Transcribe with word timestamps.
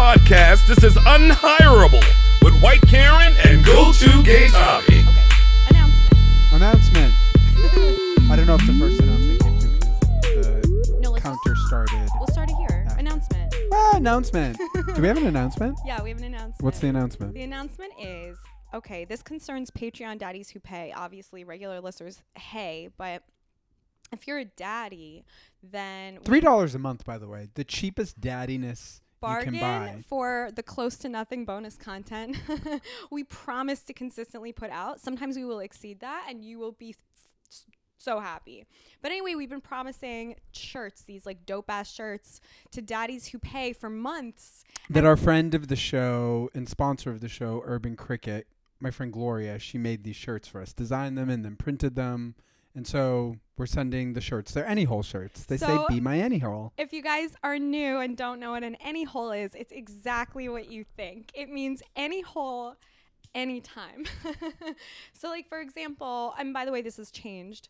podcast. 0.00 0.66
This 0.66 0.82
is 0.82 0.96
Unhireable 0.96 2.02
with 2.42 2.58
White 2.62 2.80
Keren 2.88 3.36
and 3.44 3.62
Go 3.62 3.92
To 3.92 4.22
Gay 4.22 4.48
Tommy. 4.48 4.82
Okay. 4.86 5.04
Announcement. 5.68 6.52
Announcement. 6.54 7.14
I 8.30 8.34
don't 8.34 8.46
know 8.46 8.54
if 8.54 8.66
the 8.66 8.72
first 8.78 8.98
announcement 8.98 9.42
came 9.42 9.60
through 9.60 9.74
because 10.22 10.46
the 10.46 10.98
No, 11.02 11.10
let's 11.10 11.22
counter 11.22 11.54
started. 11.66 12.08
We'll 12.18 12.28
start 12.28 12.48
it 12.48 12.56
here. 12.56 12.86
Ah. 12.88 12.94
Announcement. 12.96 13.54
Ah, 13.74 13.96
announcement. 13.96 14.58
Do 14.94 15.02
we 15.02 15.06
have 15.08 15.18
an 15.18 15.26
announcement? 15.26 15.78
Yeah, 15.84 16.02
we 16.02 16.08
have 16.08 16.18
an 16.18 16.24
announcement. 16.24 16.62
What's 16.62 16.78
the 16.78 16.88
announcement? 16.88 17.34
The 17.34 17.42
announcement 17.42 17.92
is 18.00 18.38
okay, 18.72 19.04
this 19.04 19.22
concerns 19.22 19.70
Patreon 19.70 20.16
daddies 20.16 20.48
who 20.48 20.60
pay. 20.60 20.94
Obviously, 20.96 21.44
regular 21.44 21.78
listeners, 21.82 22.22
hey, 22.36 22.88
but 22.96 23.22
if 24.14 24.26
you're 24.26 24.38
a 24.38 24.46
daddy, 24.46 25.26
then 25.62 26.14
we 26.14 26.24
Three 26.24 26.40
dollars 26.40 26.74
a 26.74 26.78
month, 26.78 27.04
by 27.04 27.18
the 27.18 27.28
way. 27.28 27.48
The 27.52 27.64
cheapest 27.64 28.18
daddiness 28.18 29.02
you 29.09 29.09
bargain 29.20 29.54
can 29.54 29.60
buy. 29.60 30.04
for 30.08 30.50
the 30.54 30.62
close 30.62 30.96
to 30.98 31.08
nothing 31.08 31.44
bonus 31.44 31.76
content 31.76 32.36
we 33.10 33.24
promise 33.24 33.82
to 33.82 33.92
consistently 33.92 34.52
put 34.52 34.70
out. 34.70 35.00
Sometimes 35.00 35.36
we 35.36 35.44
will 35.44 35.60
exceed 35.60 36.00
that, 36.00 36.26
and 36.28 36.44
you 36.44 36.58
will 36.58 36.72
be 36.72 36.90
f- 36.90 37.64
so 37.98 38.18
happy. 38.20 38.64
But 39.02 39.10
anyway, 39.12 39.34
we've 39.34 39.50
been 39.50 39.60
promising 39.60 40.36
shirts, 40.52 41.02
these 41.02 41.26
like 41.26 41.44
dope 41.46 41.70
ass 41.70 41.92
shirts, 41.92 42.40
to 42.72 42.80
daddies 42.80 43.28
who 43.28 43.38
pay 43.38 43.72
for 43.72 43.90
months. 43.90 44.64
That 44.88 45.04
our 45.04 45.16
friend 45.16 45.54
of 45.54 45.68
the 45.68 45.76
show 45.76 46.50
and 46.54 46.68
sponsor 46.68 47.10
of 47.10 47.20
the 47.20 47.28
show, 47.28 47.62
Urban 47.64 47.96
Cricket, 47.96 48.46
my 48.80 48.90
friend 48.90 49.12
Gloria, 49.12 49.58
she 49.58 49.76
made 49.76 50.04
these 50.04 50.16
shirts 50.16 50.48
for 50.48 50.62
us, 50.62 50.72
designed 50.72 51.18
them 51.18 51.28
and 51.28 51.44
then 51.44 51.56
printed 51.56 51.94
them. 51.94 52.34
And 52.74 52.86
so 52.86 53.36
we're 53.56 53.66
sending 53.66 54.12
the 54.12 54.20
shirts. 54.20 54.52
They're 54.52 54.66
any 54.66 54.84
hole 54.84 55.02
shirts. 55.02 55.44
They 55.44 55.56
So- 55.56 55.86
say 55.88 55.94
be 55.94 56.00
my 56.00 56.18
any 56.20 56.38
hole. 56.38 56.72
If 56.78 56.92
you 56.92 57.02
guys 57.02 57.34
are 57.42 57.58
new 57.58 57.98
and 57.98 58.16
don't 58.16 58.38
know 58.40 58.52
what 58.52 58.62
an 58.62 58.76
any 58.76 59.04
hole 59.04 59.32
is, 59.32 59.54
it's 59.54 59.72
exactly 59.72 60.48
what 60.48 60.70
you 60.70 60.84
think. 60.96 61.30
It 61.34 61.50
means 61.50 61.82
any 61.96 62.20
hole 62.20 62.76
anytime. 63.34 64.04
so 65.12 65.28
like 65.28 65.48
for 65.48 65.60
example, 65.60 66.34
and 66.38 66.52
by 66.54 66.64
the 66.64 66.72
way 66.72 66.82
this 66.82 66.96
has 66.96 67.10
changed. 67.10 67.68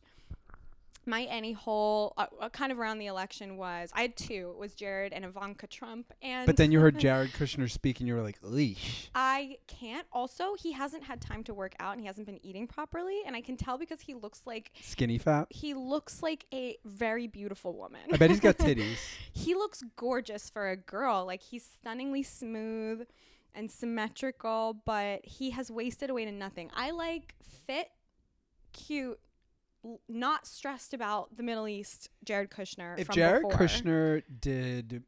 My 1.10 1.24
any 1.24 1.52
hole 1.52 2.14
uh, 2.16 2.26
uh, 2.40 2.48
kind 2.50 2.70
of 2.70 2.78
around 2.78 2.98
the 2.98 3.06
election 3.06 3.56
was 3.56 3.90
I 3.92 4.02
had 4.02 4.16
two. 4.16 4.52
It 4.54 4.58
was 4.58 4.74
Jared 4.74 5.12
and 5.12 5.24
Ivanka 5.24 5.66
Trump 5.66 6.12
and 6.22 6.46
But 6.46 6.56
then 6.56 6.70
you 6.70 6.78
heard 6.78 6.98
Jared 7.06 7.32
Kushner 7.32 7.68
speak 7.68 7.98
and 7.98 8.06
you 8.06 8.14
were 8.14 8.22
like, 8.22 8.38
leash. 8.42 9.10
I 9.12 9.58
can't. 9.66 10.06
Also, 10.12 10.54
he 10.54 10.70
hasn't 10.70 11.02
had 11.02 11.20
time 11.20 11.42
to 11.44 11.52
work 11.54 11.74
out 11.80 11.92
and 11.94 12.00
he 12.00 12.06
hasn't 12.06 12.26
been 12.26 12.38
eating 12.46 12.68
properly 12.68 13.22
and 13.26 13.34
I 13.34 13.40
can 13.40 13.56
tell 13.56 13.76
because 13.76 14.00
he 14.02 14.14
looks 14.14 14.42
like 14.46 14.70
Skinny 14.80 15.18
fat. 15.18 15.48
he 15.50 15.74
looks 15.74 16.22
like 16.22 16.46
a 16.54 16.76
very 16.84 17.26
beautiful 17.26 17.74
woman. 17.76 18.02
I 18.12 18.16
bet 18.16 18.30
he's 18.30 18.38
got 18.38 18.56
titties. 18.58 18.98
he 19.32 19.54
looks 19.54 19.82
gorgeous 19.96 20.48
for 20.48 20.70
a 20.70 20.76
girl. 20.76 21.26
Like 21.26 21.42
he's 21.42 21.68
stunningly 21.80 22.22
smooth 22.22 23.06
and 23.52 23.68
symmetrical, 23.68 24.80
but 24.86 25.24
he 25.24 25.50
has 25.50 25.72
wasted 25.72 26.08
away 26.08 26.24
to 26.24 26.30
nothing. 26.30 26.70
I 26.72 26.92
like 26.92 27.34
fit, 27.66 27.88
cute, 28.72 29.18
not 30.08 30.46
stressed 30.46 30.94
about 30.94 31.36
the 31.36 31.42
Middle 31.42 31.68
East. 31.68 32.10
Jared 32.24 32.50
Kushner. 32.50 32.98
if 32.98 33.08
Jared 33.08 33.42
before. 33.42 33.58
Kushner 33.58 34.22
did 34.40 35.02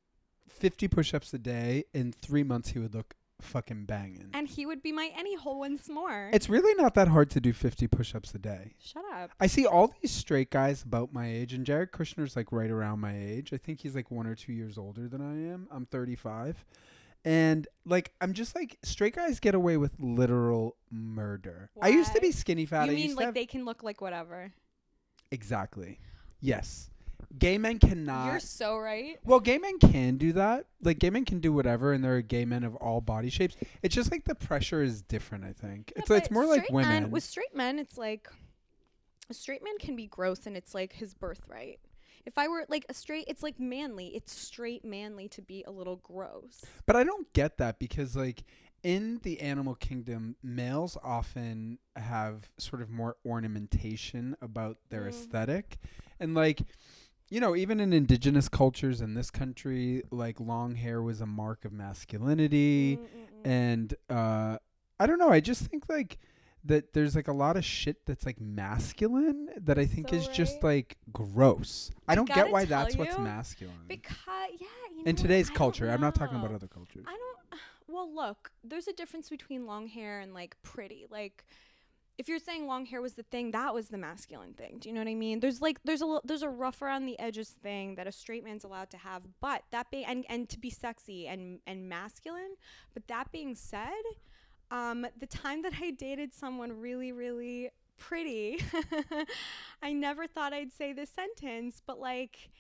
50 0.49 0.89
push-ups 0.89 1.33
a 1.35 1.39
day 1.39 1.85
in 1.93 2.13
three 2.13 2.43
months, 2.43 2.71
he 2.71 2.79
would 2.79 2.95
look 2.95 3.15
fucking 3.41 3.85
banging. 3.87 4.31
and 4.35 4.47
he 4.47 4.65
would 4.65 4.81
be 4.83 4.93
my 4.93 5.11
any 5.17 5.35
hole 5.35 5.59
once 5.59 5.89
more. 5.89 6.31
It's 6.33 6.49
really 6.49 6.75
not 6.81 6.95
that 6.95 7.09
hard 7.09 7.29
to 7.31 7.41
do 7.41 7.53
50 7.53 7.89
push-ups 7.89 8.33
a 8.35 8.39
day. 8.39 8.75
Shut 8.81 9.05
up. 9.13 9.31
I 9.41 9.49
see 9.49 9.67
all 9.67 9.93
these 10.01 10.13
straight 10.13 10.51
guys 10.51 10.83
about 10.85 11.13
my 11.13 11.29
age, 11.29 11.53
and 11.53 11.67
Jared 11.67 11.91
Kushner's 11.91 12.37
like 12.37 12.53
right 12.53 12.71
around 12.71 13.01
my 13.01 13.17
age. 13.17 13.53
I 13.53 13.57
think 13.57 13.81
he's 13.81 13.97
like 13.97 14.11
one 14.13 14.27
or 14.29 14.37
two 14.37 14.53
years 14.53 14.79
older 14.79 15.09
than 15.09 15.21
I 15.21 15.53
am. 15.53 15.67
I'm 15.73 15.87
35. 15.87 16.65
And 17.25 17.69
like, 17.85 18.13
I'm 18.21 18.33
just 18.33 18.55
like, 18.55 18.79
straight 18.83 19.15
guys 19.15 19.39
get 19.41 19.55
away 19.55 19.77
with 19.77 19.93
literal 19.99 20.77
murder. 20.91 21.71
I 21.81 21.89
used 21.89 22.15
to 22.15 22.21
be 22.21 22.33
skinny 22.33 22.67
fat. 22.67 22.87
you 22.87 22.93
I 22.93 22.95
mean 22.95 23.15
like 23.15 23.35
they 23.35 23.47
can 23.47 23.65
look 23.65 23.83
like 23.83 24.01
whatever? 24.01 24.53
Exactly. 25.33 25.99
Yes. 26.41 26.91
Gay 27.39 27.57
men 27.57 27.79
cannot. 27.79 28.27
You're 28.27 28.41
so 28.41 28.77
right. 28.77 29.19
Well, 29.25 29.41
gay 29.41 29.57
men 29.57 29.79
can 29.79 30.19
do 30.19 30.35
that. 30.35 30.67
Like 30.83 30.99
gay 30.99 31.09
men 31.09 31.25
can 31.25 31.41
do 31.41 31.53
whatever, 31.53 31.93
and 31.93 32.05
there 32.05 32.17
are 32.17 32.21
gay 32.23 32.45
men 32.45 32.63
of 32.63 32.77
all 32.77 33.01
body 33.01 33.31
shapes. 33.31 33.57
It's 33.83 33.95
just 33.95 34.11
like 34.13 34.25
the 34.25 34.35
pressure 34.35 34.83
is 34.83 35.03
different. 35.03 35.45
I 35.45 35.53
think 35.53 35.93
it's 35.97 36.11
Yeah, 36.11 36.17
it's 36.17 36.29
but 36.29 36.35
more 36.35 36.47
like 36.47 36.69
women. 36.71 36.91
Men, 36.91 37.11
with 37.11 37.25
straight 37.25 37.55
men, 37.55 37.79
it's 37.79 37.97
like 37.97 38.29
a 39.31 39.35
straight 39.35 39.65
man 39.65 39.79
can 39.79 39.97
be 39.97 40.07
gross, 40.07 40.47
and 40.47 40.57
it's 40.57 40.75
like 40.75 40.93
his 40.93 41.15
birthright. 41.15 41.81
If 42.27 42.37
I 42.37 42.49
were 42.49 42.67
like 42.69 42.85
a 42.89 42.95
straight, 42.95 43.25
it's 43.29 43.43
like 43.43 43.59
manly. 43.59 44.09
It's 44.09 44.33
straight 44.39 44.85
manly 44.85 45.29
to 45.29 45.41
be 45.43 45.65
a 45.67 45.71
little 45.71 45.97
gross. 45.97 46.65
but 46.87 46.97
I 46.97 47.05
don't 47.05 47.33
get 47.33 47.57
that 47.59 47.79
because 47.79 48.15
like 48.15 48.45
in 48.83 49.21
the 49.23 49.41
animal 49.41 49.75
kingdom, 49.75 50.37
males 50.43 50.97
often 51.03 51.79
have 51.97 52.51
sort 52.59 52.83
of 52.83 52.91
more 52.91 53.17
ornamentation 53.25 54.37
about 54.41 54.79
their 54.91 55.03
Mm. 55.03 55.09
aesthetic, 55.09 55.79
and 56.21 56.35
like. 56.35 56.63
You 57.31 57.41
know, 57.41 57.57
even 57.57 57.81
in 57.81 57.95
indigenous 57.95 58.47
cultures 58.51 59.01
in 59.01 59.15
this 59.15 59.31
country, 59.31 60.03
like 60.11 60.39
long 60.39 60.75
hair 60.75 61.01
was 61.01 61.23
a 61.23 61.27
mark 61.27 61.65
of 61.65 61.73
masculinity. 61.73 62.99
Mm, 62.99 63.01
mm, 63.01 63.07
mm. 63.07 63.51
and 63.51 63.95
uh 64.11 64.59
i 65.01 65.07
don't 65.07 65.19
know 65.19 65.31
i 65.31 65.41
just 65.41 65.63
think 65.65 65.85
like 65.89 66.19
that 66.63 66.93
there's 66.93 67.17
like 67.17 67.29
a 67.29 67.33
lot 67.33 67.57
of 67.57 67.65
shit 67.65 68.05
that's 68.05 68.27
like 68.27 68.39
masculine 68.39 69.49
that 69.57 69.79
i 69.79 69.87
think 69.87 70.11
So 70.11 70.17
is 70.17 70.29
just 70.29 70.63
like 70.63 70.99
gross 71.13 71.91
i 72.07 72.13
I 72.13 72.15
don't 72.17 72.29
get 72.29 72.51
why 72.51 72.67
that's 72.67 72.97
what's 72.97 73.19
masculine 73.19 73.77
because 73.89 74.15
yeah, 74.61 74.67
you 74.91 74.97
know 74.99 75.03
in 75.07 75.17
today's 75.17 75.51
I 75.51 75.55
culture 75.55 75.91
i'm 75.91 76.01
not 76.03 76.15
talking 76.15 76.37
about 76.37 76.53
other 76.53 76.69
cultures 76.69 77.07
I 77.09 77.13
don't. 77.13 77.32
Well, 77.93 78.13
look, 78.13 78.51
there's 78.65 78.89
a 78.89 78.93
difference 78.95 79.29
between 79.29 79.67
long 79.67 79.87
hair 79.87 80.21
and 80.21 80.33
like 80.33 80.57
pretty. 80.63 81.05
Like, 81.11 81.45
if 82.17 82.27
you're 82.27 82.39
saying 82.39 82.67
long 82.67 82.87
hair 82.87 83.03
was 83.03 83.15
the 83.15 83.23
thing, 83.23 83.51
that 83.51 83.75
was 83.75 83.89
the 83.89 83.99
masculine 83.99 84.55
thing. 84.55 84.79
Do 84.79 84.89
you 84.89 84.95
know 84.95 85.03
what 85.03 85.09
I 85.09 85.15
mean? 85.15 85.41
There's 85.41 85.61
like 85.61 85.79
there's 85.85 86.01
a 86.01 86.21
there's 86.25 86.43
a 86.43 86.49
rough 86.49 86.81
around 86.81 87.05
the 87.05 87.19
edges 87.19 87.51
thing 87.51 87.97
that 87.97 88.07
a 88.07 88.13
straight 88.13 88.45
man's 88.45 88.65
allowed 88.65 88.91
to 88.93 88.97
have, 88.97 89.23
but 89.43 89.65
that 89.73 89.91
being 89.91 90.07
and 90.07 90.25
and 90.31 90.49
to 90.49 90.59
be 90.59 90.71
sexy 90.71 91.29
and 91.29 91.61
and 91.67 91.87
masculine. 91.87 92.55
But 92.95 93.09
that 93.09 93.31
being 93.31 93.55
said, 93.55 93.91
um, 94.71 95.07
the 95.19 95.27
time 95.27 95.61
that 95.63 95.75
I 95.83 95.91
dated 95.91 96.33
someone 96.33 96.81
really 96.81 97.13
really 97.13 97.71
pretty, 97.99 98.59
I 99.83 99.93
never 99.93 100.27
thought 100.27 100.55
I'd 100.55 100.73
say 100.73 100.95
this 100.95 101.11
sentence, 101.11 101.83
but 101.87 102.01
like. 102.01 102.51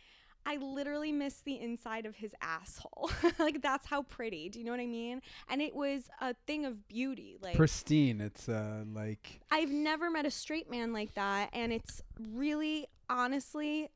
I 0.45 0.57
literally 0.57 1.13
missed 1.13 1.45
the 1.45 1.61
inside 1.61 2.05
of 2.07 2.17
his 2.17 2.35
asshole. 2.41 3.11
like 3.39 3.63
that's 3.63 3.87
how 3.87 4.03
pretty. 4.03 4.49
Do 4.49 4.59
you 4.59 4.65
know 4.65 4.73
what 4.73 4.81
I 4.81 4.87
mean? 4.87 5.23
And 5.49 5.63
it 5.63 5.75
was 5.75 6.09
a 6.21 6.35
thing 6.47 6.65
of 6.67 6.89
beauty. 6.89 7.37
Like 7.41 7.57
pristine 7.57 8.21
it's 8.21 8.49
uh 8.49 8.85
like 8.93 9.41
I've 9.51 9.71
never 9.71 10.11
met 10.11 10.27
a 10.27 10.31
straight 10.31 10.71
man 10.71 10.93
like 10.93 11.15
that 11.15 11.51
and 11.53 11.73
it's 11.73 12.03
really 12.33 12.87
honestly 13.09 13.91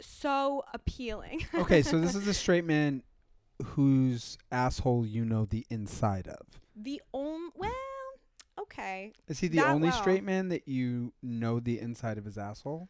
so 0.00 0.64
appealing. 0.74 1.46
okay 1.54 1.82
so 1.82 2.00
this 2.00 2.14
is 2.14 2.26
a 2.26 2.34
straight 2.34 2.64
man 2.64 3.02
whose 3.64 4.36
asshole 4.50 5.06
you 5.06 5.24
know 5.24 5.44
the 5.44 5.64
inside 5.70 6.26
of 6.26 6.44
the 6.76 7.00
only 7.12 7.50
well, 7.56 7.70
okay. 8.60 9.12
is 9.28 9.38
he 9.38 9.46
the 9.46 9.58
That 9.58 9.68
only 9.70 9.88
well. 9.90 10.00
straight 10.00 10.24
man 10.24 10.48
that 10.48 10.66
you 10.66 11.12
know 11.22 11.60
the 11.60 11.78
inside 11.78 12.18
of 12.18 12.24
his 12.24 12.36
asshole 12.36 12.88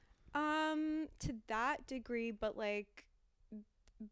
to 1.21 1.35
that 1.49 1.87
degree, 1.87 2.31
but 2.31 2.57
like 2.57 3.05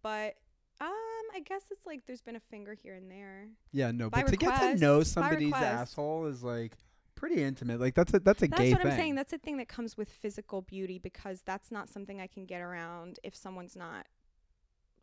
but 0.02 0.34
um 0.80 1.24
I 1.34 1.40
guess 1.44 1.62
it's 1.70 1.86
like 1.86 2.06
there's 2.06 2.20
been 2.22 2.36
a 2.36 2.40
finger 2.40 2.74
here 2.74 2.94
and 2.94 3.10
there. 3.10 3.48
yeah 3.72 3.90
no 3.90 4.10
By 4.10 4.22
but 4.22 4.30
to 4.30 4.36
get 4.36 4.58
to 4.60 4.76
know 4.80 5.02
somebody's 5.02 5.52
asshole 5.54 6.26
is 6.26 6.42
like 6.42 6.76
pretty 7.14 7.42
intimate 7.42 7.80
like 7.80 7.94
that's 7.94 8.12
a 8.14 8.18
that's 8.18 8.42
a 8.42 8.48
That's 8.48 8.60
gay 8.60 8.72
what 8.72 8.82
thing 8.82 8.90
I'm 8.90 8.96
saying. 8.98 9.14
That's 9.14 9.32
a 9.32 9.38
thing 9.38 9.56
that 9.58 9.68
comes 9.68 9.96
with 9.96 10.08
physical 10.08 10.62
beauty 10.62 10.98
because 10.98 11.42
that's 11.42 11.70
not 11.70 11.88
something 11.88 12.20
I 12.20 12.26
can 12.26 12.46
get 12.46 12.60
around 12.60 13.18
if 13.22 13.36
someone's 13.36 13.76
not 13.76 14.06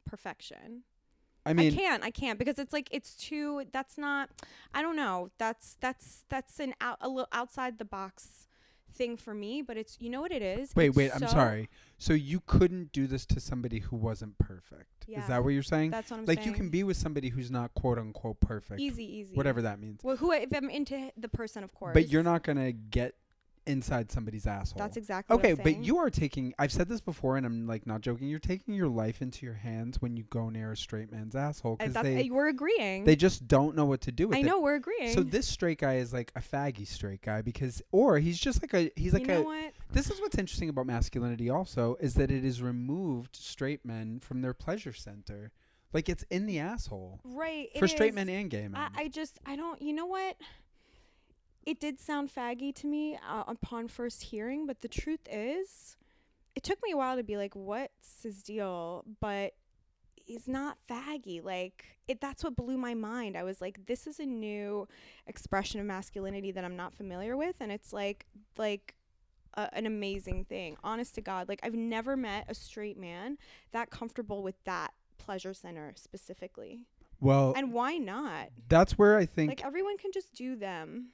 perfection. 0.05 0.83
i 1.45 1.53
mean 1.53 1.71
I 1.71 1.75
can't. 1.75 2.03
I 2.03 2.11
can't 2.11 2.37
because 2.37 2.59
it's 2.59 2.73
like 2.73 2.89
it's 2.91 3.15
too. 3.15 3.63
That's 3.71 3.97
not. 3.97 4.29
I 4.73 4.81
don't 4.81 4.95
know. 4.97 5.29
That's 5.37 5.77
that's 5.79 6.25
that's 6.29 6.59
an 6.59 6.73
out 6.81 6.97
a 6.99 7.07
little 7.07 7.29
outside 7.31 7.77
the 7.77 7.85
box 7.85 8.47
thing 8.93 9.17
for 9.17 9.33
me. 9.33 9.61
But 9.61 9.77
it's 9.77 9.97
you 9.99 10.09
know 10.09 10.21
what 10.21 10.31
it 10.31 10.41
is. 10.41 10.75
Wait, 10.75 10.87
It's 10.87 10.97
wait, 10.97 11.11
I'm 11.13 11.27
sorry. 11.27 11.69
So 11.97 12.13
you 12.13 12.41
couldn't 12.45 12.91
do 12.91 13.07
this 13.07 13.25
to 13.27 13.39
somebody 13.39 13.79
who 13.79 13.95
wasn't 13.95 14.37
perfect. 14.37 15.05
Is 15.07 15.27
that 15.27 15.43
what 15.43 15.49
you're 15.49 15.63
saying? 15.63 15.91
That's 15.91 16.11
what 16.11 16.19
I'm 16.19 16.25
like 16.25 16.39
saying. 16.39 16.49
you 16.49 16.53
can 16.53 16.69
be 16.69 16.83
with 16.83 16.97
somebody 16.97 17.29
who's 17.29 17.49
not 17.49 17.73
quote 17.73 17.97
unquote 17.97 18.39
perfect. 18.39 18.79
easy, 18.79 19.03
easy. 19.03 19.35
Whatever 19.35 19.63
that 19.63 19.79
means. 19.79 20.01
Well, 20.03 20.17
who 20.17 20.31
if 20.31 20.53
I'm 20.53 20.69
into 20.69 21.11
the 21.17 21.29
person, 21.29 21.63
of 21.63 21.73
course. 21.73 21.93
But 21.93 22.09
you're 22.09 22.23
not 22.23 22.43
to 22.57 22.71
get 22.71 23.15
inside 23.69 24.11
somebody's 24.11 24.47
asshole. 24.47 24.79
That's 24.79 24.97
exactly. 24.97 25.35
Okay, 25.35 25.53
What 25.53 25.67
I'm 25.67 25.73
but 25.75 25.83
you 25.83 25.97
are 25.99 26.09
taking 26.09 26.53
I've 26.59 26.71
said 26.71 26.89
this 26.89 26.99
before 26.99 27.37
and 27.37 27.45
I'm 27.45 27.67
like 27.67 27.85
not 27.87 28.01
joking. 28.01 28.27
You're 28.27 28.39
taking 28.39 28.73
your 28.73 28.87
life 28.87 29.21
into 29.21 29.45
your 29.45 29.55
hands 29.55 30.01
when 30.01 30.17
you 30.17 30.23
go 30.29 30.49
near 30.49 30.71
a 30.71 30.77
straight 30.77 31.11
man's 31.11 31.35
asshole 31.35 31.77
that's, 31.79 31.93
they 32.01 32.29
uh, 32.29 32.33
we're 32.33 32.49
agreeing. 32.49 33.05
they 33.05 33.15
just 33.15 33.47
don't 33.47 33.75
know 33.75 33.85
what 33.85 34.01
to 34.01 34.11
do 34.11 34.27
with 34.27 34.37
I 34.37 34.41
it. 34.41 34.45
know 34.45 34.59
we're 34.59 34.75
agreeing. 34.75 35.13
So 35.13 35.21
this 35.21 35.47
straight 35.47 35.79
guy 35.79 35.95
is 35.95 36.11
like 36.11 36.31
a 36.35 36.41
faggy 36.41 36.87
straight 36.87 37.21
guy 37.21 37.41
because 37.41 37.81
or 37.91 38.19
he's 38.19 38.39
just 38.39 38.61
like 38.61 38.73
a 38.73 38.91
he's 38.95 39.13
like 39.13 39.23
you 39.23 39.27
know 39.27 39.41
a 39.41 39.43
what? 39.43 39.73
This 39.91 40.09
is 40.09 40.19
what's 40.19 40.37
interesting 40.37 40.69
about 40.69 40.85
masculinity 40.85 41.49
also 41.49 41.95
is 41.99 42.15
that 42.15 42.31
it 42.31 42.43
is 42.43 42.61
removed 42.61 43.35
straight 43.35 43.85
men 43.85 44.19
from 44.19 44.41
their 44.41 44.53
pleasure 44.53 44.93
center. 44.93 45.51
Like 45.93 46.07
it's 46.09 46.23
in 46.29 46.45
the 46.45 46.59
asshole 46.59 47.19
right 47.23 47.69
for 47.77 47.87
straight 47.87 48.09
is. 48.09 48.15
men 48.15 48.29
and 48.29 48.49
gay 48.49 48.67
men. 48.67 48.75
I, 48.75 49.03
I 49.03 49.07
just 49.07 49.39
I 49.45 49.55
don't 49.55 49.81
you 49.81 49.93
know 49.93 50.05
what 50.05 50.35
it 51.65 51.79
did 51.79 51.99
sound 51.99 52.33
faggy 52.33 52.73
to 52.73 52.87
me 52.87 53.17
uh, 53.27 53.43
upon 53.47 53.87
first 53.87 54.23
hearing 54.23 54.65
but 54.65 54.81
the 54.81 54.87
truth 54.87 55.21
is 55.29 55.97
it 56.59 56.63
took 56.63 56.81
me 56.83 56.91
a 56.91 56.97
while 56.97 57.15
to 57.15 57.23
be 57.23 57.37
like 57.37 57.55
what's 57.55 58.23
his 58.23 58.43
deal? 58.43 59.05
But 59.21 59.53
he's 60.15 60.45
not 60.45 60.77
faggy. 60.89 61.41
Like 61.43 61.85
it 62.07 62.19
that's 62.19 62.43
what 62.43 62.55
blew 62.55 62.77
my 62.77 62.93
mind. 62.93 63.37
I 63.37 63.43
was 63.43 63.61
like 63.61 63.85
this 63.85 64.07
is 64.07 64.19
a 64.19 64.25
new 64.25 64.85
expression 65.27 65.79
of 65.79 65.85
masculinity 65.85 66.51
that 66.51 66.63
i'm 66.65 66.75
not 66.75 66.93
familiar 66.93 67.37
with. 67.37 67.55
And 67.59 67.71
it's 67.71 67.93
like 67.93 68.25
like 68.57 68.95
a, 69.53 69.73
an 69.73 69.85
amazing 69.85 70.45
thing 70.45 70.75
honest 70.83 71.15
to 71.15 71.21
god. 71.21 71.47
Like 71.47 71.61
i've 71.63 71.75
never 71.75 72.17
met 72.17 72.45
a 72.49 72.53
straight 72.53 72.97
man 72.97 73.37
that 73.71 73.89
comfortable 73.89 74.43
with 74.43 74.61
that 74.65 74.93
pleasure 75.17 75.53
center 75.53 75.93
specifically. 75.95 76.81
Well, 77.21 77.53
and 77.55 77.73
why 77.73 77.97
not? 77.97 78.49
That's 78.69 78.97
where 78.97 79.17
I 79.17 79.25
think 79.25 79.49
like 79.49 79.65
everyone 79.65 79.97
can 79.97 80.11
just 80.11 80.33
do 80.33 80.55
them. 80.55 81.09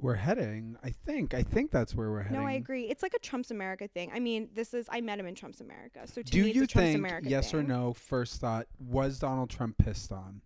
We're 0.00 0.14
heading. 0.14 0.76
I 0.82 0.90
think. 0.90 1.34
I 1.34 1.42
think 1.42 1.70
that's 1.70 1.94
where 1.94 2.10
we're 2.10 2.22
heading. 2.22 2.38
No, 2.38 2.46
I 2.46 2.52
agree. 2.52 2.84
It's 2.84 3.02
like 3.02 3.14
a 3.14 3.18
Trump's 3.18 3.50
America 3.50 3.88
thing. 3.88 4.10
I 4.14 4.20
mean, 4.20 4.48
this 4.54 4.74
is 4.74 4.86
I 4.90 5.00
met 5.00 5.18
him 5.18 5.26
in 5.26 5.34
Trump's 5.34 5.60
America, 5.60 6.00
so 6.04 6.22
to 6.22 6.30
Do 6.30 6.42
me, 6.42 6.48
it's 6.48 6.56
you 6.56 6.62
a 6.64 6.66
Trump's 6.66 6.88
think, 6.92 6.98
America 6.98 7.28
yes 7.28 7.54
or 7.54 7.62
no, 7.62 7.92
first 7.92 8.40
thought, 8.40 8.66
was 8.78 9.18
Donald 9.18 9.50
Trump 9.50 9.78
pissed 9.78 10.12
on? 10.12 10.42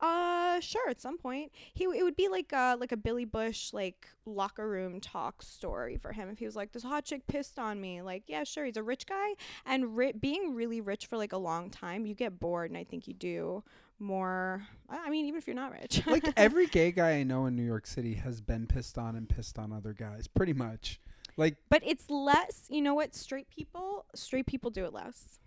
Uh, 0.00 0.58
sure. 0.60 0.88
At 0.88 1.00
some 1.00 1.18
point, 1.18 1.52
he 1.74 1.84
it 1.84 2.02
would 2.02 2.16
be 2.16 2.28
like 2.28 2.52
uh 2.52 2.76
like 2.80 2.90
a 2.90 2.96
Billy 2.96 3.24
Bush 3.24 3.72
like 3.72 4.08
locker 4.26 4.68
room 4.68 5.00
talk 5.00 5.42
story 5.42 5.96
for 5.96 6.12
him 6.12 6.28
if 6.28 6.38
he 6.38 6.46
was 6.46 6.56
like 6.56 6.72
this 6.72 6.82
hot 6.82 7.04
chick 7.04 7.26
pissed 7.26 7.58
on 7.58 7.80
me. 7.80 8.02
Like, 8.02 8.24
yeah, 8.26 8.44
sure. 8.44 8.64
He's 8.64 8.76
a 8.76 8.82
rich 8.82 9.06
guy, 9.06 9.34
and 9.64 9.96
ri- 9.96 10.14
being 10.18 10.54
really 10.54 10.80
rich 10.80 11.06
for 11.06 11.16
like 11.16 11.32
a 11.32 11.38
long 11.38 11.70
time, 11.70 12.06
you 12.06 12.14
get 12.14 12.40
bored, 12.40 12.70
and 12.70 12.78
I 12.78 12.84
think 12.84 13.06
you 13.06 13.14
do 13.14 13.62
more. 14.00 14.66
I 14.88 15.06
I 15.06 15.10
mean, 15.10 15.26
even 15.26 15.38
if 15.38 15.46
you're 15.46 15.56
not 15.56 15.72
rich, 15.72 16.02
Like 16.06 16.24
every 16.36 16.66
gay 16.66 16.90
guy 16.92 17.12
I 17.12 17.22
know 17.22 17.46
in 17.46 17.56
New 17.56 17.64
York 17.64 17.86
City 17.86 18.14
has 18.14 18.40
been 18.40 18.66
pissed 18.66 18.98
on 18.98 19.16
and 19.16 19.28
pissed 19.28 19.58
on 19.58 19.72
other 19.72 19.92
guys, 19.92 20.26
pretty 20.26 20.52
much. 20.52 21.00
Like, 21.36 21.56
but 21.68 21.82
it's 21.84 22.10
less. 22.10 22.66
You 22.68 22.82
know 22.82 22.94
what? 22.94 23.14
Straight 23.14 23.48
people, 23.48 24.04
straight 24.14 24.46
people 24.46 24.70
do 24.70 24.84
it 24.84 24.92
less. 24.92 25.38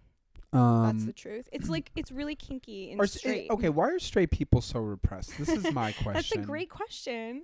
um, 0.53 0.83
That's 0.85 1.05
the 1.05 1.13
truth. 1.13 1.47
It's 1.51 1.69
like 1.69 1.91
it's 1.95 2.11
really 2.11 2.35
kinky 2.35 2.91
and 2.91 3.01
i- 3.01 3.05
straight. 3.05 3.49
okay, 3.51 3.69
why 3.69 3.89
are 3.89 3.99
straight 3.99 4.31
people 4.31 4.61
so 4.61 4.79
repressed? 4.79 5.37
This 5.37 5.49
is 5.49 5.71
my 5.73 5.91
question. 5.91 6.13
That's 6.13 6.31
a 6.31 6.37
great 6.39 6.69
question. 6.69 7.43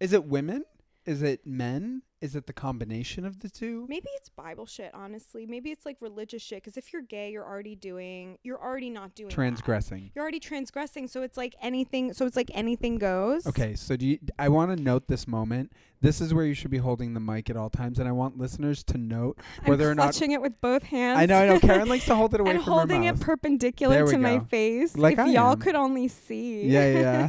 Is 0.00 0.12
it 0.12 0.24
women? 0.24 0.64
Is 1.06 1.22
it 1.22 1.46
men? 1.46 2.02
Is 2.22 2.34
it 2.34 2.46
the 2.46 2.52
combination 2.54 3.26
of 3.26 3.40
the 3.40 3.50
two? 3.50 3.84
Maybe 3.90 4.08
it's 4.16 4.30
Bible 4.30 4.64
shit, 4.64 4.90
honestly. 4.94 5.44
Maybe 5.44 5.70
it's 5.70 5.84
like 5.84 5.98
religious 6.00 6.40
shit. 6.42 6.62
Because 6.62 6.78
if 6.78 6.90
you're 6.90 7.02
gay, 7.02 7.30
you're 7.30 7.44
already 7.44 7.74
doing, 7.76 8.38
you're 8.42 8.60
already 8.62 8.88
not 8.88 9.14
doing 9.14 9.28
that. 9.28 9.34
Transgressing. 9.34 10.10
You're 10.14 10.22
already 10.22 10.40
transgressing. 10.40 11.08
So 11.08 11.20
it's 11.22 11.36
like 11.36 11.54
anything. 11.60 12.14
So 12.14 12.24
it's 12.24 12.36
like 12.36 12.50
anything 12.54 12.96
goes. 12.96 13.46
Okay, 13.46 13.74
so 13.74 13.96
do 13.96 14.06
you, 14.06 14.18
I 14.38 14.48
want 14.48 14.74
to 14.74 14.82
note 14.82 15.08
this 15.08 15.28
moment. 15.28 15.72
This 16.02 16.20
is 16.20 16.32
where 16.34 16.44
you 16.44 16.52
should 16.52 16.70
be 16.70 16.76
holding 16.76 17.14
the 17.14 17.20
mic 17.20 17.48
at 17.48 17.56
all 17.56 17.70
times, 17.70 17.98
and 17.98 18.06
I 18.06 18.12
want 18.12 18.36
listeners 18.38 18.84
to 18.84 18.98
note 18.98 19.38
I'm 19.62 19.70
whether 19.70 19.90
or 19.90 19.94
not. 19.94 20.02
clutching 20.12 20.32
it 20.32 20.42
with 20.42 20.60
both 20.60 20.82
hands. 20.82 21.18
I 21.18 21.24
know, 21.24 21.38
I 21.38 21.46
know. 21.46 21.58
Keren 21.58 21.88
likes 21.88 22.04
to 22.06 22.14
hold 22.14 22.34
it 22.34 22.40
away 22.42 22.50
and 22.50 22.62
from 22.62 22.72
holding 22.74 23.02
her 23.04 23.08
it 23.08 23.12
mouth. 23.14 23.20
perpendicular 23.22 23.94
There 23.94 24.04
we 24.04 24.10
to 24.12 24.18
my 24.18 24.40
face. 24.40 24.94
Like 24.96 25.14
if 25.14 25.20
I 25.20 25.26
y'all 25.28 25.52
am. 25.52 25.58
could 25.58 25.74
only 25.74 26.08
see. 26.08 26.66
Yeah, 26.66 27.28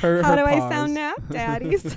Her- 0.00 0.22
How 0.22 0.30
her 0.32 0.36
do 0.36 0.44
I 0.44 0.58
sound 0.68 0.92
now, 0.92 1.14
daddies? 1.30 1.96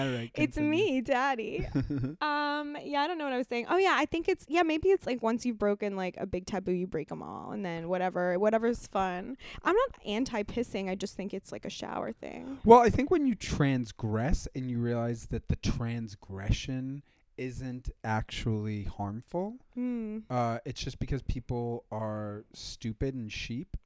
All 0.00 0.08
right, 0.12 0.30
it's 0.34 0.56
me, 0.56 1.00
daddy. 1.00 1.66
Um, 2.20 2.76
yeah, 2.84 3.00
I 3.02 3.06
don't 3.06 3.18
know 3.18 3.24
what 3.24 3.32
I 3.32 3.38
was 3.38 3.46
saying. 3.46 3.66
Oh 3.68 3.76
yeah, 3.76 3.94
I 3.96 4.04
think 4.04 4.28
it's 4.28 4.44
yeah, 4.48 4.62
maybe 4.62 4.88
it's 4.90 5.06
like 5.06 5.22
once 5.22 5.46
you've 5.46 5.58
broken 5.58 5.96
like 5.96 6.16
a 6.18 6.26
big 6.26 6.46
taboo, 6.46 6.72
you 6.72 6.86
break 6.86 7.08
them 7.08 7.22
all, 7.22 7.52
and 7.52 7.64
then 7.64 7.88
whatever, 7.88 8.38
whatever's 8.38 8.86
fun. 8.86 9.36
I'm 9.64 9.74
not 9.74 9.90
anti 10.06 10.42
pissing. 10.42 10.88
I 10.90 10.94
just 10.94 11.16
think 11.16 11.32
it's 11.32 11.52
like 11.52 11.64
a 11.64 11.70
shower 11.70 12.12
thing. 12.12 12.58
Well, 12.64 12.80
I 12.80 12.90
think 12.90 13.10
when 13.10 13.26
you 13.26 13.34
transgress 13.34 14.46
and 14.54 14.70
you 14.70 14.78
realize 14.78 15.26
that 15.26 15.48
the 15.48 15.56
transgression 15.56 17.02
isn't 17.36 17.88
actually 18.04 18.84
harmful, 18.84 19.54
Hmm. 19.74 20.18
uh, 20.28 20.58
it's 20.64 20.80
just 20.82 20.98
because 20.98 21.22
people 21.22 21.84
are 21.90 22.44
stupid 22.52 23.14
and 23.14 23.32
sheep. 23.32 23.76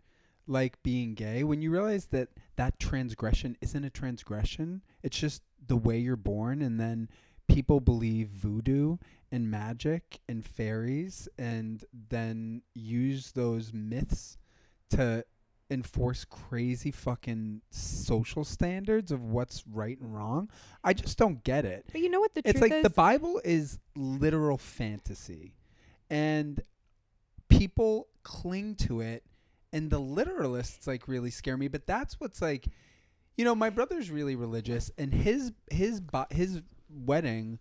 Like 0.46 0.82
being 0.82 1.14
gay, 1.14 1.42
when 1.42 1.62
you 1.62 1.70
realize 1.70 2.06
that 2.06 2.28
that 2.56 2.78
transgression 2.78 3.56
isn't 3.62 3.82
a 3.82 3.88
transgression, 3.88 4.82
it's 5.02 5.16
just 5.18 5.42
the 5.66 5.76
way 5.76 5.98
you're 5.98 6.16
born, 6.16 6.62
and 6.62 6.78
then 6.78 7.08
people 7.48 7.80
believe 7.80 8.28
voodoo 8.28 8.96
and 9.30 9.50
magic 9.50 10.20
and 10.28 10.44
fairies, 10.44 11.28
and 11.38 11.84
then 12.08 12.62
use 12.74 13.32
those 13.32 13.72
myths 13.72 14.38
to 14.90 15.24
enforce 15.70 16.24
crazy 16.24 16.90
fucking 16.90 17.60
social 17.70 18.44
standards 18.44 19.10
of 19.10 19.24
what's 19.24 19.64
right 19.72 19.98
and 19.98 20.14
wrong. 20.14 20.48
I 20.84 20.92
just 20.92 21.18
don't 21.18 21.42
get 21.42 21.64
it. 21.64 21.86
But 21.90 22.00
you 22.02 22.10
know 22.10 22.20
what 22.20 22.34
the 22.34 22.42
It's 22.44 22.60
truth 22.60 22.70
like 22.70 22.72
is? 22.72 22.82
the 22.82 22.90
Bible 22.90 23.40
is 23.44 23.78
literal 23.96 24.58
fantasy, 24.58 25.54
and 26.10 26.62
people 27.48 28.08
cling 28.22 28.74
to 28.76 29.00
it, 29.00 29.24
and 29.72 29.90
the 29.90 30.00
literalists 30.00 30.86
like 30.86 31.08
really 31.08 31.30
scare 31.30 31.56
me. 31.56 31.68
But 31.68 31.86
that's 31.86 32.20
what's 32.20 32.40
like, 32.40 32.68
you 33.36 33.44
know, 33.44 33.54
my 33.54 33.70
brother's 33.70 34.10
really 34.10 34.36
religious, 34.36 34.90
and 34.98 35.12
his 35.12 35.52
his 35.70 36.00
his 36.30 36.62
wedding. 36.88 37.58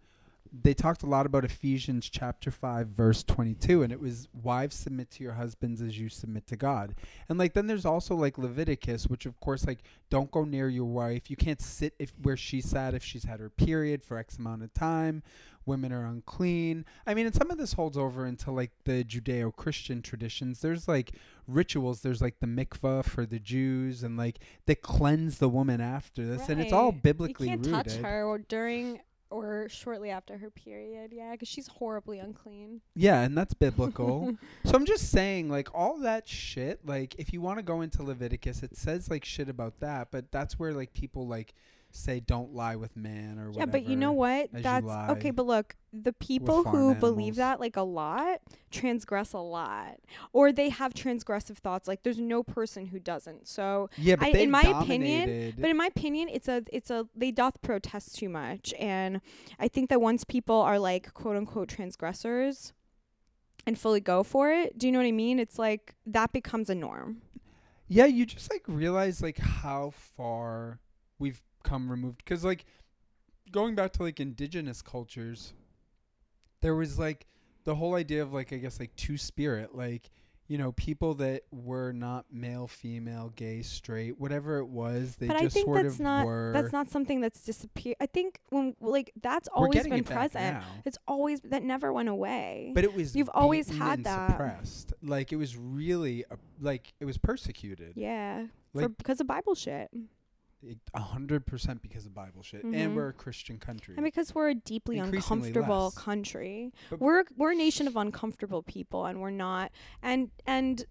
They 0.62 0.76
talked 0.76 1.02
a 1.02 1.08
lot 1.08 1.26
about 1.26 1.44
Ephesians 1.46 2.08
chapter 2.08 2.52
5 2.52 2.90
verse 2.90 3.24
22 3.24 3.82
and 3.82 3.92
it 3.92 4.00
was 4.00 4.28
wives 4.44 4.76
submit 4.76 5.10
to 5.12 5.24
your 5.24 5.34
husbands 5.34 5.82
as 5.82 6.00
you 6.00 6.10
submit 6.10 6.46
to 6.48 6.56
God. 6.56 6.94
And 7.28 7.40
like 7.40 7.54
then 7.54 7.66
there's 7.66 7.86
also 7.86 8.14
like 8.14 8.38
Leviticus 8.38 9.08
which 9.08 9.26
of 9.26 9.40
course 9.40 9.66
like 9.66 9.80
don't 10.12 10.30
go 10.30 10.44
near 10.44 10.70
your 10.70 10.86
wife. 10.86 11.32
You 11.32 11.36
can't 11.36 11.60
sit 11.60 11.96
if 11.98 12.14
where 12.22 12.38
she 12.38 12.62
sat 12.62 12.94
if 12.94 13.04
she's 13.04 13.24
had 13.24 13.40
her 13.40 13.50
period 13.50 14.04
for 14.04 14.18
X 14.18 14.38
amount 14.38 14.62
of 14.64 14.74
time. 14.76 15.24
Women 15.66 15.94
are 15.94 16.06
unclean. 16.06 16.86
I 17.08 17.14
mean, 17.14 17.26
and 17.26 17.34
some 17.34 17.50
of 17.50 17.58
this 17.58 17.74
holds 17.74 17.98
over 17.98 18.26
into 18.26 18.52
like 18.52 18.72
the 18.84 19.04
Judeo-Christian 19.06 20.02
traditions. 20.02 20.60
There's 20.60 20.90
like 20.90 21.14
rituals. 21.48 22.02
There's 22.02 22.22
like 22.22 22.42
the 22.42 22.48
mikvah 22.48 23.06
for 23.06 23.26
the 23.26 23.40
Jews, 23.40 24.04
and 24.04 24.18
like 24.18 24.40
they 24.66 24.76
cleanse 24.76 25.38
the 25.38 25.48
woman 25.48 25.80
after 25.80 26.26
this, 26.26 26.50
and 26.50 26.60
it's 26.60 26.74
all 26.74 26.92
biblically 26.92 27.50
You 27.50 27.58
can't 27.58 27.66
rooted. 27.68 27.94
touch 27.94 28.02
her 28.02 28.38
during 28.50 29.00
or 29.34 29.68
shortly 29.68 30.10
after 30.10 30.38
her 30.38 30.50
period. 30.50 31.12
Yeah, 31.12 31.32
because 31.32 31.48
she's 31.48 31.68
horribly 31.68 32.20
unclean. 32.20 32.82
Yeah, 32.96 33.22
and 33.22 33.38
that's 33.38 33.54
biblical. 33.54 34.36
so 34.66 34.72
I'm 34.74 34.86
just 34.86 35.10
saying, 35.10 35.50
like 35.50 35.74
all 35.74 35.98
that 36.00 36.28
shit. 36.28 36.86
Like 36.86 37.16
if 37.18 37.34
you 37.34 37.42
want 37.42 37.58
to 37.60 37.64
go 37.64 37.82
into 37.82 38.04
Leviticus, 38.04 38.64
it 38.64 38.78
says 38.78 39.10
like 39.10 39.26
shit 39.26 39.50
about 39.50 39.80
that, 39.80 40.10
but 40.12 40.32
that's 40.32 40.60
where 40.60 40.74
like 40.74 40.94
people 40.94 41.28
like 41.28 41.54
say 41.96 42.20
don't 42.20 42.54
lie 42.54 42.76
with 42.76 42.96
man 42.98 43.38
or 43.38 43.44
Yeah, 43.44 43.50
whatever. 43.50 43.72
but 43.72 43.86
you 43.86 43.96
know 43.96 44.12
what? 44.12 44.46
as 44.46 44.50
you 44.54 44.62
That's 44.62 44.86
lie 44.86 45.10
okay. 45.12 45.32
But 45.32 45.46
look, 45.46 45.76
the 45.92 46.12
people 46.14 46.64
farm 46.64 46.76
who 46.76 46.96
believe 46.96 47.36
animals. 47.36 47.38
that 47.38 47.60
like 47.60 47.76
a 47.78 47.82
lot 47.84 48.40
transgress 48.72 49.34
a 49.34 49.38
lot, 49.40 49.98
or 50.34 50.52
they 50.52 50.70
have 50.70 50.94
transgressive 50.94 51.58
thoughts. 51.58 51.88
Like 51.88 52.02
there's 52.04 52.20
no 52.20 52.42
person 52.44 52.88
who 52.88 53.00
doesn't. 53.00 53.48
So, 53.48 53.90
Yeah, 53.98 54.16
but 54.16 54.30
I- 54.36 54.40
in 54.40 54.50
my 54.52 54.62
opinion- 54.62 55.28
dominated- 55.28 55.62
but 55.62 55.70
in 55.70 55.78
my 55.78 55.86
opinion, 55.88 56.30
it's 56.30 56.48
a 56.48 56.64
it's 56.72 56.90
a 56.90 57.08
they 57.16 57.32
doth 57.32 57.62
protest 57.62 58.16
too 58.16 58.30
much, 58.30 58.74
and 58.80 59.22
I 59.60 59.68
think 59.68 59.90
that 59.90 60.02
once 60.02 60.24
people 60.24 60.56
are 60.60 60.80
like 60.80 61.14
quote 61.14 61.38
unquote 61.38 61.70
transgressors 61.70 62.74
and 63.68 63.78
fully 63.78 64.00
go 64.02 64.24
for 64.24 64.52
it, 64.52 64.78
do 64.78 64.88
you 64.88 64.92
know 64.92 65.00
what 65.00 65.06
I 65.06 65.12
mean? 65.12 65.40
It's 65.40 65.60
like 65.60 65.94
that 66.08 66.34
becomes 66.34 66.70
a 66.70 66.76
norm. 66.76 67.22
yeah, 67.88 68.06
you 68.06 68.26
just 68.26 68.52
like 68.52 68.64
realize 68.68 69.22
like 69.22 69.38
how 69.38 69.92
far 69.92 70.80
we've 71.20 71.42
come 71.64 71.90
removed 71.90 72.18
because 72.18 72.44
like 72.44 72.66
going 73.52 73.76
back 73.76 73.94
to 73.94 74.04
like 74.04 74.20
indigenous 74.20 74.82
cultures, 74.82 75.54
there 76.62 76.76
was 76.76 76.98
like 77.00 77.26
the 77.64 77.76
whole 77.76 77.96
idea 77.96 78.22
of 78.22 78.34
like 78.34 78.54
I 78.54 78.58
guess 78.58 78.80
like 78.80 78.96
two 78.96 79.18
spirit, 79.18 79.76
like 79.76 80.10
you 80.48 80.58
know 80.58 80.74
people 80.74 81.14
that 81.16 81.44
were 81.52 81.94
not 81.94 82.26
male, 82.32 82.68
female, 82.68 83.32
gay, 83.36 83.62
straight, 83.62 84.20
whatever 84.20 84.58
it 84.58 84.68
was, 84.68 85.16
they 85.16 85.28
but 85.28 85.38
I 85.38 85.44
just 85.44 85.54
think 85.54 85.66
sort 85.66 85.84
that's 85.84 85.96
of 85.96 86.02
not 86.02 86.26
were. 86.26 86.52
that's 86.54 86.74
not 86.74 86.90
something 86.90 87.22
that's 87.22 87.44
disappeared. 87.44 87.96
I 88.02 88.06
think 88.08 88.40
when 88.50 88.76
like 88.82 89.14
that's 89.22 89.48
always 89.48 89.84
been 89.84 89.94
it 89.94 90.06
present. 90.06 90.58
It's 90.86 90.98
always 91.08 91.40
that 91.42 91.64
never 91.64 91.94
went 91.94 92.10
away. 92.10 92.72
But 92.76 92.84
it 92.84 92.94
was 92.94 93.16
You've 93.16 93.30
always 93.34 93.70
had 93.70 94.04
that. 94.04 94.32
suppressed. 94.32 94.94
Like 95.02 95.32
it 95.32 95.38
was 95.38 95.56
really 95.56 96.26
uh, 96.30 96.36
like 96.60 96.94
it 97.00 97.06
was 97.06 97.18
persecuted. 97.18 97.94
yeah, 97.96 98.48
for 98.74 98.82
Like- 98.82 98.98
because 98.98 99.22
of 99.22 99.28
Bible 99.28 99.56
shit, 99.56 99.90
It- 99.94 99.96
A 99.96 100.00
hundred 100.96 101.46
percent 101.46 101.82
because 101.82 102.06
of 102.06 102.14
Bible 102.14 102.42
shit, 102.44 102.64
Mhm. 102.64 102.76
and 102.76 102.96
we're 102.96 103.10
a 103.10 103.14
Christian 103.14 103.58
country. 103.60 103.96
and 103.96 104.04
because 104.04 104.34
we're 104.34 104.50
a 104.50 104.56
deeply 104.56 104.98
uncomfortable 105.00 105.86
less. 105.86 105.98
country. 105.98 106.72
But- 106.90 107.00
we're 107.00 107.24
we're 107.36 107.52
a 107.52 107.56
nation 107.56 107.88
of 107.88 107.96
uncomfortable 107.98 108.64
people, 108.64 109.06
and 109.06 109.22
we're 109.22 109.30
not. 109.32 109.72
And 110.02 110.32
and 110.46 110.86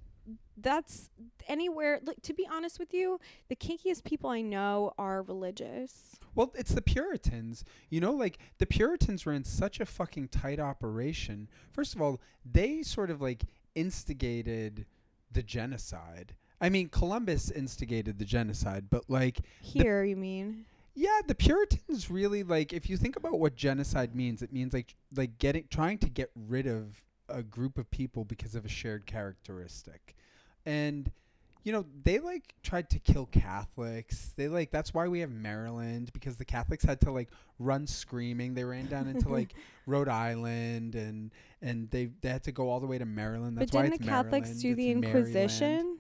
that's 0.57 1.09
anywhere. 1.49 2.01
Like 2.05 2.21
to 2.23 2.33
be 2.35 2.47
honest 2.47 2.79
with 2.79 2.93
you, 2.95 3.19
the 3.49 3.57
kinkiest 3.57 4.05
people 4.05 4.31
I 4.31 4.43
know 4.43 4.93
are 4.99 5.23
religious. 5.23 6.17
Well, 6.35 6.53
it's 6.55 6.73
the 6.75 6.83
Puritans. 6.83 7.65
You 7.91 8.01
know, 8.01 8.13
like 8.13 8.39
the 8.59 8.67
Puritans 8.67 9.25
were 9.27 9.33
in 9.33 9.45
such 9.45 9.81
a 9.81 9.87
fucking 9.87 10.29
tight 10.29 10.61
operation. 10.61 11.49
First 11.73 11.95
of 11.95 12.01
all, 12.03 12.21
they 12.45 12.83
sort 12.83 13.11
of 13.11 13.21
like 13.21 13.45
instigated 13.75 14.87
the 15.31 15.43
genocide. 15.43 16.35
I 16.63 16.69
mean, 16.69 16.89
Columbus 16.89 17.51
instigated 17.51 18.21
the 18.21 18.25
genocide, 18.25 18.85
but 18.89 19.03
like 19.09 19.41
Here, 19.61 20.05
you 20.05 20.17
mean? 20.17 20.65
yeah, 20.95 21.21
the 21.27 21.35
Puritans 21.35 22.09
really 22.09 22.45
like 22.45 22.73
if 22.73 22.89
you 22.89 22.97
think 22.97 23.17
about 23.17 23.41
what 23.41 23.57
genocide 23.57 24.15
means, 24.15 24.43
it 24.43 24.53
means 24.53 24.73
like 24.73 24.95
like 25.15 25.37
getting 25.39 25.65
trying 25.71 25.99
to 25.99 26.09
get 26.09 26.31
rid 26.49 26.69
of 26.69 27.03
a 27.29 27.43
group 27.43 27.79
of 27.79 27.91
people 27.91 28.25
because 28.25 28.55
of 28.55 28.65
a 28.65 28.69
shared 28.69 29.07
characteristic. 29.07 30.15
And 30.65 31.11
you 31.65 31.73
know, 31.73 31.85
they 32.05 32.21
like 32.21 32.55
tried 32.63 32.91
to 32.91 33.01
kill 33.01 33.27
Catholics. 33.27 34.33
They 34.37 34.47
like 34.47 34.71
that's 34.71 34.95
why 34.95 35.09
we 35.09 35.19
have 35.19 35.31
Maryland 35.31 36.11
because 36.13 36.37
the 36.37 36.45
Catholics 36.45 36.85
had 36.85 37.01
to 37.03 37.11
like 37.11 37.31
run 37.59 37.89
screaming. 37.89 38.55
They 38.55 38.65
ran 38.65 38.87
down 38.87 39.09
into 39.09 39.29
like 39.29 39.55
Rhode 39.87 40.09
Island 40.09 40.95
and 40.95 41.33
and 41.61 41.91
they 41.91 42.11
they 42.21 42.29
had 42.29 42.45
to 42.45 42.53
go 42.53 42.71
all 42.71 42.79
the 42.79 42.87
way 42.87 42.99
to 42.99 43.07
Maryland. 43.07 43.57
That's 43.59 43.73
but 43.73 43.79
why 43.79 43.83
didn't 43.83 43.95
it's 43.95 44.05
the 44.05 44.11
Catholics 44.11 44.49
Maryland, 44.49 44.63
do 44.63 44.75
the 44.77 44.91
Inquisition? 44.91 45.69
Maryland. 45.69 45.99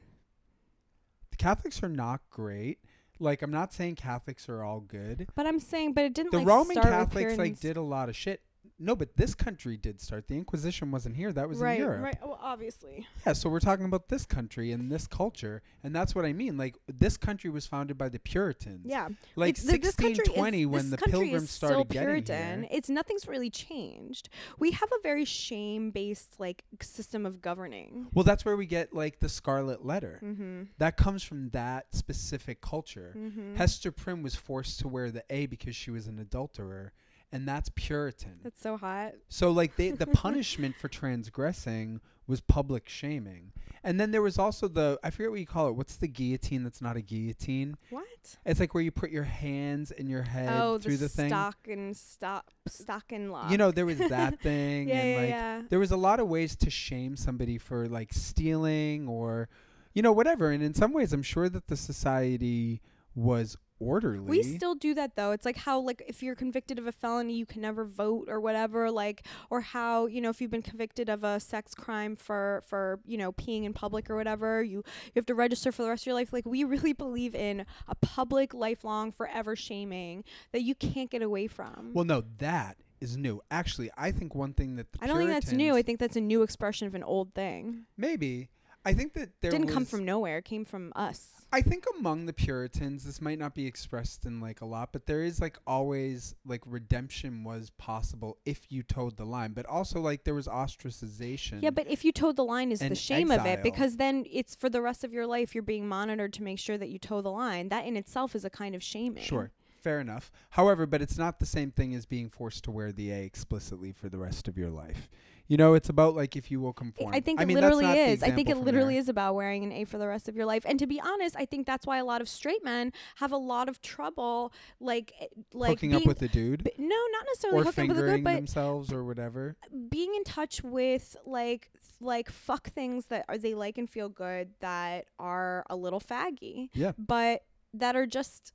Catholics 1.42 1.82
are 1.82 1.88
not 1.88 2.20
great. 2.30 2.78
Like 3.18 3.42
I'm 3.42 3.50
not 3.50 3.72
saying 3.72 3.96
Catholics 3.96 4.49
are 4.49 4.62
all 4.62 4.80
good. 4.80 5.28
But 5.34 5.46
I'm 5.46 5.61
saying, 5.61 5.92
but 5.92 6.04
it 6.04 6.14
didn't 6.14 6.32
The 6.32 6.38
like 6.38 6.46
Roman 6.46 6.75
start 6.76 6.87
with 6.87 6.94
Catholics 6.94 7.28
like 7.30 7.37
Puritans. 7.37 7.61
did 7.61 7.76
a 7.76 7.82
lot 7.82 8.08
of 8.08 8.16
shit. 8.16 8.42
No, 8.78 8.97
but 8.97 9.16
this 9.16 9.35
country 9.35 9.76
did 9.76 10.00
start. 10.00 10.26
The 10.26 10.35
Inquisition 10.37 10.90
wasn't 10.90 11.14
here. 11.14 11.33
That 11.33 11.49
was 11.49 11.59
right, 11.59 11.78
in 11.78 11.85
Europe. 11.85 12.02
right. 12.02 12.16
Well, 12.23 12.38
obviously. 12.42 13.07
Yeah, 13.26 13.33
so 13.35 13.49
we're 13.49 13.61
talking 13.61 13.85
about 13.85 14.09
this 14.09 14.25
country 14.26 14.73
and 14.73 14.90
this 14.90 15.07
culture, 15.07 15.62
and 15.85 15.95
that's 15.95 16.14
what 16.16 16.25
I 16.25 16.33
mean. 16.33 16.57
Like 16.57 16.76
this 16.88 17.16
country 17.16 17.49
was 17.50 17.64
founded 17.66 17.97
by 17.97 18.09
the 18.09 18.19
Puritans. 18.19 18.85
Yeah. 18.85 19.09
Like 19.37 19.50
It's- 19.50 19.66
th- 19.69 19.83
this 19.83 19.95
country 19.95 20.12
is- 20.25 20.28
1620 20.31 20.66
when 20.66 20.90
the 20.90 20.97
Pilgrims 20.99 21.50
started 21.50 21.75
still 21.75 21.85
getting 21.85 22.09
Puritan. 22.25 22.61
here. 22.62 22.69
It's 22.73 22.88
nothing's 22.88 23.28
really 23.28 23.50
changed. 23.50 24.28
We 24.59 24.73
have 24.73 24.90
a 24.90 25.00
very 25.02 25.25
shame-based 25.25 26.40
like 26.40 26.64
system 26.81 27.25
of 27.26 27.40
governing. 27.40 28.09
Well, 28.12 28.25
that's 28.25 28.45
where 28.45 28.57
we 28.57 28.66
get 28.66 28.92
like 28.95 29.21
the 29.21 29.28
Scarlet 29.28 29.85
Letter. 29.85 30.19
Mm-hmm. 30.25 30.62
That 30.78 30.97
comes 30.97 31.23
from 31.23 31.50
that 31.50 31.95
specific 31.95 32.61
culture. 32.61 33.14
Mm-hmm. 33.16 33.54
Hester 33.57 33.92
Prynne 33.92 34.23
was 34.23 34.35
forced 34.35 34.81
to 34.81 34.88
wear 34.88 35.11
the 35.11 35.25
A 35.31 35.47
because 35.47 35.76
she 35.76 35.90
was 35.90 36.07
an 36.09 36.19
adulterer, 36.19 36.92
and 37.33 37.49
that's 37.49 37.71
Puritan. 37.75 38.41
That's 38.43 38.61
so 38.61 38.77
hot. 38.77 39.15
So 39.29 39.51
like 39.51 39.77
they 39.77 39.91
the 39.91 40.07
punishment 40.25 40.77
for 40.77 40.89
transgressing 40.89 42.01
was 42.27 42.41
public 42.41 42.89
shaming. 42.89 43.53
And 43.85 43.99
then 43.99 44.12
there 44.12 44.23
was 44.23 44.39
also 44.39 44.69
the 44.69 44.99
I 45.03 45.11
forget 45.11 45.31
what 45.31 45.41
you 45.41 45.47
call 45.47 45.69
it. 45.69 45.73
What's 45.73 45.97
the 45.97 46.07
guillotine 46.07 46.62
that's 46.62 46.81
not 46.81 46.97
a 46.97 47.01
guillotine? 47.01 47.77
What? 47.91 48.07
It's 48.45 48.61
like 48.61 48.75
where 48.75 48.83
you 48.83 48.93
put 48.93 49.11
your 49.11 49.25
hands 49.25 49.91
and 49.91 50.09
your 50.09 50.23
head 50.23 50.61
oh, 50.62 50.79
through 50.79 50.99
the, 50.99 51.05
the, 51.05 51.09
thing. 51.09 51.29
stock 51.31 51.57
and 51.69 51.97
stop, 51.97 52.51
stock 52.69 53.05
and 53.11 53.33
lock. 53.33 53.51
You 53.51 53.59
know, 53.59 53.71
there 53.71 53.87
was 53.87 53.99
that 53.99 54.41
thing 54.43 54.89
yeah, 54.89 54.95
and 54.95 55.11
yeah, 55.11 55.17
like 55.17 55.29
yeah. 55.31 55.62
there 55.69 55.79
was 55.79 55.91
a 55.91 55.97
lot 55.97 56.21
of 56.21 56.29
ways 56.29 56.55
to 56.57 56.71
shame 56.71 57.17
somebody 57.17 57.59
for 57.59 57.89
like 57.89 58.12
stealing 58.12 59.09
or 59.09 59.49
you 59.95 60.03
know 60.03 60.12
whatever 60.12 60.51
and 60.51 60.62
in 60.62 60.75
some 60.75 60.93
ways 60.93 61.12
I'm 61.12 61.23
sure 61.23 61.49
that 61.49 61.67
the 61.67 61.77
society 61.77 62.81
was 63.15 63.57
orderly. 63.83 64.21
We 64.21 64.43
still 64.43 64.75
do 64.75 64.95
that 64.95 65.17
though. 65.17 65.33
It's 65.33 65.45
like 65.45 65.57
how 65.57 65.81
like 65.81 66.03
if 66.07 66.23
you're 66.23 66.35
convicted 66.35 66.79
of 66.79 66.87
a 66.87 66.93
felony, 66.93 67.35
you 67.35 67.47
can 67.47 67.61
never 67.61 67.85
vote 67.85 68.29
or 68.29 68.41
whatever. 68.41 68.91
Like 68.91 69.27
or 69.51 69.61
how 69.61 70.07
you 70.07 70.21
know 70.21 70.31
if 70.31 70.41
you've 70.41 70.51
been 70.51 70.62
convicted 70.62 71.09
of 71.09 71.25
a 71.25 71.41
sex 71.41 71.75
crime 71.75 72.17
for 72.17 72.62
for 72.67 73.01
you 73.07 73.19
know 73.19 73.33
peeing 73.33 73.65
in 73.65 73.73
public 73.73 74.09
or 74.11 74.17
whatever, 74.17 74.62
you 74.62 74.79
you 74.79 75.12
have 75.17 75.27
to 75.27 75.35
register 75.35 75.73
for 75.73 75.83
the 75.83 75.89
rest 75.89 76.05
of 76.05 76.07
your 76.07 76.15
life. 76.15 76.33
Like 76.33 76.47
we 76.47 76.65
really 76.65 76.93
believe 77.05 77.35
in 77.35 77.67
a 77.89 77.95
public, 77.97 78.55
lifelong, 78.55 79.12
forever 79.12 79.57
shaming 79.57 80.25
that 80.53 80.62
you 80.62 80.75
can't 80.75 81.11
get 81.11 81.23
away 81.23 81.47
from. 81.47 81.91
well 81.93 82.05
no, 82.05 82.23
that 82.39 82.77
is 83.01 83.17
new. 83.17 83.43
Actually, 83.51 83.91
I 83.99 84.12
think 84.12 84.35
one 84.35 84.55
thing 84.55 84.77
that 84.77 84.93
the 84.93 84.99
I 85.03 85.07
don't 85.09 85.19
think 85.19 85.31
that's 85.31 85.53
new. 85.53 85.75
I 85.75 85.83
think 85.83 85.99
that's 85.99 86.17
a 86.17 86.21
new 86.21 86.43
expression 86.43 86.87
of 86.87 86.95
an 86.95 87.03
old 87.03 87.35
thing. 87.35 87.87
maybe 87.97 88.49
I 88.85 88.95
think 88.95 89.12
that 89.15 89.31
there 89.41 89.51
Didn't 89.51 89.69
come 89.69 89.85
from 89.85 90.05
nowhere. 90.05 90.39
It 90.39 90.45
came 90.45 90.65
from 90.65 90.93
us. 90.97 91.29
I 91.53 91.61
think 91.61 91.85
among 91.99 92.27
the 92.27 92.33
Puritans, 92.33 93.05
this 93.05 93.21
might 93.21 93.39
not 93.39 93.55
be 93.55 93.67
expressed 93.67 94.25
in 94.25 94.41
like 94.41 94.61
a 94.61 94.65
lot, 94.65 94.89
but 94.93 95.07
there 95.07 95.23
is 95.23 95.41
like 95.41 95.59
always 95.67 96.35
like 96.47 96.62
redemption 96.67 97.45
was 97.45 97.71
possible 97.71 98.39
if 98.45 98.73
you 98.73 98.83
toed 98.83 99.17
the 99.17 99.25
line, 99.25 99.53
but 99.53 99.67
also 99.67 100.01
like 100.01 100.25
there 100.25 100.35
was 100.35 100.49
ostracization. 100.49 101.62
Yeah, 101.62 101.71
but 101.71 101.87
if 101.89 102.05
you 102.05 102.11
toe 102.11 102.33
the 102.33 102.45
line 102.45 102.73
is 102.73 102.81
the 102.81 102.95
shame 102.95 103.31
of 103.31 103.45
it 103.47 103.62
because 103.62 103.99
then 103.99 104.25
it's 104.31 104.55
for 104.55 104.69
the 104.69 104.83
rest 104.83 105.05
of 105.05 105.12
your 105.12 105.27
life 105.27 105.55
you're 105.55 105.62
being 105.62 105.87
monitored 105.87 106.33
to 106.35 106.43
make 106.43 106.59
sure 106.59 106.79
that 106.79 106.89
you 106.89 106.99
toe 106.99 107.21
the 107.21 107.31
line. 107.31 107.69
That 107.69 107.85
in 107.85 107.97
itself 107.97 108.35
is 108.35 108.45
a 108.45 108.51
kind 108.51 108.75
of 108.75 108.83
shaming. 108.83 109.23
Sure. 109.23 109.53
Fair 109.83 110.01
enough. 110.01 110.31
However, 110.51 110.87
but 110.87 111.03
it's 111.03 111.19
not 111.19 111.41
the 111.41 111.47
same 111.47 111.73
thing 111.73 111.95
as 111.95 112.07
being 112.07 112.31
forced 112.31 112.65
to 112.65 112.71
wear 112.71 112.93
the 112.93 113.11
A 113.11 113.25
explicitly 113.25 113.93
for 113.93 114.09
the 114.09 114.19
rest 114.19 114.47
of 114.47 114.57
your 114.57 114.71
life. 114.71 115.09
You 115.52 115.59
know, 115.59 115.75
it's 115.75 115.90
about 115.90 116.14
like 116.16 116.35
if 116.35 116.50
you 116.50 116.62
will 116.62 116.73
conform. 116.73 117.12
I 117.12 117.21
think 117.21 117.38
I 117.38 117.42
it 117.42 117.47
mean, 117.47 117.56
literally 117.56 117.85
is. 117.85 118.23
I 118.23 118.30
think 118.30 118.49
it 118.49 118.56
literally 118.56 118.94
there. 118.94 119.02
is 119.02 119.11
about 119.11 119.35
wearing 119.35 119.62
an 119.64 119.71
A 119.71 119.85
for 119.85 119.99
the 119.99 120.09
rest 120.09 120.26
of 120.26 120.35
your 120.35 120.47
life. 120.47 120.64
And 120.66 120.78
to 120.78 120.87
be 120.87 120.99
honest, 120.99 121.37
I 121.38 121.44
think 121.44 121.66
that's 121.66 121.87
why 121.87 121.99
a 121.99 122.06
lot 122.06 122.23
of 122.23 122.28
straight 122.30 122.64
men 122.64 122.90
have 123.16 123.32
a 123.32 123.37
lot 123.37 123.68
of 123.68 123.82
trouble 123.82 124.50
like 124.80 125.12
eh, 125.21 125.26
like 125.52 125.68
hooking 125.73 125.94
up 125.94 126.06
with 126.06 126.23
a 126.23 126.28
dude 126.28 126.64
b- 126.64 126.71
no, 126.78 126.87
not 127.12 127.26
necessarily 127.26 127.61
or 127.61 127.64
hooking 127.64 127.90
up 127.90 127.97
with 127.99 128.04
a 128.06 128.11
good, 128.12 128.25
but 128.25 128.35
themselves 128.37 128.90
or 128.94 129.04
whatever. 129.04 129.54
being 129.90 130.14
in 130.14 130.25
touch 130.25 130.62
with 130.64 131.18
like 131.26 131.71
like 132.00 132.30
fuck 132.30 132.71
things 132.71 133.04
that 133.09 133.26
are 133.28 133.37
they 133.37 133.52
like 133.52 133.76
and 133.76 133.90
feel 133.90 134.09
good 134.09 134.52
that 134.61 135.04
are 135.18 135.66
a 135.68 135.76
little 135.76 136.00
faggy, 136.00 136.71
Yeah. 136.73 136.92
but 136.97 137.42
that 137.75 137.94
are 137.94 138.06
just 138.06 138.54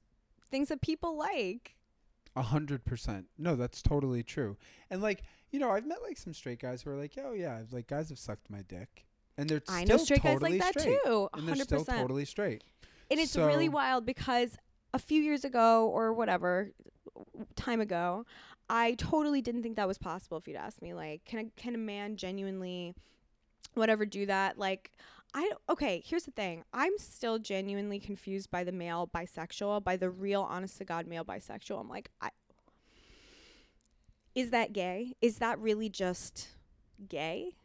things 0.49 0.69
that 0.69 0.81
people 0.81 1.15
like. 1.15 1.75
A 2.35 2.41
hundred 2.41 2.85
percent. 2.85 3.27
No, 3.37 3.55
that's 3.55 3.83
totally 3.83 4.23
true. 4.23 4.57
And 4.89 5.01
like, 5.01 5.21
you 5.51 5.59
know, 5.59 5.71
I've 5.71 5.85
met 5.85 6.01
like 6.03 6.17
some 6.17 6.33
straight 6.33 6.59
guys 6.59 6.81
who 6.81 6.91
are 6.91 6.95
like, 6.95 7.13
oh 7.23 7.33
yeah, 7.33 7.61
like 7.71 7.87
guys 7.87 8.09
have 8.09 8.19
sucked 8.19 8.49
my 8.49 8.61
dick, 8.67 9.05
and 9.37 9.49
they're 9.49 9.61
I 9.67 9.83
still 9.85 9.97
know 9.97 10.03
straight 10.03 10.23
guys 10.23 10.33
totally 10.33 10.59
like 10.59 10.73
that 10.73 10.81
straight, 10.81 10.99
too. 11.03 11.29
and 11.33 11.47
they're 11.47 11.55
still 11.55 11.85
totally 11.85 12.25
straight. 12.25 12.63
And 13.09 13.19
it's 13.19 13.35
really 13.37 13.69
wild 13.69 14.05
because 14.05 14.57
a 14.93 14.99
few 14.99 15.21
years 15.21 15.45
ago 15.45 15.87
or 15.87 16.13
whatever 16.13 16.71
time 17.55 17.79
ago, 17.79 18.25
I 18.69 18.95
totally 18.95 19.41
didn't 19.41 19.63
think 19.63 19.77
that 19.77 19.87
was 19.87 19.97
possible. 19.97 20.37
If 20.37 20.47
you'd 20.47 20.57
asked 20.57 20.81
me, 20.81 20.93
like, 20.93 21.23
can 21.25 21.39
a 21.39 21.61
can 21.61 21.75
a 21.75 21.77
man 21.77 22.17
genuinely, 22.17 22.95
whatever, 23.75 24.05
do 24.05 24.25
that? 24.25 24.57
Like, 24.57 24.91
I 25.33 25.51
okay. 25.69 26.03
Here's 26.05 26.23
the 26.23 26.31
thing. 26.31 26.63
I'm 26.73 26.97
still 26.97 27.39
genuinely 27.39 27.99
confused 27.99 28.51
by 28.51 28.63
the 28.65 28.73
male 28.73 29.09
bisexual, 29.13 29.83
by 29.83 29.95
the 29.95 30.09
real, 30.09 30.41
honest 30.41 30.77
to 30.79 30.85
god 30.85 31.07
male 31.07 31.23
bisexual. 31.23 31.79
I'm 31.79 31.89
like, 31.89 32.09
I 32.21 32.29
is 34.37 34.51
that 34.51 34.71
gay? 34.71 35.15
Is 35.19 35.39
that 35.39 35.57
really 35.59 35.89
just 35.89 36.49
gay 37.09 37.55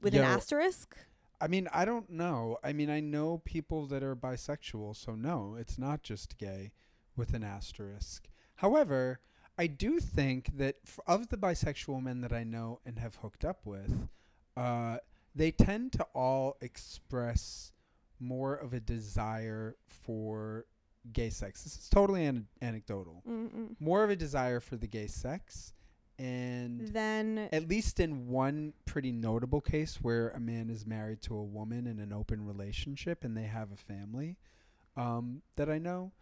with 0.00 0.14
an 0.14 0.20
asterisk? 0.24 0.96
I 1.42 1.46
mean, 1.48 1.68
I 1.74 1.84
don't 1.84 2.08
know. 2.08 2.56
I 2.64 2.72
mean, 2.72 2.88
I 2.88 3.00
know 3.00 3.42
people 3.44 3.86
that 3.88 4.02
are 4.02 4.16
bisexual, 4.16 4.96
so 4.96 5.14
no, 5.14 5.56
it's 5.58 5.76
not 5.76 6.02
just 6.02 6.38
gay 6.38 6.72
with 7.16 7.34
an 7.34 7.44
asterisk. 7.44 8.28
However, 8.56 9.20
I 9.58 9.66
do 9.66 10.00
think 10.00 10.56
that 10.56 10.76
f- 10.86 11.00
of 11.06 11.28
the 11.28 11.36
bisexual 11.36 12.02
men 12.02 12.22
that 12.22 12.32
I 12.32 12.44
know 12.44 12.80
and 12.86 12.98
have 12.98 13.16
hooked 13.16 13.44
up 13.44 13.66
with, 13.66 14.08
uh, 14.56 14.98
they 15.34 15.50
tend 15.50 15.92
to 15.92 16.06
all 16.14 16.56
express 16.62 17.72
more 18.20 18.54
of 18.54 18.72
a 18.72 18.80
desire 18.80 19.76
for 19.86 20.64
gay 21.12 21.28
sex. 21.28 21.64
This 21.64 21.76
is 21.76 21.88
totally 21.90 22.24
an- 22.24 22.46
anecdotal. 22.62 23.22
Mm-mm. 23.28 23.76
More 23.80 24.02
of 24.02 24.08
a 24.08 24.16
desire 24.16 24.60
for 24.60 24.76
the 24.76 24.86
gay 24.86 25.08
sex, 25.08 25.74
and 26.18 26.88
Then 26.88 27.48
at 27.52 27.68
least 27.68 27.98
in 27.98 28.28
one 28.28 28.74
pretty 28.84 29.12
notable 29.12 29.60
case 29.60 29.98
where 30.00 30.30
a 30.30 30.40
man 30.40 30.70
is 30.70 30.86
married 30.86 31.22
to 31.22 31.34
a 31.36 31.42
woman 31.42 31.86
in 31.86 31.98
an 31.98 32.12
open 32.12 32.44
relationship 32.46 33.24
and 33.24 33.36
they 33.36 33.44
have 33.44 33.72
a 33.72 33.76
family 33.76 34.36
um, 34.96 35.42
that 35.56 35.68
I 35.70 35.78
know, 35.78 36.12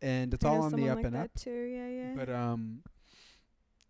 and 0.00 0.32
it's 0.32 0.44
I 0.44 0.48
all 0.48 0.62
on 0.62 0.72
the 0.72 0.88
up 0.88 0.96
like 0.96 1.06
and 1.06 1.16
up. 1.16 1.30
too. 1.36 1.50
Yeah, 1.50 1.88
yeah. 1.88 2.14
But 2.16 2.30
um, 2.30 2.82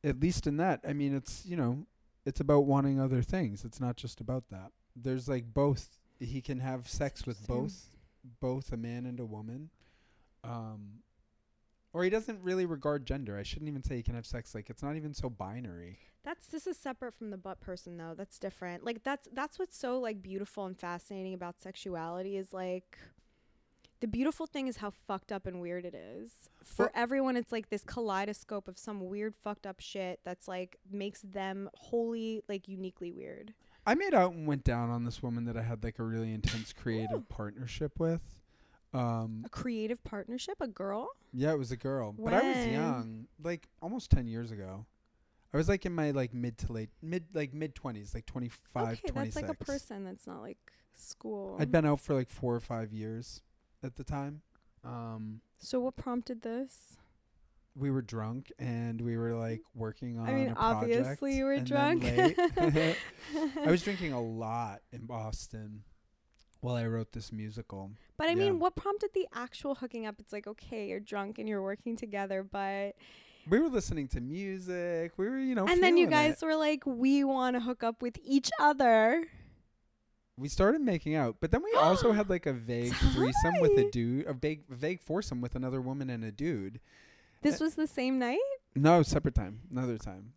at 0.03 0.21
least 0.21 0.47
in 0.47 0.57
that, 0.57 0.81
I 0.87 0.93
mean, 0.93 1.15
it's 1.15 1.45
you 1.47 1.57
know, 1.57 1.87
it's 2.25 2.41
about 2.41 2.65
wanting 2.65 3.01
other 3.01 3.23
things. 3.23 3.65
It's 3.65 3.81
not 3.81 3.97
just 3.97 4.21
about 4.21 4.45
that. 4.51 4.73
There's 4.97 5.29
like 5.29 5.53
both. 5.53 5.99
He 6.19 6.41
can 6.41 6.61
have 6.61 6.89
sex 6.89 7.27
with 7.27 7.47
both, 7.49 7.87
both 8.41 8.73
a 8.73 8.77
man 8.77 9.07
and 9.07 9.19
a 9.19 9.25
woman. 9.25 9.71
Um, 10.45 11.01
or 11.93 12.05
he 12.05 12.11
doesn't 12.11 12.43
really 12.43 12.67
regard 12.67 13.07
gender. 13.07 13.37
I 13.39 13.43
shouldn't 13.43 13.69
even 13.69 13.83
say 13.83 13.97
he 13.97 14.03
can 14.03 14.15
have 14.15 14.27
sex. 14.27 14.55
Like 14.55 14.71
it's 14.71 14.83
not 14.83 14.97
even 14.97 15.15
so 15.15 15.29
binary. 15.29 15.99
That's 16.25 16.47
this 16.47 16.67
is 16.67 16.77
separate 16.77 17.15
from 17.15 17.31
the 17.31 17.37
butt 17.37 17.61
person 17.61 17.97
though. 17.97 18.15
That's 18.17 18.39
different. 18.39 18.85
Like 18.85 19.03
that's 19.03 19.29
that's 19.33 19.59
what's 19.59 19.77
so 19.77 19.99
like 19.99 20.23
beautiful 20.23 20.67
and 20.67 20.79
fascinating 20.79 21.35
about 21.35 21.61
sexuality 21.61 22.37
is 22.37 22.53
like 22.53 22.99
the 24.01 24.09
beautiful 24.09 24.47
thing 24.47 24.67
is 24.67 24.79
how 24.79 24.91
fucked 24.91 25.31
up 25.31 25.47
and 25.47 25.61
weird 25.61 25.85
it 25.85 25.95
is. 25.95 26.31
For 26.65 26.85
Well- 26.87 26.93
everyone 26.95 27.37
it's 27.37 27.53
like 27.53 27.69
this 27.71 27.85
kaleidoscope 27.85 28.69
of 28.69 28.79
some 28.79 29.01
weird 29.09 29.35
fucked 29.37 29.67
up 29.67 29.81
shit 29.81 30.21
that's 30.25 30.49
like 30.49 30.77
makes 30.91 31.21
them 31.23 31.69
wholly 31.75 32.43
like 32.49 32.69
uniquely 32.69 33.11
weird. 33.13 33.55
I 33.85 33.97
made 33.97 34.15
out 34.15 34.33
and 34.33 34.47
went 34.47 34.63
down 34.63 34.91
on 34.91 35.05
this 35.05 35.25
woman 35.25 35.45
that 35.47 35.57
I 35.57 35.63
had 35.63 35.83
like 35.83 35.99
a 35.99 36.05
really 36.05 36.33
intense 36.33 36.73
creative 36.73 37.23
Ooh. 37.23 37.27
partnership 37.29 37.99
with. 37.99 38.23
Um, 38.95 39.43
A 39.47 39.49
creative 39.49 40.03
partnership, 40.05 40.57
a 40.61 40.69
girl? 40.69 41.09
yeah, 41.33 41.53
it 41.53 41.59
was 41.59 41.73
a 41.73 41.77
girl, 41.77 42.13
but 42.13 42.35
I 42.35 42.43
was 42.43 42.67
young, 42.67 43.27
like 43.43 43.69
almost 43.81 44.11
ten 44.11 44.27
years 44.27 44.51
ago. 44.51 44.87
I 45.53 45.57
was 45.57 45.69
like 45.69 45.85
in 45.87 45.95
my 45.95 46.11
like 46.11 46.33
mid 46.33 46.59
to 46.59 46.73
late 46.73 46.91
mid 47.03 47.25
like 47.35 47.53
mid 47.55 47.75
twenties, 47.75 48.15
like 48.15 48.27
25, 48.27 48.83
okay, 48.83 49.09
26. 49.09 49.15
that's 49.15 49.37
like 49.37 49.51
a 49.51 49.65
person 49.65 50.05
that's 50.05 50.27
not 50.27 50.41
like 50.43 50.59
school. 50.95 51.57
I'd 51.59 51.71
been 51.71 51.87
out 51.87 52.01
for 52.01 52.15
like 52.15 52.29
four 52.29 52.55
or 52.55 52.61
five 52.61 52.93
years 52.93 53.43
at 53.83 53.97
the 53.97 54.05
time. 54.05 54.43
Um, 54.85 55.41
so 55.59 55.81
what 55.81 55.97
prompted 55.97 56.43
this? 56.43 56.97
we 57.75 57.91
were 57.91 58.03
drunk 58.03 58.53
and 58.59 59.01
we 59.01 59.17
were 59.17 59.35
like 59.35 59.63
working 59.75 60.19
on. 60.19 60.29
I 60.29 60.33
mean, 60.33 60.49
a 60.51 60.55
obviously 60.57 61.37
you 61.37 61.45
were 61.45 61.59
drunk. 61.61 62.05
I 62.57 62.97
was 63.67 63.83
drinking 63.83 64.13
a 64.13 64.21
lot 64.21 64.81
in 64.93 65.07
Boston 65.07 65.83
while 66.63 66.77
I 66.77 66.87
wrote 66.87 67.13
this 67.13 67.31
musical. 67.33 67.91
But 68.17 68.29
I 68.29 68.31
Yeah. 68.31 68.37
mean, 68.37 68.59
what 68.61 68.75
prompted 68.77 69.11
the 69.13 69.29
actual 69.35 69.75
hooking 69.75 70.07
up? 70.07 70.15
It's 70.19 70.33
like, 70.33 70.47
okay, 70.47 70.89
you're 70.89 71.01
drunk 71.01 71.39
and 71.39 71.49
you're 71.49 71.63
working 71.63 71.97
together, 71.97 72.43
but 72.43 72.95
We 73.49 73.59
were 73.59 73.69
listening 73.69 74.07
to 74.09 74.21
music. 74.21 75.13
We 75.19 75.29
were, 75.29 75.39
you 75.39 75.57
know, 75.57 75.67
and 75.67 75.83
then 75.83 75.97
you 75.97 76.07
guys 76.07 76.41
it. 76.41 76.47
were 76.47 76.55
like, 76.55 76.87
we 76.87 77.25
want 77.25 77.57
to 77.57 77.61
hook 77.61 77.83
up 77.83 78.01
with 78.01 78.17
each 78.25 78.51
other. 78.61 79.27
we 80.39 80.49
started 80.49 80.81
making 80.81 81.15
out, 81.17 81.37
but 81.41 81.51
then 81.51 81.63
we 81.63 81.73
also 81.77 82.13
had 82.13 82.31
like 82.31 82.47
a 82.47 82.53
vague 82.53 82.95
threesome 82.95 83.61
with 83.61 83.73
a 83.73 83.91
dude, 83.91 84.27
a 84.27 84.33
vague 84.33 84.63
vague 84.69 85.01
foursome 85.01 85.41
with 85.41 85.57
another 85.57 85.81
woman 85.81 86.09
and 86.09 86.25
a 86.25 86.31
dude. 86.33 86.81
This 87.43 87.61
eh. 87.61 87.65
was 87.65 87.75
the 87.75 87.89
same 87.89 88.19
night. 88.21 88.39
No, 88.77 89.03
separate 89.03 89.35
time, 89.35 89.63
another 89.71 89.99
time. 89.99 90.33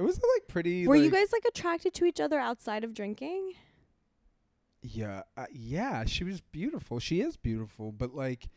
It 0.00 0.02
was 0.02 0.16
like 0.16 0.48
pretty. 0.48 0.88
Were 0.88 0.96
you 0.96 1.10
guys 1.12 1.30
like 1.32 1.44
attracted 1.44 1.94
to 1.94 2.04
each 2.04 2.20
other 2.20 2.40
outside 2.40 2.82
of 2.82 2.92
drinking? 2.94 3.52
Yeah, 4.86 5.22
uh, 5.36 5.46
yeah, 5.50 6.04
she 6.04 6.24
was 6.24 6.42
beautiful. 6.42 6.98
She 7.00 7.22
is 7.22 7.38
beautiful, 7.38 7.90
but 7.90 8.14
like, 8.14 8.48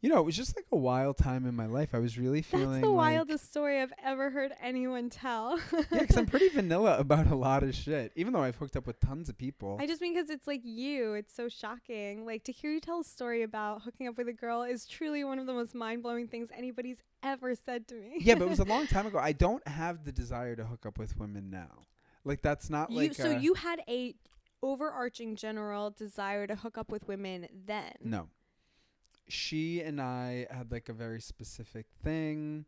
you 0.00 0.08
know, 0.08 0.18
it 0.18 0.24
was 0.24 0.36
just 0.36 0.54
like 0.56 0.66
a 0.70 0.76
wild 0.76 1.16
time 1.16 1.44
in 1.44 1.56
my 1.56 1.66
life. 1.66 1.90
I 1.92 1.98
was 1.98 2.16
really 2.16 2.40
feeling 2.40 2.70
That's 2.70 2.82
the 2.82 2.88
like, 2.88 3.16
wildest 3.16 3.50
story 3.50 3.80
I've 3.80 3.92
ever 4.04 4.30
heard 4.30 4.52
anyone 4.62 5.10
tell. 5.10 5.58
yeah, 5.72 6.00
because 6.00 6.16
I'm 6.16 6.26
pretty 6.26 6.48
vanilla 6.54 6.98
about 6.98 7.26
a 7.26 7.34
lot 7.34 7.64
of 7.64 7.74
shit. 7.74 8.12
Even 8.14 8.32
though 8.32 8.42
I've 8.42 8.54
hooked 8.54 8.76
up 8.76 8.86
with 8.86 9.00
tons 9.00 9.28
of 9.28 9.36
people. 9.36 9.76
I 9.80 9.88
just 9.88 10.00
mean 10.00 10.14
because 10.14 10.30
it's 10.30 10.46
like 10.46 10.60
you, 10.64 11.14
it's 11.14 11.34
so 11.34 11.48
shocking. 11.48 12.24
Like 12.24 12.44
to 12.44 12.52
hear 12.52 12.70
you 12.70 12.80
tell 12.80 13.00
a 13.00 13.04
story 13.04 13.42
about 13.42 13.82
hooking 13.82 14.06
up 14.06 14.16
with 14.16 14.28
a 14.28 14.32
girl 14.32 14.62
is 14.62 14.86
truly 14.86 15.24
one 15.24 15.40
of 15.40 15.46
the 15.46 15.52
most 15.52 15.74
mind 15.74 16.04
blowing 16.04 16.28
things 16.28 16.50
anybody's 16.56 17.02
ever 17.24 17.56
said 17.56 17.88
to 17.88 17.96
me. 17.96 18.18
yeah, 18.20 18.34
but 18.34 18.44
it 18.44 18.50
was 18.50 18.60
a 18.60 18.64
long 18.64 18.86
time 18.86 19.06
ago. 19.06 19.18
I 19.18 19.32
don't 19.46 19.66
have 19.66 20.04
the 20.04 20.12
desire 20.12 20.54
to 20.54 20.64
hook 20.64 20.86
up 20.86 20.96
with 20.96 21.16
women 21.18 21.50
now. 21.50 21.86
Like 22.24 22.40
that's 22.40 22.70
not 22.70 22.90
you, 22.92 22.98
like 22.98 23.14
so 23.14 23.30
you 23.30 23.54
had 23.54 23.80
a 23.88 24.14
overarching 24.62 25.36
general 25.36 25.90
desire 25.90 26.46
to 26.46 26.54
hook 26.54 26.78
up 26.78 26.90
with 26.90 27.06
women 27.08 27.48
then. 27.66 27.92
no. 28.00 28.28
She 29.28 29.80
and 29.80 30.00
I 30.00 30.46
had 30.50 30.70
like 30.72 30.88
a 30.88 30.92
very 30.92 31.20
specific 31.20 31.86
thing. 32.04 32.66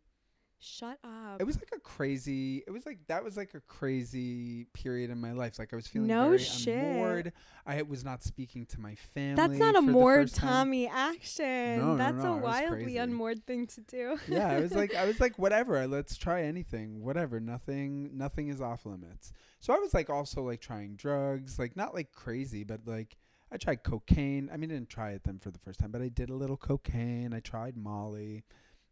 Shut 0.67 0.99
up. 1.05 1.41
It 1.41 1.45
was 1.45 1.57
like 1.57 1.71
a 1.77 1.79
crazy. 1.79 2.65
It 2.67 2.71
was 2.71 2.87
like 2.87 2.99
that 3.09 3.23
was 3.23 3.37
like 3.37 3.53
a 3.53 3.61
crazy 3.61 4.65
period 4.73 5.11
in 5.11 5.21
my 5.21 5.33
life. 5.33 5.59
Like 5.59 5.75
I 5.75 5.77
was 5.77 5.87
feeling 5.87 6.09
No 6.09 6.29
very 6.29 6.39
shit. 6.39 6.75
unmoored. 6.75 7.33
I 7.67 7.83
was 7.83 8.03
not 8.03 8.23
speaking 8.23 8.65
to 8.67 8.81
my 8.81 8.95
family. 8.95 9.35
That's 9.35 9.59
not 9.59 9.77
a 9.77 9.83
moored 9.83 10.33
time. 10.33 10.49
Tommy 10.49 10.89
action. 10.89 11.79
No, 11.79 11.87
no, 11.89 11.97
That's 11.97 12.23
no, 12.23 12.35
a 12.35 12.37
wildly 12.39 12.97
unmoored 12.97 13.45
thing 13.47 13.67
to 13.67 13.83
do. 13.83 14.19
yeah, 14.29 14.49
I 14.49 14.61
was 14.61 14.73
like, 14.73 14.95
I 14.95 15.05
was 15.05 15.21
like, 15.21 15.39
whatever. 15.39 15.87
Let's 15.87 16.17
try 16.17 16.45
anything. 16.45 17.03
Whatever. 17.03 17.41
Nothing. 17.41 18.17
Nothing 18.17 18.49
is 18.49 18.63
off 18.63 18.87
limits. 18.87 19.35
So 19.61 19.75
I 19.75 19.79
was 19.79 19.93
like, 19.93 20.09
also 20.09 20.41
like 20.43 20.63
trying 20.63 20.97
drugs. 20.97 21.59
Like 21.59 21.77
not 21.77 21.95
like 21.95 22.13
crazy, 22.13 22.65
but 22.65 22.81
like 22.87 23.19
I 23.53 23.59
tried 23.59 23.83
cocaine. 23.83 24.49
I 24.51 24.57
mean, 24.57 24.71
I 24.71 24.75
didn't 24.75 24.89
try 24.89 25.11
it 25.11 25.25
then 25.25 25.39
for 25.41 25.51
the 25.51 25.59
first 25.59 25.79
time, 25.79 25.91
but 25.91 26.01
I 26.01 26.09
did 26.09 26.31
a 26.31 26.35
little 26.35 26.57
cocaine. 26.57 27.35
I 27.35 27.41
tried 27.41 27.77
Molly. 27.77 28.45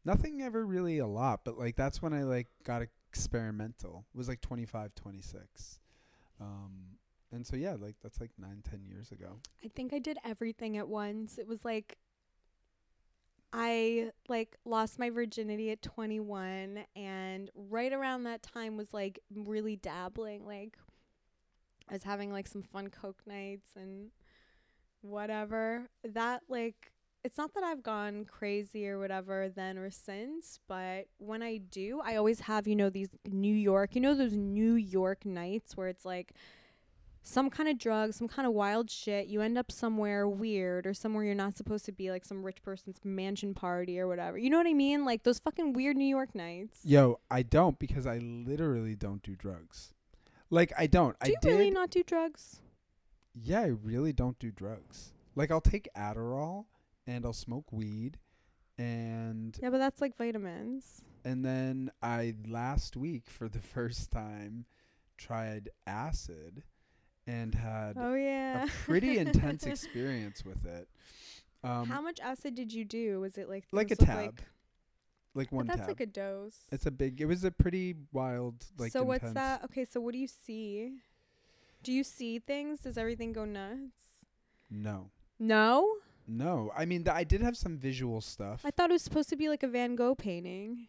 Nothing 0.04 0.42
ever 0.42 0.64
really 0.64 0.99
a 0.99 1.06
lot, 1.06 1.40
but 1.44 1.59
like 1.59 1.76
that's 1.76 2.02
when 2.02 2.12
I 2.12 2.25
like 2.25 2.49
got 2.64 2.82
experimental. 3.09 4.04
It 4.14 4.18
was 4.18 4.28
like 4.28 4.41
25, 4.41 4.95
26. 4.95 5.80
Um, 6.41 6.73
and 7.30 7.47
so 7.47 7.56
yeah, 7.56 7.76
like 7.78 7.97
that's 8.02 8.21
like 8.21 8.30
nine, 8.38 8.62
ten 8.69 8.84
years 8.84 9.12
ago. 9.12 9.38
I 9.65 9.69
think 9.69 9.93
I 9.93 9.99
did 9.99 10.19
everything 10.25 10.76
at 10.76 10.88
once. 10.88 11.38
It 11.38 11.47
was 11.47 11.65
like 11.65 11.99
I 13.52 14.10
like 14.28 14.56
lost 14.65 14.99
my 14.99 15.10
virginity 15.10 15.71
at 15.71 15.82
21 15.82 16.84
and 16.97 17.50
right 17.54 17.93
around 17.93 18.25
that 18.25 18.43
time 18.43 18.78
was 18.78 18.95
like 18.95 19.21
really 19.34 19.76
dabbling 19.76 20.47
like 20.47 20.78
I 21.91 21.93
was 21.93 22.02
having 22.04 22.32
like 22.32 22.49
some 22.49 22.62
fun 22.62 22.88
coke 22.88 23.21
nights 23.26 23.71
and 23.76 24.10
whatever. 25.02 25.91
That 26.02 26.43
like 26.49 26.93
it's 27.25 27.39
not 27.39 27.54
that 27.54 27.63
I've 27.63 27.82
gone 27.82 28.25
crazy 28.25 28.89
or 28.89 28.99
whatever 28.99 29.49
then 29.49 29.78
or 29.78 29.91
since, 29.91 30.58
but 30.69 31.06
when 31.19 31.43
I 31.43 31.58
do, 31.58 32.00
I 32.04 32.17
always 32.17 32.41
have, 32.41 32.67
you 32.67 32.75
know, 32.75 32.91
these 32.91 33.11
New 33.30 33.54
York, 33.54 33.95
you 33.95 34.00
know 34.00 34.15
those 34.15 34.32
New 34.32 34.75
York 34.75 35.25
nights 35.25 35.76
where 35.76 35.89
it's 35.89 36.04
like 36.04 36.32
some 37.23 37.49
kind 37.49 37.69
of 37.69 37.78
drug, 37.78 38.13
some 38.13 38.26
kind 38.26 38.47
of 38.47 38.52
wild 38.52 38.91
shit. 38.91 39.28
You 39.28 39.41
end 39.41 39.56
up 39.56 39.71
somewhere 39.71 40.28
weird 40.28 40.87
or 40.87 40.95
somewhere 40.95 41.25
you're 41.25 41.35
not 41.35 41.56
supposed 41.56 41.85
to 41.85 41.93
be, 41.93 42.11
like 42.11 42.25
some 42.25 42.45
rich 42.45 42.63
person's 42.63 42.99
mansion 43.04 43.54
party 43.54 44.00
or 44.00 44.08
whatever. 44.08 44.37
You 44.37 44.50
know 44.50 44.58
what 44.58 44.67
I 44.67 44.75
mean? 44.75 45.04
Like 45.04 45.23
those 45.23 45.39
fucking 45.39 45.75
weird 45.75 45.97
New 45.97 46.06
York 46.06 46.35
nights. 46.35 46.80
Yo, 46.82 47.21
I 47.30 47.43
don't 47.43 47.78
because 47.78 48.06
I 48.06 48.19
literally 48.19 48.97
don't 48.97 49.23
do 49.23 49.37
drugs. 49.37 49.95
Like 50.50 50.73
I 50.76 50.89
don't. 50.89 51.19
Do 51.21 51.28
I 51.28 51.30
you 51.30 51.37
did. 51.41 51.49
really 51.50 51.71
not 51.71 51.91
do 51.91 52.02
drugs? 52.02 52.61
Yeah, 53.32 53.61
I 53.61 53.67
really 53.67 54.13
don't 54.13 54.39
do 54.41 54.50
drugs. 54.50 55.13
Like 55.37 55.50
I'll 55.50 55.61
take 55.61 55.89
Adderall 55.97 56.67
and 57.06 57.25
I'll 57.25 57.32
smoke 57.32 57.73
weed 57.73 58.19
and 58.78 59.56
Yeah, 59.62 59.71
but 59.71 59.78
that's 59.78 60.00
like 60.00 60.17
vitamins. 60.17 61.02
and 61.25 61.45
then 61.45 61.91
I 62.02 62.34
last 62.49 62.97
week 62.97 63.28
for 63.30 63.49
the 63.49 63.58
first 63.75 64.10
time 64.10 64.65
tried 65.19 65.69
acid 65.86 66.62
and 67.26 67.54
had 67.54 67.97
Oh 67.99 68.15
yeah. 68.15 68.65
a 68.65 68.69
pretty 68.69 69.19
intense 69.19 69.65
experience 69.65 70.45
with 70.45 70.65
it. 70.67 70.88
Um 71.62 71.86
How 71.86 72.00
much 72.00 72.19
acid 72.21 72.54
did 72.54 72.73
you 72.73 72.84
do? 72.84 73.21
Was 73.21 73.38
it 73.38 73.49
like 73.49 73.65
like 73.73 73.91
a 73.91 73.97
tab. 73.97 74.17
Like, 74.17 74.43
like 75.34 75.52
one 75.52 75.67
that's 75.67 75.80
tab. 75.80 75.88
like 75.88 76.00
a 76.00 76.06
dose. 76.06 76.56
it's 76.73 76.86
a 76.86 76.91
big 76.91 77.21
it 77.21 77.26
was 77.26 77.45
a 77.45 77.50
pretty 77.50 77.95
wild 78.12 78.65
like 78.78 78.93
so 78.93 79.02
what's 79.04 79.32
that? 79.32 79.65
Okay, 79.65 79.84
so 79.84 80.00
what 80.00 80.12
do 80.12 80.19
you 80.19 80.26
see? 80.28 80.93
Do 81.82 81.93
you 81.93 82.04
see 82.04 82.38
things? 82.38 82.80
Does 82.80 82.97
everything 82.99 83.32
go 83.32 83.45
nuts? 83.45 84.02
No. 84.71 85.10
No, 85.38 85.97
No. 86.26 86.71
I 86.76 86.85
mean 86.85 87.04
th- 87.04 87.15
I 87.15 87.25
did 87.25 87.41
have 87.43 87.56
some 87.56 87.76
visual 87.78 88.21
stuff. 88.21 88.63
I 88.65 88.71
thought 88.71 88.91
it 88.91 88.95
was 88.95 89.02
supposed 89.02 89.28
to 89.30 89.37
be 89.37 89.49
like 89.49 89.63
a 89.63 89.69
Van 89.69 89.97
Gogh 89.97 90.15
painting. 90.15 90.89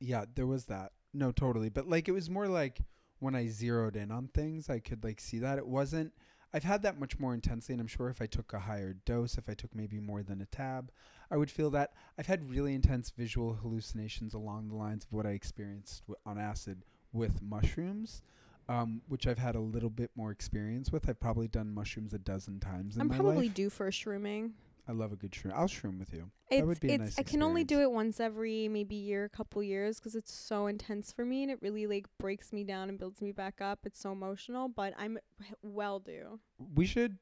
Yeah, 0.00 0.24
there 0.34 0.46
was 0.46 0.66
that. 0.66 0.92
No, 1.14 1.32
totally. 1.32 1.68
But 1.68 1.88
like 1.88 2.08
it 2.08 2.12
was 2.12 2.28
more 2.30 2.48
like 2.48 2.80
when 3.18 3.34
I 3.34 3.46
zeroed 3.48 3.96
in 3.96 4.10
on 4.10 4.28
things, 4.28 4.68
I 4.68 4.78
could 4.78 5.02
like 5.04 5.20
see 5.20 5.38
that 5.38 5.58
it 5.58 5.66
wasn't 5.66 6.12
I've 6.54 6.64
had 6.64 6.82
that 6.82 6.98
much 6.98 7.18
more 7.18 7.34
intensely 7.34 7.72
and 7.74 7.80
I'm 7.80 7.86
sure 7.86 8.08
if 8.08 8.22
I 8.22 8.26
took 8.26 8.52
a 8.52 8.58
higher 8.60 8.94
dose, 9.04 9.36
if 9.36 9.48
I 9.48 9.54
took 9.54 9.74
maybe 9.74 9.98
more 9.98 10.22
than 10.22 10.40
a 10.40 10.46
tab, 10.46 10.90
I 11.30 11.36
would 11.36 11.50
feel 11.50 11.70
that. 11.70 11.92
I've 12.18 12.26
had 12.28 12.48
really 12.48 12.74
intense 12.74 13.10
visual 13.10 13.54
hallucinations 13.54 14.32
along 14.32 14.68
the 14.68 14.76
lines 14.76 15.04
of 15.04 15.12
what 15.12 15.26
I 15.26 15.30
experienced 15.30 16.02
w- 16.06 16.16
on 16.24 16.38
acid 16.38 16.84
with 17.12 17.42
mushrooms. 17.42 18.22
Um, 18.68 19.02
which 19.06 19.28
I've 19.28 19.38
had 19.38 19.54
a 19.54 19.60
little 19.60 19.90
bit 19.90 20.10
more 20.16 20.32
experience 20.32 20.90
with. 20.90 21.08
I've 21.08 21.20
probably 21.20 21.46
done 21.46 21.72
mushrooms 21.72 22.12
a 22.14 22.18
dozen 22.18 22.58
times 22.58 22.96
in 22.96 23.02
I'm 23.02 23.08
probably 23.08 23.46
life. 23.46 23.54
due 23.54 23.70
for 23.70 23.86
a 23.86 23.92
shrooming. 23.92 24.54
I 24.88 24.92
love 24.92 25.12
a 25.12 25.16
good 25.16 25.32
shroom. 25.32 25.52
I'll 25.54 25.66
shroom 25.66 25.98
with 25.98 26.12
you. 26.12 26.30
It's 26.48 26.64
would 26.64 26.80
be 26.80 26.92
it's 26.92 27.02
nice 27.02 27.18
I 27.18 27.22
can 27.22 27.42
only 27.42 27.64
do 27.64 27.80
it 27.80 27.90
once 27.90 28.20
every 28.20 28.68
maybe 28.68 28.94
year, 28.94 29.28
couple 29.28 29.62
years, 29.62 29.98
because 29.98 30.14
it's 30.14 30.32
so 30.32 30.66
intense 30.68 31.12
for 31.12 31.24
me 31.24 31.42
and 31.42 31.50
it 31.50 31.58
really 31.60 31.86
like 31.86 32.06
breaks 32.18 32.52
me 32.52 32.62
down 32.62 32.88
and 32.88 32.98
builds 32.98 33.20
me 33.20 33.32
back 33.32 33.60
up. 33.60 33.80
It's 33.84 34.00
so 34.00 34.12
emotional, 34.12 34.68
but 34.68 34.94
I'm 34.96 35.18
well 35.62 35.98
due. 35.98 36.38
We 36.74 36.86
should. 36.86 37.18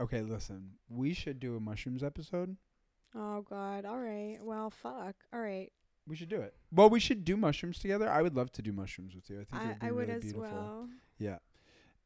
Okay, 0.00 0.22
listen. 0.22 0.72
We 0.88 1.14
should 1.14 1.38
do 1.40 1.56
a 1.56 1.60
mushrooms 1.60 2.02
episode. 2.02 2.56
Oh 3.14 3.42
god. 3.42 3.84
All 3.84 3.98
right. 3.98 4.38
Well, 4.42 4.70
fuck. 4.70 5.14
All 5.32 5.40
right. 5.40 5.72
We 6.08 6.16
should 6.16 6.28
do 6.28 6.40
it. 6.40 6.54
Well, 6.72 6.88
we 6.88 7.00
should 7.00 7.24
do 7.24 7.36
mushrooms 7.36 7.78
together. 7.78 8.08
I 8.08 8.22
would 8.22 8.34
love 8.34 8.50
to 8.52 8.62
do 8.62 8.72
mushrooms 8.72 9.14
with 9.14 9.28
you. 9.28 9.40
I 9.40 9.44
think 9.44 9.62
it 9.62 9.64
I 9.64 9.68
would 9.68 9.78
be 9.80 9.86
I 9.86 9.90
would 9.90 10.08
really 10.08 10.12
as 10.12 10.22
beautiful. 10.22 10.42
well. 10.42 10.88
Yeah. 11.18 11.38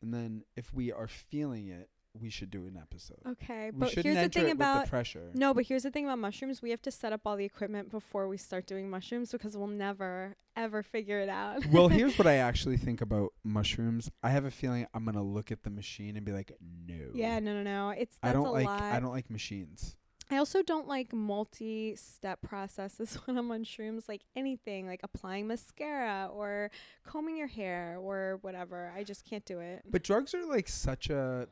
And 0.03 0.13
then 0.13 0.43
if 0.57 0.75
we 0.75 0.91
are 0.91 1.07
feeling 1.07 1.69
it, 1.69 1.89
we 2.21 2.29
should 2.29 2.51
do 2.51 2.67
an 2.67 2.77
episode. 2.77 3.19
Okay, 3.27 3.71
we 3.73 3.79
but 3.79 3.89
shouldn't 3.91 4.15
here's 4.15 4.27
the 4.27 4.29
thing 4.29 4.43
it 4.43 4.47
with 4.49 4.57
about 4.57 4.85
the 4.85 4.91
pressure. 4.91 5.31
No, 5.33 5.55
but 5.55 5.65
here's 5.65 5.85
the 5.85 5.91
thing 5.91 6.05
about 6.05 6.19
mushrooms. 6.19 6.61
We 6.61 6.71
have 6.71 6.83
to 6.83 6.91
set 6.91 7.13
up 7.13 7.23
all 7.25 7.37
the 7.37 7.45
equipment 7.45 7.91
before 7.91 8.29
we 8.29 8.37
start 8.37 8.67
doing 8.67 8.91
mushrooms 8.91 9.33
because 9.33 9.57
we'll 9.57 9.69
never 9.69 10.37
ever 10.55 10.83
figure 10.83 11.21
it 11.21 11.31
out. 11.31 11.65
well, 11.71 11.89
here's 11.89 12.19
what 12.19 12.27
I 12.27 12.35
actually 12.49 12.77
think 12.77 13.01
about 13.01 13.33
mushrooms. 13.45 14.11
I 14.23 14.31
have 14.31 14.45
a 14.45 14.51
feeling 14.51 14.87
I'm 14.93 15.05
gonna 15.07 15.23
look 15.23 15.51
at 15.51 15.63
the 15.63 15.71
machine 15.71 16.17
and 16.17 16.27
be 16.27 16.33
like, 16.33 16.53
no. 16.87 17.13
Yeah, 17.15 17.39
no, 17.39 17.55
no, 17.55 17.63
no. 17.63 17.91
It's 17.91 18.19
that's 18.23 18.31
I 18.31 18.33
don't 18.35 18.47
a 18.47 18.51
like. 18.51 18.67
lot. 18.67 18.83
I 18.83 19.01
don't 19.01 19.13
like 19.13 19.31
machines. 19.31 19.97
I 20.33 20.39
also 20.39 20.63
don't 20.63 20.89
like 20.89 21.13
multi-step 21.13 22.41
processes 22.41 23.17
when 23.27 23.37
I'm 23.37 23.51
on 23.51 23.65
shrooms. 23.65 24.09
Like 24.09 24.23
anything, 24.35 24.87
like 24.87 25.01
applying 25.03 25.47
mascara 25.47 26.31
or 26.33 26.71
combing 27.07 27.37
your 27.37 27.49
hair 27.49 27.99
or 28.01 28.39
whatever. 28.41 28.91
I 28.97 29.05
just 29.05 29.27
can't 29.29 29.45
do 29.45 29.61
it. 29.61 29.83
But 29.91 30.03
drugs 30.03 30.33
are 30.33 30.47
like 30.47 30.71
such 30.71 31.11
a 31.11 31.49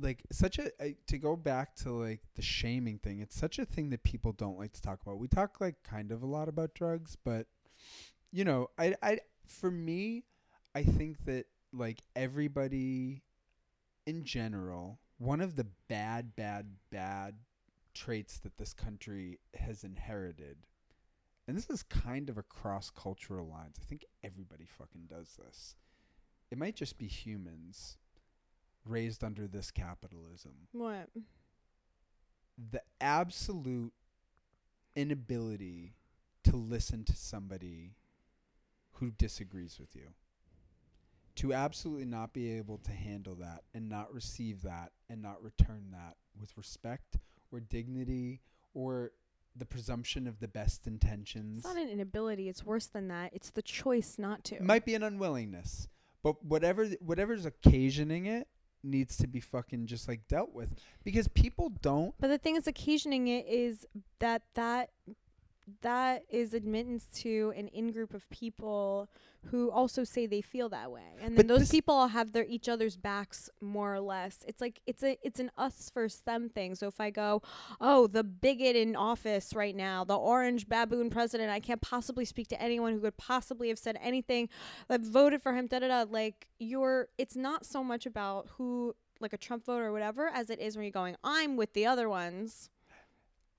like 0.00 0.24
such 0.32 0.58
a 0.58 0.66
uh, 0.80 0.88
to 1.06 1.18
go 1.18 1.36
back 1.36 1.76
to 1.76 1.92
like 1.92 2.22
the 2.34 2.42
shaming 2.42 2.98
thing. 2.98 3.20
It's 3.20 3.38
such 3.38 3.60
a 3.60 3.64
thing 3.64 3.90
that 3.90 4.02
people 4.02 4.32
don't 4.32 4.58
like 4.58 4.72
to 4.72 4.82
talk 4.82 5.00
about. 5.02 5.20
We 5.20 5.28
talk 5.28 5.60
like 5.60 5.76
kind 5.84 6.10
of 6.10 6.24
a 6.24 6.26
lot 6.26 6.48
about 6.48 6.74
drugs, 6.74 7.16
but 7.24 7.46
you 8.32 8.44
know, 8.44 8.66
I 8.76 8.96
I 9.00 9.18
for 9.46 9.70
me, 9.70 10.24
I 10.74 10.82
think 10.82 11.24
that 11.26 11.44
like 11.72 12.02
everybody 12.16 13.22
in 14.08 14.24
general, 14.24 14.98
one 15.18 15.40
of 15.40 15.54
the 15.54 15.68
bad, 15.88 16.34
bad, 16.34 16.66
bad 16.90 17.36
traits 17.94 18.38
that 18.40 18.56
this 18.56 18.74
country 18.74 19.38
has 19.54 19.84
inherited, 19.84 20.58
and 21.46 21.56
this 21.56 21.70
is 21.70 21.82
kind 21.82 22.28
of 22.28 22.38
across 22.38 22.90
cultural 22.90 23.46
lines. 23.46 23.76
I 23.80 23.84
think 23.84 24.04
everybody 24.22 24.64
fucking 24.66 25.06
does 25.08 25.38
this. 25.44 25.76
It 26.50 26.58
might 26.58 26.76
just 26.76 26.98
be 26.98 27.06
humans 27.06 27.96
raised 28.84 29.24
under 29.24 29.46
this 29.46 29.70
capitalism. 29.70 30.52
What? 30.72 31.08
The 32.70 32.82
absolute 33.00 33.92
inability 34.94 35.94
to 36.44 36.56
listen 36.56 37.04
to 37.04 37.16
somebody 37.16 37.94
who 38.92 39.10
disagrees 39.10 39.78
with 39.80 39.96
you. 39.96 40.08
To 41.36 41.52
absolutely 41.52 42.04
not 42.04 42.32
be 42.32 42.52
able 42.52 42.78
to 42.78 42.92
handle 42.92 43.34
that 43.36 43.64
and 43.74 43.88
not 43.88 44.14
receive 44.14 44.62
that 44.62 44.92
and 45.10 45.20
not 45.20 45.42
return 45.42 45.88
that 45.90 46.16
with 46.40 46.56
respect 46.56 47.18
or 47.54 47.60
dignity 47.60 48.40
or 48.74 49.12
the 49.56 49.64
presumption 49.64 50.26
of 50.26 50.40
the 50.40 50.48
best 50.48 50.86
intentions. 50.86 51.58
It's 51.58 51.66
not 51.66 51.76
an 51.76 51.88
inability. 51.88 52.48
It's 52.48 52.64
worse 52.64 52.86
than 52.86 53.08
that. 53.08 53.30
It's 53.32 53.50
the 53.50 53.62
choice 53.62 54.16
not 54.18 54.42
to. 54.44 54.62
Might 54.62 54.84
be 54.84 54.94
an 54.94 55.02
unwillingness, 55.02 55.88
but 56.22 56.44
whatever 56.44 56.86
whatever's 57.00 57.46
occasioning 57.46 58.26
it 58.26 58.48
needs 58.82 59.16
to 59.16 59.26
be 59.26 59.40
fucking 59.40 59.86
just 59.86 60.08
like 60.08 60.26
dealt 60.28 60.52
with 60.52 60.74
because 61.04 61.26
people 61.28 61.70
don't 61.80 62.14
But 62.20 62.28
the 62.28 62.38
thing 62.38 62.56
is, 62.56 62.66
occasioning 62.66 63.28
it 63.28 63.46
is 63.46 63.86
that 64.18 64.42
that 64.54 64.90
that 65.82 66.24
is 66.28 66.54
admittance 66.54 67.06
to 67.22 67.52
an 67.56 67.68
in 67.68 67.92
group 67.92 68.14
of 68.14 68.28
people 68.30 69.08
who 69.50 69.70
also 69.70 70.04
say 70.04 70.26
they 70.26 70.40
feel 70.40 70.68
that 70.70 70.90
way, 70.90 71.16
and 71.22 71.36
then 71.36 71.46
those 71.46 71.70
people 71.70 71.94
all 71.94 72.08
have 72.08 72.32
their 72.32 72.44
each 72.46 72.68
other's 72.68 72.96
backs 72.96 73.50
more 73.60 73.94
or 73.94 74.00
less. 74.00 74.38
It's 74.46 74.60
like 74.60 74.80
it's 74.86 75.02
a 75.02 75.18
it's 75.22 75.40
an 75.40 75.50
us 75.58 75.90
versus 75.92 76.20
them 76.22 76.48
thing. 76.48 76.74
So 76.74 76.86
if 76.86 77.00
I 77.00 77.10
go, 77.10 77.42
oh, 77.80 78.06
the 78.06 78.24
bigot 78.24 78.76
in 78.76 78.96
office 78.96 79.54
right 79.54 79.76
now, 79.76 80.04
the 80.04 80.16
orange 80.16 80.68
baboon 80.68 81.10
president, 81.10 81.50
I 81.50 81.60
can't 81.60 81.80
possibly 81.80 82.24
speak 82.24 82.48
to 82.48 82.60
anyone 82.60 82.92
who 82.92 83.00
could 83.00 83.16
possibly 83.16 83.68
have 83.68 83.78
said 83.78 83.98
anything 84.02 84.48
that 84.88 85.02
voted 85.02 85.42
for 85.42 85.52
him. 85.54 85.66
Da 85.66 85.78
da 85.80 85.88
da. 85.88 86.04
Like 86.10 86.46
you're, 86.58 87.08
it's 87.18 87.36
not 87.36 87.66
so 87.66 87.84
much 87.84 88.06
about 88.06 88.48
who 88.56 88.94
like 89.20 89.32
a 89.32 89.38
Trump 89.38 89.64
voter 89.64 89.86
or 89.86 89.92
whatever 89.92 90.28
as 90.28 90.50
it 90.50 90.60
is 90.60 90.76
when 90.76 90.84
you're 90.84 90.92
going, 90.92 91.16
I'm 91.22 91.56
with 91.56 91.72
the 91.72 91.86
other 91.86 92.08
ones. 92.08 92.70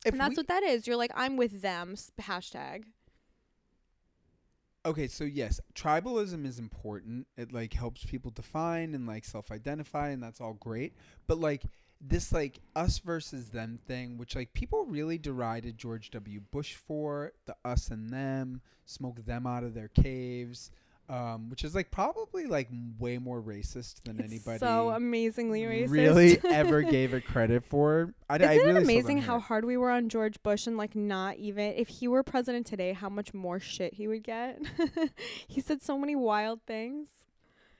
If 0.05 0.13
and 0.13 0.21
that's 0.21 0.31
we- 0.31 0.35
what 0.37 0.47
that 0.47 0.63
is. 0.63 0.87
You're 0.87 0.95
like, 0.97 1.11
I'm 1.15 1.35
with 1.37 1.61
them. 1.61 1.95
Hashtag. 2.21 2.83
okay 4.85 5.07
so 5.07 5.23
yes 5.23 5.59
tribalism 5.73 6.45
is 6.45 6.59
important 6.59 7.25
it 7.37 7.51
like 7.51 7.73
helps 7.73 8.05
people 8.05 8.29
define 8.31 8.93
and 8.93 9.07
like 9.07 9.25
self-identify 9.25 10.09
and 10.09 10.21
that's 10.21 10.39
all 10.39 10.53
great 10.53 10.93
but 11.27 11.39
like 11.39 11.63
this 11.99 12.31
like 12.31 12.59
us 12.75 12.99
versus 12.99 13.49
them 13.49 13.79
thing 13.87 14.15
which 14.17 14.35
like 14.35 14.53
people 14.53 14.85
really 14.85 15.17
derided 15.17 15.75
george 15.77 16.11
w 16.11 16.39
bush 16.51 16.75
for 16.75 17.31
the 17.47 17.55
us 17.65 17.89
and 17.89 18.11
them 18.11 18.61
smoke 18.85 19.25
them 19.25 19.47
out 19.47 19.63
of 19.63 19.73
their 19.73 19.87
caves 19.87 20.69
um, 21.07 21.49
which 21.49 21.63
is 21.63 21.75
like 21.75 21.91
probably 21.91 22.45
like 22.47 22.67
way 22.97 23.17
more 23.19 23.41
racist 23.41 24.01
than 24.05 24.19
It's 24.19 24.31
anybody 24.31 24.57
so 24.59 24.89
amazingly 24.89 25.61
racist. 25.61 25.91
really 25.91 26.39
ever 26.49 26.81
gave 26.81 27.13
it 27.13 27.25
credit 27.27 27.63
for 27.63 28.13
I, 28.29 28.37
d- 28.39 28.45
I 28.45 28.53
Isn't 28.53 28.65
really 28.67 28.79
it 28.79 28.83
amazing 28.83 29.21
how 29.21 29.39
hard 29.39 29.65
we 29.65 29.77
were 29.77 29.91
on 29.91 30.09
George 30.09 30.41
Bush 30.41 30.65
and 30.65 30.77
like 30.77 30.95
not 30.95 31.37
even 31.37 31.73
if 31.75 31.87
he 31.89 32.07
were 32.07 32.23
president 32.23 32.65
today, 32.65 32.93
how 32.93 33.09
much 33.09 33.33
more 33.33 33.59
shit 33.59 33.93
he 33.93 34.07
would 34.07 34.23
get? 34.23 34.59
he 35.47 35.61
said 35.61 35.81
so 35.83 35.97
many 35.97 36.15
wild 36.15 36.61
things. 36.65 37.09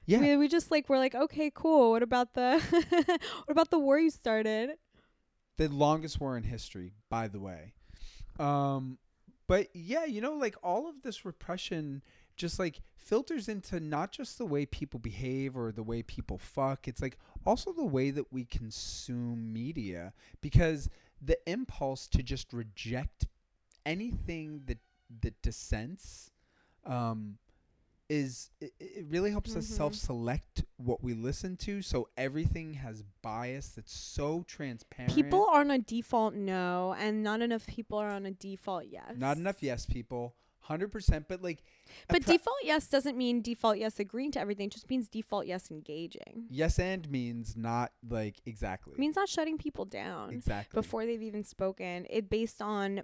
yeah 0.06 0.20
We, 0.20 0.36
we 0.36 0.46
just 0.48 0.70
like 0.70 0.88
we're 0.88 0.98
like, 0.98 1.14
okay, 1.16 1.50
cool. 1.52 1.90
What 1.90 2.02
about 2.04 2.34
the 2.34 2.60
what 3.44 3.50
about 3.50 3.70
the 3.70 3.78
war 3.78 3.98
you 3.98 4.10
started? 4.10 4.70
the 5.58 5.68
longest 5.68 6.20
war 6.20 6.36
in 6.36 6.42
history, 6.44 6.92
by 7.08 7.28
the 7.28 7.40
way. 7.40 7.72
Um, 8.38 8.98
but 9.48 9.68
yeah, 9.72 10.04
you 10.04 10.20
know, 10.20 10.34
like 10.34 10.54
all 10.62 10.86
of 10.88 11.00
this 11.02 11.24
repression 11.24 12.02
just 12.36 12.58
like 12.58 12.80
filters 12.96 13.48
into 13.48 13.80
not 13.80 14.12
just 14.12 14.38
the 14.38 14.44
way 14.46 14.66
people 14.66 15.00
behave 15.00 15.56
or 15.56 15.72
the 15.72 15.82
way 15.82 16.02
people 16.02 16.38
fuck. 16.38 16.86
It's 16.88 17.00
like 17.00 17.18
also 17.44 17.72
the 17.72 17.84
way 17.84 18.10
that 18.10 18.32
we 18.32 18.44
consume 18.44 19.52
media 19.52 20.12
because 20.40 20.88
the 21.20 21.38
impulse 21.50 22.06
to 22.08 22.22
just 22.22 22.52
reject 22.52 23.26
anything 23.84 24.62
that 24.66 24.78
that 25.22 25.40
dissents 25.40 26.32
um 26.84 27.38
is 28.08 28.50
it, 28.60 28.72
it 28.80 29.06
really 29.08 29.30
helps 29.30 29.54
us 29.56 29.66
Mhm. 29.66 29.70
self-select 29.76 30.64
what 30.76 31.02
we 31.02 31.14
listen 31.14 31.56
to 31.58 31.80
so 31.82 32.08
everything 32.16 32.74
has 32.74 33.02
bias 33.22 33.68
that's 33.70 33.92
so 33.92 34.42
transparent 34.48 35.14
People 35.14 35.46
are 35.46 35.60
on 35.60 35.70
a 35.70 35.78
default 35.78 36.34
no, 36.34 36.94
and 36.98 37.22
not 37.22 37.40
enough 37.40 37.66
people 37.66 37.98
are 37.98 38.10
on 38.10 38.26
a 38.26 38.32
default 38.32 38.86
yes. 38.88 39.14
not 39.16 39.36
enough 39.36 39.62
yes 39.62 39.86
people 39.86 40.34
100% 40.68 41.24
but 41.28 41.42
like 41.42 41.62
But 42.08 42.22
pro- 42.24 42.34
default 42.34 42.56
yes 42.64 42.86
doesn't 42.88 43.16
mean 43.16 43.42
default 43.42 43.78
yes 43.78 43.98
agreeing 44.00 44.32
to 44.32 44.40
everything. 44.40 44.66
It 44.66 44.72
just 44.72 44.88
means 44.90 45.08
default 45.08 45.46
yes 45.46 45.70
engaging. 45.70 46.46
yes 46.50 46.78
and 46.78 47.08
means 47.10 47.56
not 47.56 47.92
like 48.08 48.36
exactly 48.46 48.94
It 48.94 48.98
means 48.98 49.16
not 49.16 49.28
shutting 49.28 49.58
people 49.58 49.84
down. 49.84 50.30
exactly 50.32 50.76
before 50.80 51.06
they've 51.06 51.22
even 51.22 51.44
spoken. 51.44 52.06
It 52.10 52.28
based 52.30 52.60
on 52.62 53.02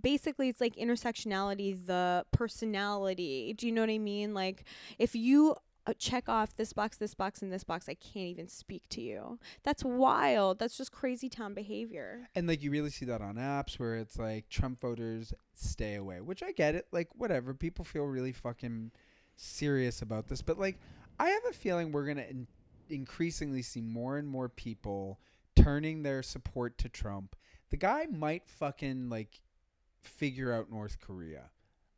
basically 0.00 0.48
it's 0.48 0.60
like 0.60 0.76
intersectionality, 0.76 1.84
the 1.84 2.24
personality. 2.32 3.52
Do 3.56 3.66
you 3.66 3.72
know 3.72 3.82
what 3.82 3.90
I 3.90 3.98
mean? 3.98 4.34
Like 4.34 4.64
if 4.98 5.14
you 5.16 5.56
uh, 5.88 5.94
check 5.98 6.28
off 6.28 6.54
this 6.54 6.72
box, 6.72 6.98
this 6.98 7.14
box, 7.14 7.40
and 7.42 7.50
this 7.52 7.64
box, 7.64 7.88
I 7.88 7.94
can't 7.94 8.26
even 8.28 8.46
speak 8.48 8.88
to 8.90 9.00
you. 9.00 9.38
That's 9.62 9.82
wild. 9.82 10.58
That's 10.58 10.76
just 10.76 10.92
crazy 10.92 11.28
town 11.28 11.54
behavior. 11.54 12.28
and 12.34 12.46
like 12.46 12.62
you 12.62 12.70
really 12.70 12.90
see 12.90 13.06
that 13.06 13.20
on 13.22 13.36
apps 13.36 13.78
where 13.78 13.96
it's 13.96 14.18
like 14.18 14.48
trump 14.50 14.78
voters 14.80 15.32
stay 15.54 15.94
away 15.96 16.20
which 16.20 16.42
i 16.42 16.52
get 16.52 16.74
it 16.74 16.86
like 16.92 17.08
whatever 17.16 17.54
people 17.54 17.84
feel 17.84 18.04
really 18.04 18.32
fucking 18.32 18.90
serious 19.36 20.02
about 20.02 20.28
this 20.28 20.42
but 20.42 20.58
like 20.58 20.78
i 21.18 21.28
have 21.28 21.44
a 21.48 21.52
feeling 21.52 21.90
we're 21.90 22.06
gonna 22.06 22.26
in- 22.28 22.46
increasingly 22.90 23.62
see 23.62 23.80
more 23.80 24.18
and 24.18 24.28
more 24.28 24.48
people 24.48 25.18
turning 25.56 26.02
their 26.02 26.22
support 26.22 26.76
to 26.78 26.88
trump 26.88 27.34
the 27.70 27.76
guy 27.76 28.06
might 28.10 28.46
fucking 28.48 29.08
like 29.08 29.40
figure 30.02 30.52
out 30.52 30.70
north 30.70 30.98
korea 31.00 31.50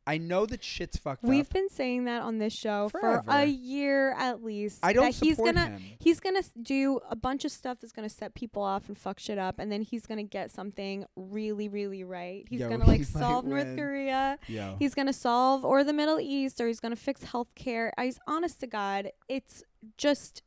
i 0.07 0.17
know 0.17 0.45
that 0.45 0.63
shit's 0.63 0.97
fucked 0.97 1.23
up. 1.23 1.29
We've 1.29 1.45
up 1.45 1.53
been 1.53 1.69
saying 1.69 2.05
that 2.05 2.21
on 2.23 2.37
this 2.37 2.53
show 2.53 2.89
for 2.89 3.23
a 3.27 3.45
year 3.45 4.13
at 4.17 4.43
least. 4.43 4.79
i 4.83 4.93
don't 4.93 5.05
that 5.05 5.13
he's 5.13 5.35
support 5.35 5.55
gonna 5.55 5.67
him 5.69 5.81
he's 5.99 6.19
gonna 6.19 6.43
do 6.61 6.99
a 7.09 7.15
bunch 7.15 7.45
of 7.45 7.51
stuff 7.51 7.77
that's 7.79 7.93
gonna 7.93 8.09
set 8.09 8.33
people 8.33 8.63
off 8.63 8.87
and 8.87 8.97
fuck 8.97 9.19
shit 9.19 9.37
up, 9.37 9.59
and 9.59 9.71
then 9.71 9.81
he's 9.81 10.05
gonna 10.05 10.23
get 10.23 10.51
something 10.51 11.05
really, 11.15 11.69
really 11.69 12.03
right. 12.03 12.45
He's 12.49 12.61
Yo, 12.61 12.69
gonna 12.69 12.85
like 12.87 12.99
he 12.99 13.03
solve 13.03 13.45
North 13.45 13.65
win. 13.65 13.77
Korea. 13.77 14.39
yeah 14.47 14.75
He's 14.79 14.95
gonna 14.95 15.13
solve 15.13 15.63
or 15.63 15.83
the 15.83 15.93
Middle 15.93 16.19
East, 16.19 16.59
or 16.59 16.67
he's 16.67 16.79
gonna 16.79 16.95
fix 16.95 17.23
healthcare. 17.23 17.91
He's 17.99 18.19
honest 18.27 18.59
to 18.61 18.67
God, 18.67 19.11
it's 19.29 19.63
just 19.97 20.41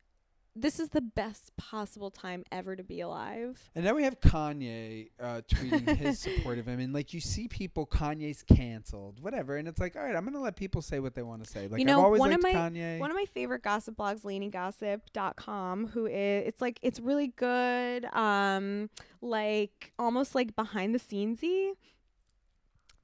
this 0.56 0.78
is 0.78 0.90
the 0.90 1.00
best 1.00 1.56
possible 1.56 2.10
time 2.10 2.44
ever 2.52 2.76
to 2.76 2.84
be 2.84 3.00
alive. 3.00 3.60
And 3.74 3.84
now 3.84 3.94
we 3.94 4.04
have 4.04 4.20
Kanye 4.20 5.10
uh, 5.20 5.40
tweeting 5.48 5.96
his 5.96 6.18
support 6.20 6.58
of 6.58 6.66
him, 6.66 6.78
and 6.78 6.92
like 6.92 7.12
you 7.12 7.20
see 7.20 7.48
people, 7.48 7.86
Kanye's 7.86 8.42
canceled, 8.42 9.20
whatever, 9.20 9.56
and 9.56 9.66
it's 9.66 9.80
like, 9.80 9.96
all 9.96 10.02
right, 10.02 10.14
I'm 10.14 10.24
gonna 10.24 10.40
let 10.40 10.56
people 10.56 10.80
say 10.80 11.00
what 11.00 11.14
they 11.14 11.22
want 11.22 11.42
to 11.44 11.50
say. 11.50 11.66
Like 11.66 11.84
know, 11.84 11.98
I've 11.98 12.04
always 12.04 12.20
one 12.20 12.32
of 12.32 12.42
my- 12.42 12.52
Kanye. 12.52 12.98
One 12.98 13.10
of 13.10 13.16
my 13.16 13.26
favorite 13.26 13.62
gossip 13.62 13.96
blogs, 13.96 14.22
LaineyGossip.com, 14.22 15.88
who 15.88 16.06
is 16.06 16.44
it's 16.46 16.60
like 16.60 16.78
it's 16.82 17.00
really 17.00 17.28
good, 17.28 18.04
um, 18.06 18.90
like 19.20 19.92
almost 19.98 20.34
like 20.34 20.54
behind 20.54 20.94
the 20.94 21.00
scenesy 21.00 21.72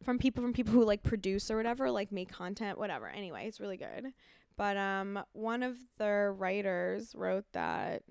from 0.04 0.18
people 0.18 0.42
from 0.42 0.52
people 0.52 0.72
who 0.72 0.84
like 0.84 1.02
produce 1.02 1.50
or 1.50 1.56
whatever, 1.56 1.90
like 1.90 2.12
make 2.12 2.30
content, 2.30 2.78
whatever. 2.78 3.08
Anyway, 3.08 3.46
it's 3.46 3.60
really 3.60 3.76
good. 3.76 4.12
But 4.60 4.76
um, 4.76 5.24
one 5.32 5.62
of 5.62 5.78
the 5.96 6.34
writers 6.36 7.14
wrote 7.14 7.46
that 7.52 8.02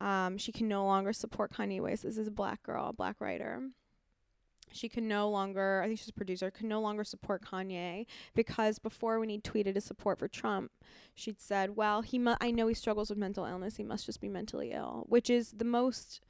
um, 0.00 0.38
she 0.38 0.52
can 0.52 0.68
no 0.68 0.84
longer 0.84 1.12
support 1.12 1.52
Kanye 1.52 1.80
West. 1.80 2.04
This 2.04 2.18
is 2.18 2.28
a 2.28 2.30
black 2.30 2.62
girl, 2.62 2.90
a 2.90 2.92
black 2.92 3.20
writer. 3.20 3.62
She 4.70 4.88
can 4.88 5.08
no 5.08 5.28
longer, 5.28 5.82
I 5.82 5.88
think 5.88 5.98
she's 5.98 6.10
a 6.10 6.12
producer, 6.12 6.52
can 6.52 6.68
no 6.68 6.80
longer 6.80 7.02
support 7.02 7.44
Kanye 7.44 8.06
because 8.32 8.78
before 8.78 9.18
when 9.18 9.28
he 9.28 9.40
tweeted 9.40 9.74
his 9.74 9.86
support 9.86 10.20
for 10.20 10.28
Trump, 10.28 10.70
she'd 11.16 11.40
said, 11.40 11.74
"Well, 11.74 12.02
he 12.02 12.16
mu- 12.16 12.36
I 12.40 12.52
know 12.52 12.68
he 12.68 12.74
struggles 12.74 13.10
with 13.10 13.18
mental 13.18 13.44
illness. 13.44 13.74
He 13.74 13.82
must 13.82 14.06
just 14.06 14.20
be 14.20 14.28
mentally 14.28 14.70
ill," 14.70 15.04
which 15.08 15.28
is 15.28 15.50
the 15.50 15.64
most 15.64 16.20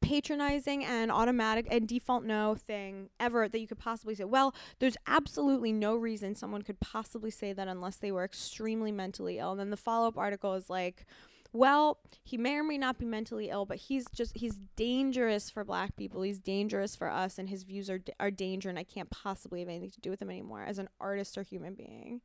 patronizing 0.00 0.84
and 0.84 1.10
automatic 1.10 1.66
and 1.70 1.88
default 1.88 2.24
no 2.24 2.54
thing 2.54 3.08
ever 3.18 3.48
that 3.48 3.58
you 3.58 3.66
could 3.66 3.78
possibly 3.78 4.14
say. 4.14 4.24
Well, 4.24 4.54
there's 4.78 4.96
absolutely 5.06 5.72
no 5.72 5.96
reason 5.96 6.34
someone 6.34 6.62
could 6.62 6.80
possibly 6.80 7.30
say 7.30 7.52
that 7.52 7.68
unless 7.68 7.96
they 7.96 8.12
were 8.12 8.24
extremely 8.24 8.92
mentally 8.92 9.38
ill. 9.38 9.52
And 9.52 9.60
then 9.60 9.70
the 9.70 9.76
follow-up 9.76 10.16
article 10.16 10.54
is 10.54 10.70
like, 10.70 11.06
well, 11.52 11.98
he 12.22 12.36
may 12.36 12.56
or 12.56 12.64
may 12.64 12.76
not 12.76 12.98
be 12.98 13.06
mentally 13.06 13.48
ill, 13.48 13.64
but 13.64 13.78
he's 13.78 14.04
just 14.14 14.36
he's 14.36 14.58
dangerous 14.76 15.48
for 15.48 15.64
black 15.64 15.96
people. 15.96 16.22
He's 16.22 16.38
dangerous 16.38 16.94
for 16.94 17.10
us 17.10 17.38
and 17.38 17.48
his 17.48 17.62
views 17.62 17.88
are 17.88 18.00
are 18.20 18.30
danger 18.30 18.68
and 18.68 18.78
I 18.78 18.84
can't 18.84 19.10
possibly 19.10 19.60
have 19.60 19.68
anything 19.68 19.90
to 19.90 20.00
do 20.00 20.10
with 20.10 20.20
him 20.20 20.30
anymore 20.30 20.64
as 20.64 20.78
an 20.78 20.88
artist 21.00 21.38
or 21.38 21.42
human 21.42 21.74
being. 21.74 22.20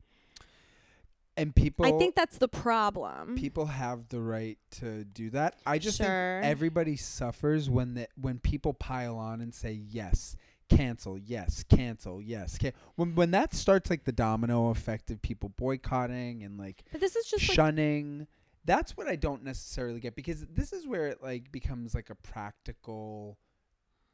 And 1.36 1.54
people 1.54 1.86
I 1.86 1.92
think 1.98 2.14
that's 2.14 2.38
the 2.38 2.48
problem. 2.48 3.36
people 3.36 3.66
have 3.66 4.08
the 4.08 4.20
right 4.20 4.58
to 4.80 5.04
do 5.04 5.30
that. 5.30 5.56
I 5.66 5.78
just 5.78 5.98
Sure. 5.98 6.06
think 6.06 6.44
everybody 6.50 6.96
suffers 6.96 7.70
when 7.70 7.94
the 7.94 8.08
when 8.20 8.38
people 8.38 8.74
pile 8.74 9.16
on 9.16 9.40
and 9.40 9.54
say 9.54 9.72
yes, 9.72 10.36
cancel, 10.68 11.18
yes, 11.18 11.64
cancel, 11.68 12.20
yes. 12.20 12.58
Can-. 12.58 12.72
When 12.96 13.14
when 13.14 13.30
that 13.32 13.54
starts 13.54 13.88
like 13.90 14.04
the 14.04 14.12
domino 14.12 14.68
effect 14.68 15.10
of 15.10 15.22
people 15.22 15.48
boycotting 15.50 16.42
and 16.42 16.58
like 16.58 16.84
but 16.92 17.00
this 17.00 17.16
is 17.16 17.26
just 17.26 17.48
like, 17.48 17.54
shunning, 17.54 18.26
that's 18.64 18.96
what 18.96 19.08
I 19.08 19.16
don't 19.16 19.42
necessarily 19.42 20.00
get 20.00 20.14
because 20.14 20.44
this 20.46 20.72
is 20.72 20.86
where 20.86 21.06
it 21.08 21.22
like 21.22 21.50
becomes 21.50 21.94
like 21.94 22.10
a 22.10 22.14
practical 22.14 23.38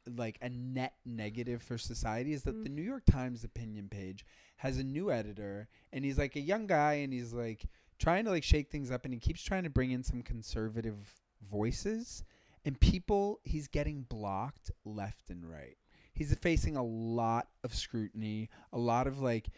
like 0.07 0.37
a 0.41 0.49
net 0.49 0.93
negative 1.05 1.61
for 1.61 1.77
society 1.77 2.33
is 2.33 2.43
that 2.43 2.55
Mm. 2.55 2.63
the 2.63 2.69
New 2.69 2.81
York 2.81 3.03
Times 3.05 3.43
opinion 3.43 3.89
page 3.89 4.25
has 4.57 4.77
a 4.77 4.83
new 4.83 5.11
editor 5.11 5.67
and 5.93 6.03
he's 6.03 6.17
like 6.17 6.35
a 6.35 6.41
young 6.41 6.67
guy 6.67 6.93
and 6.93 7.13
he's 7.13 7.33
like 7.33 7.65
trying 7.97 8.25
to 8.25 8.31
like 8.31 8.43
shake 8.43 8.69
things 8.69 8.91
up 8.91 9.05
and 9.05 9.13
he 9.13 9.19
keeps 9.19 9.41
trying 9.43 9.63
to 9.63 9.69
bring 9.69 9.91
in 9.91 10.03
some 10.03 10.21
conservative 10.21 10.97
voices 11.49 12.23
and 12.65 12.79
people 12.79 13.39
he's 13.43 13.67
getting 13.67 14.03
blocked 14.03 14.71
left 14.85 15.29
and 15.29 15.49
right. 15.49 15.77
He's 16.13 16.33
facing 16.35 16.75
a 16.75 16.83
lot 16.83 17.47
of 17.63 17.73
scrutiny, 17.73 18.49
a 18.73 18.77
lot 18.77 19.07
of 19.07 19.19
like 19.21 19.49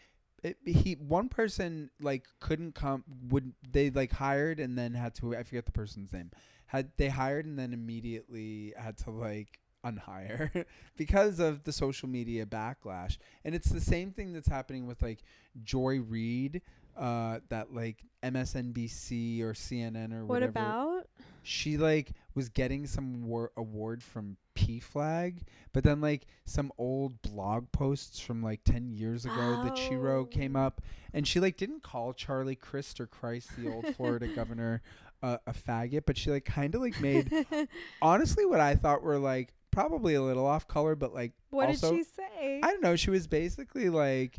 it, 0.44 0.58
he 0.64 0.94
one 0.94 1.28
person 1.28 1.90
like 2.00 2.26
couldn't 2.40 2.74
come 2.74 3.04
would 3.28 3.52
they 3.70 3.90
like 3.90 4.12
hired 4.12 4.60
and 4.60 4.76
then 4.76 4.94
had 4.94 5.14
to 5.16 5.36
I 5.36 5.42
forget 5.44 5.66
the 5.66 5.72
person's 5.72 6.12
name 6.12 6.30
had 6.66 6.90
they 6.96 7.08
hired 7.08 7.46
and 7.46 7.58
then 7.58 7.72
immediately 7.72 8.74
had 8.76 8.96
to 8.98 9.10
like 9.10 9.60
unhire 9.84 10.64
because 10.96 11.40
of 11.40 11.64
the 11.64 11.72
social 11.72 12.08
media 12.08 12.46
backlash 12.46 13.18
and 13.44 13.54
it's 13.54 13.68
the 13.70 13.80
same 13.80 14.10
thing 14.12 14.32
that's 14.32 14.48
happening 14.48 14.86
with 14.86 15.02
like 15.02 15.22
Joy 15.64 16.00
Reid 16.00 16.62
uh 16.96 17.38
that 17.48 17.72
like 17.74 18.04
MSNBC 18.22 19.40
or 19.42 19.54
CNN 19.54 20.12
or 20.12 20.20
what 20.24 20.34
whatever 20.42 20.50
about? 20.50 21.06
she 21.42 21.76
like 21.76 22.12
was 22.34 22.48
getting 22.48 22.86
some 22.86 23.24
war- 23.26 23.50
award 23.56 24.02
from 24.02 24.36
PFLAG, 24.54 25.38
but 25.72 25.82
then 25.82 26.00
like 26.00 26.26
some 26.44 26.70
old 26.78 27.20
blog 27.22 27.70
posts 27.72 28.20
from 28.20 28.42
like 28.42 28.62
10 28.64 28.90
years 28.90 29.24
ago 29.24 29.62
that 29.64 29.76
she 29.76 29.96
wrote 29.96 30.30
came 30.30 30.54
Oh. 30.56 30.66
up 30.66 30.82
and 31.14 31.26
she 31.26 31.40
like 31.40 31.56
didn't 31.56 31.82
call 31.82 32.12
Charlie 32.12 32.54
Crist 32.56 33.00
or 33.00 33.06
Christ 33.06 33.50
the 33.56 33.72
old 33.72 33.86
Florida 33.96 34.26
governor 34.36 34.82
uh, 35.22 35.38
a 35.46 35.52
faggot, 35.52 36.02
but 36.06 36.16
she 36.18 36.30
like 36.30 36.44
kind 36.44 36.74
of 36.74 36.80
like 36.80 37.00
made 37.00 37.32
honestly 38.02 38.44
what 38.44 38.60
I 38.60 38.74
thought 38.74 39.02
were 39.02 39.18
like 39.18 39.54
probably 39.72 40.14
a 40.14 40.22
little 40.22 40.46
off 40.46 40.68
color 40.68 40.94
but 40.94 41.12
like 41.12 41.32
what 41.50 41.68
also 41.68 41.90
did 41.90 41.98
she 41.98 42.04
say? 42.04 42.60
I 42.62 42.70
don't 42.70 42.82
know, 42.82 42.94
she 42.94 43.10
was 43.10 43.26
basically 43.26 43.88
like 43.88 44.38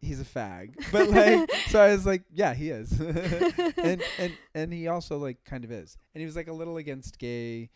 he's 0.00 0.20
a 0.20 0.24
fag. 0.24 0.74
But 0.92 1.10
like 1.10 1.50
so 1.68 1.80
I 1.80 1.92
was 1.92 2.06
like, 2.06 2.24
yeah, 2.32 2.54
he 2.54 2.70
is. 2.70 2.98
and 3.00 4.02
and 4.18 4.32
and 4.54 4.72
he 4.72 4.88
also 4.88 5.18
like 5.18 5.44
kind 5.44 5.64
of 5.64 5.70
is. 5.70 5.96
And 6.14 6.20
he 6.20 6.26
was 6.26 6.36
like 6.36 6.48
a 6.48 6.52
little 6.52 6.78
against 6.78 7.18
gay 7.18 7.70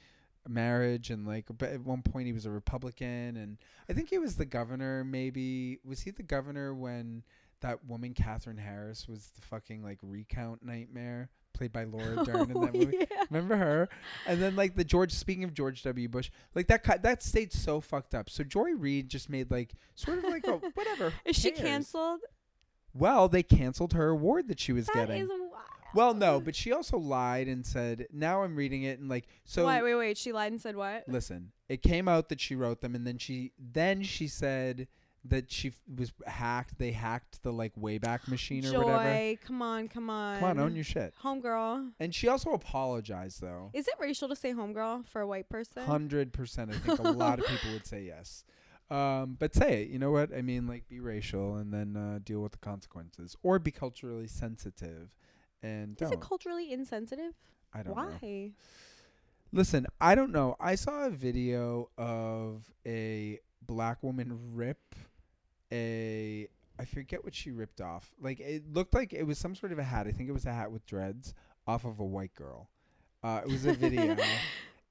marriage 0.49 1.11
and 1.11 1.27
like 1.27 1.47
but 1.57 1.71
at 1.71 1.81
one 1.81 2.03
point 2.03 2.27
he 2.27 2.33
was 2.33 2.45
a 2.45 2.51
republican 2.51 3.37
and 3.37 3.57
i 3.89 3.93
think 3.93 4.11
he 4.11 4.19
was 4.19 4.37
the 4.37 4.45
governor 4.45 5.03
maybe 5.03 5.79
was 5.85 6.03
he 6.03 6.11
the 6.11 6.23
governor 6.23 6.75
when 6.75 7.23
that 7.61 7.85
woman 7.87 8.13
katherine 8.13 8.59
harris 8.59 9.09
was 9.09 9.31
the 9.37 9.41
fucking 9.41 9.83
like 9.83 9.99
recount 10.03 10.63
nightmare 10.63 11.31
played 11.55 11.73
by 11.73 11.85
laura 11.85 12.17
dern 12.25 12.51
in 12.51 12.61
that 12.61 12.71
Oh, 12.75 12.79
movie 12.79 12.97
yeah. 13.01 13.25
remember 13.31 13.57
her 13.57 13.89
and 14.27 14.43
then 14.43 14.55
like 14.57 14.75
the 14.75 14.85
george 14.85 15.13
speaking 15.13 15.45
of 15.45 15.55
george 15.55 15.83
w 15.83 16.09
bush 16.09 16.31
like 16.55 16.67
that 16.69 16.85
ki- 16.85 16.99
that 17.03 17.23
state's 17.23 17.59
so 17.59 17.81
fucked 17.81 18.15
up 18.15 18.29
so 18.29 18.45
joy 18.45 18.73
reid 18.73 19.09
just 19.09 19.31
made 19.31 19.51
like 19.51 19.73
sort 19.95 20.19
of 20.19 20.25
like 20.25 20.47
a 20.47 20.53
whatever 20.75 21.13
Is 21.25 21.37
she 21.37 21.51
canceled? 21.53 22.21
well 22.93 23.29
they 23.29 23.43
canceled 23.43 23.93
her 23.95 24.09
award 24.11 24.49
that 24.49 24.61
she 24.61 24.73
was 24.73 24.87
That 24.87 24.95
getting 25.09 25.23
is 25.23 25.29
wild. 25.29 25.51
well 25.95 26.15
no 26.15 26.41
but 26.41 26.55
she 26.55 26.73
also 26.73 26.99
lied 26.99 27.49
and 27.49 27.65
said 27.65 28.07
now 28.13 28.43
i'm 28.43 28.57
reading 28.57 28.83
it 28.83 28.99
and 28.99 29.09
like 29.09 29.27
so 29.45 29.67
wait, 29.67 29.83
wait, 29.83 29.95
wait. 29.95 30.19
She 30.19 30.33
lied 30.33 30.53
and 30.53 30.61
said 30.61 30.77
what? 30.77 31.05
listen 31.09 31.53
it 31.69 31.83
came 31.83 32.09
out 32.09 32.29
that 32.29 32.41
she 32.41 32.55
wrote 32.55 32.81
them 32.81 32.95
and 32.95 33.07
then 33.07 33.19
she 33.19 33.53
then 33.59 34.03
she 34.03 34.29
said 34.29 34.87
that 35.27 35.51
she 35.51 35.69
f- 35.69 35.75
was 35.97 36.13
hacked 36.27 36.79
they 36.79 36.93
hacked 36.93 37.43
the 37.43 37.53
like 37.53 37.75
wayback 37.77 38.29
machine 38.29 38.65
or 38.67 38.73
Joy, 38.73 38.83
whatever 38.85 39.37
come 39.47 39.63
on, 39.63 39.89
come 39.89 40.11
on. 40.11 40.39
come 40.39 40.51
on 40.51 40.59
own 40.61 40.75
your 40.75 40.85
shit 40.85 41.15
homegirl. 41.23 41.93
and 41.99 42.15
she 42.15 42.29
also 42.29 42.51
apologized 42.53 43.41
though 43.41 43.71
Is 43.73 43.89
it 43.89 43.95
racial 43.99 44.29
to 44.29 44.37
say 44.37 44.53
homegirl 44.53 45.09
for 45.09 45.21
a 45.23 45.27
white 45.27 45.49
person? 45.49 45.83
100% 45.85 46.71
i 46.71 46.73
think 46.79 46.99
a 46.99 47.03
lot 47.11 47.39
of 47.39 47.47
people 47.47 47.73
would 47.73 47.87
say 47.87 48.03
yes 48.05 48.45
um, 48.91 49.37
but 49.39 49.55
say 49.55 49.83
it 49.85 49.89
you 49.89 49.99
know 49.99 50.11
what 50.11 50.31
i 50.37 50.43
mean 50.43 50.67
like 50.67 50.87
be 50.89 51.01
racial 51.01 51.57
and 51.57 51.73
then 51.73 51.97
uh, 51.97 52.19
deal 52.23 52.41
with 52.41 52.53
the 52.53 52.59
consequences 52.59 53.35
or 53.43 53.59
be 53.59 53.71
culturally 53.71 54.27
sensitive 54.27 55.09
and 55.63 55.93
Is 55.93 56.11
don't 56.11 56.13
it 56.13 56.21
culturally 56.21 56.71
insensitive? 56.71 57.33
i 57.73 57.83
don't 57.83 57.97
know 57.97 58.03
Why? 58.21 58.51
Listen, 59.53 59.87
I 60.01 60.17
don't 60.17 60.33
know. 60.33 60.57
I 60.59 60.75
saw 60.75 61.05
a 61.07 61.11
video 61.11 61.89
of 61.97 62.65
a 62.85 63.39
black 63.65 64.03
woman 64.03 64.37
rip 64.53 64.97
a 65.75 66.49
I 66.79 66.85
forget 66.85 67.25
what 67.25 67.35
she 67.35 67.51
ripped 67.51 67.81
off. 67.81 68.13
Like 68.21 68.41
it 68.41 68.73
looked 68.73 68.95
like 68.95 69.13
it 69.13 69.27
was 69.27 69.39
some 69.39 69.55
sort 69.55 69.73
of 69.73 69.79
a 69.79 69.85
hat. 69.85 70.07
I 70.07 70.13
think 70.13 70.29
it 70.29 70.33
was 70.33 70.47
a 70.47 70.53
hat 70.53 70.71
with 70.71 70.87
dreads 70.87 71.35
off 71.67 71.85
of 71.85 72.01
a 72.01 72.05
white 72.05 72.35
girl. 72.35 72.69
Uh, 73.23 73.41
it 73.45 73.51
was 73.51 73.67
a 73.67 73.73
video. 73.73 74.17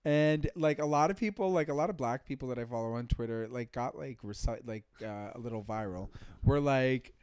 And 0.05 0.49
like 0.55 0.79
a 0.79 0.85
lot 0.85 1.11
of 1.11 1.17
people, 1.17 1.51
like 1.51 1.69
a 1.69 1.73
lot 1.73 1.89
of 1.89 1.95
black 1.95 2.25
people 2.25 2.49
that 2.49 2.59
I 2.59 2.65
follow 2.65 2.93
on 2.93 3.07
Twitter, 3.07 3.47
like 3.49 3.71
got 3.71 3.97
like 3.97 4.17
recite 4.21 4.67
like 4.67 4.83
uh, 5.01 5.29
a 5.33 5.39
little 5.39 5.63
viral. 5.63 6.09
Were 6.43 6.59
like 6.59 7.13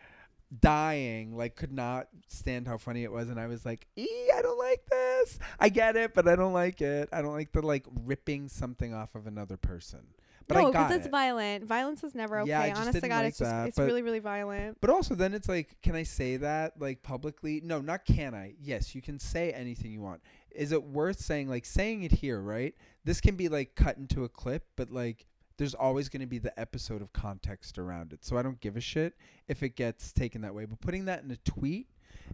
dying, 0.61 1.37
like 1.37 1.57
could 1.57 1.73
not 1.73 2.09
stand 2.29 2.67
how 2.67 2.79
funny 2.79 3.05
it 3.05 3.13
was, 3.13 3.29
and 3.29 3.39
I 3.39 3.49
was 3.49 3.67
like, 3.67 3.87
"Ee, 3.99 4.31
I 4.35 4.41
don't 4.41 4.59
like 4.59 4.83
this. 4.91 5.39
I 5.59 5.69
get 5.69 5.97
it, 5.97 6.15
but 6.15 6.27
I 6.27 6.37
don't 6.37 6.55
like 6.55 6.81
it. 6.81 7.11
I 7.13 7.21
don't 7.21 7.35
like 7.35 7.53
the 7.53 7.61
like 7.61 7.85
ripping 8.03 8.49
something 8.49 8.95
off 8.95 9.15
of 9.15 9.27
another 9.27 9.59
person." 9.59 10.01
But 10.51 10.61
no, 10.61 10.71
because 10.71 10.93
it's 10.93 11.07
it. 11.07 11.11
violent. 11.11 11.65
Violence 11.65 12.05
is 12.05 12.15
never 12.15 12.41
okay. 12.41 12.51
Yeah, 12.51 12.61
I 12.61 12.73
Honest 12.73 13.01
to 13.01 13.09
God, 13.09 13.19
like 13.19 13.29
it's 13.29 13.39
just 13.39 13.51
that, 13.51 13.69
it's 13.69 13.77
but- 13.77 13.87
really, 13.87 14.03
really 14.03 14.19
violent. 14.19 14.79
But 14.81 14.91
also, 14.91 15.15
then 15.15 15.35
it's 15.35 15.49
like, 15.49 15.77
can 15.83 15.95
I 15.95 16.03
say 16.03 16.37
that 16.39 16.81
like 16.81 17.03
publicly? 17.03 17.61
No, 17.65 17.81
not 17.81 18.05
can 18.05 18.35
I. 18.35 18.55
Yes, 18.61 18.95
you 18.95 19.03
can 19.03 19.19
say 19.19 19.53
anything 19.53 19.93
you 19.93 20.01
want. 20.01 20.21
Is 20.51 20.73
it 20.73 20.83
worth 20.83 21.21
saying 21.21 21.49
like 21.49 21.65
saying 21.65 22.03
it 22.03 22.13
here? 22.13 22.41
Right. 22.41 22.75
This 23.05 23.21
can 23.21 23.37
be 23.37 23.49
like 23.49 23.75
cut 23.75 23.97
into 23.97 24.25
a 24.25 24.29
clip, 24.29 24.65
but 24.77 24.91
like 24.91 25.27
there's 25.57 25.75
always 25.75 26.09
going 26.09 26.23
to 26.23 26.27
be 26.27 26.39
the 26.39 26.59
episode 26.59 27.03
of 27.03 27.13
context 27.13 27.79
around 27.79 28.15
it. 28.15 28.25
So 28.25 28.39
I 28.39 28.43
don't 28.43 28.59
give 28.61 28.77
a 28.77 28.81
shit 28.81 29.15
if 29.47 29.63
it 29.63 29.77
gets 29.77 30.11
taken 30.11 30.41
that 30.41 30.55
way. 30.55 30.65
But 30.65 30.81
putting 30.81 31.05
that 31.05 31.23
in 31.23 31.31
a 31.31 31.37
tweet 31.37 31.89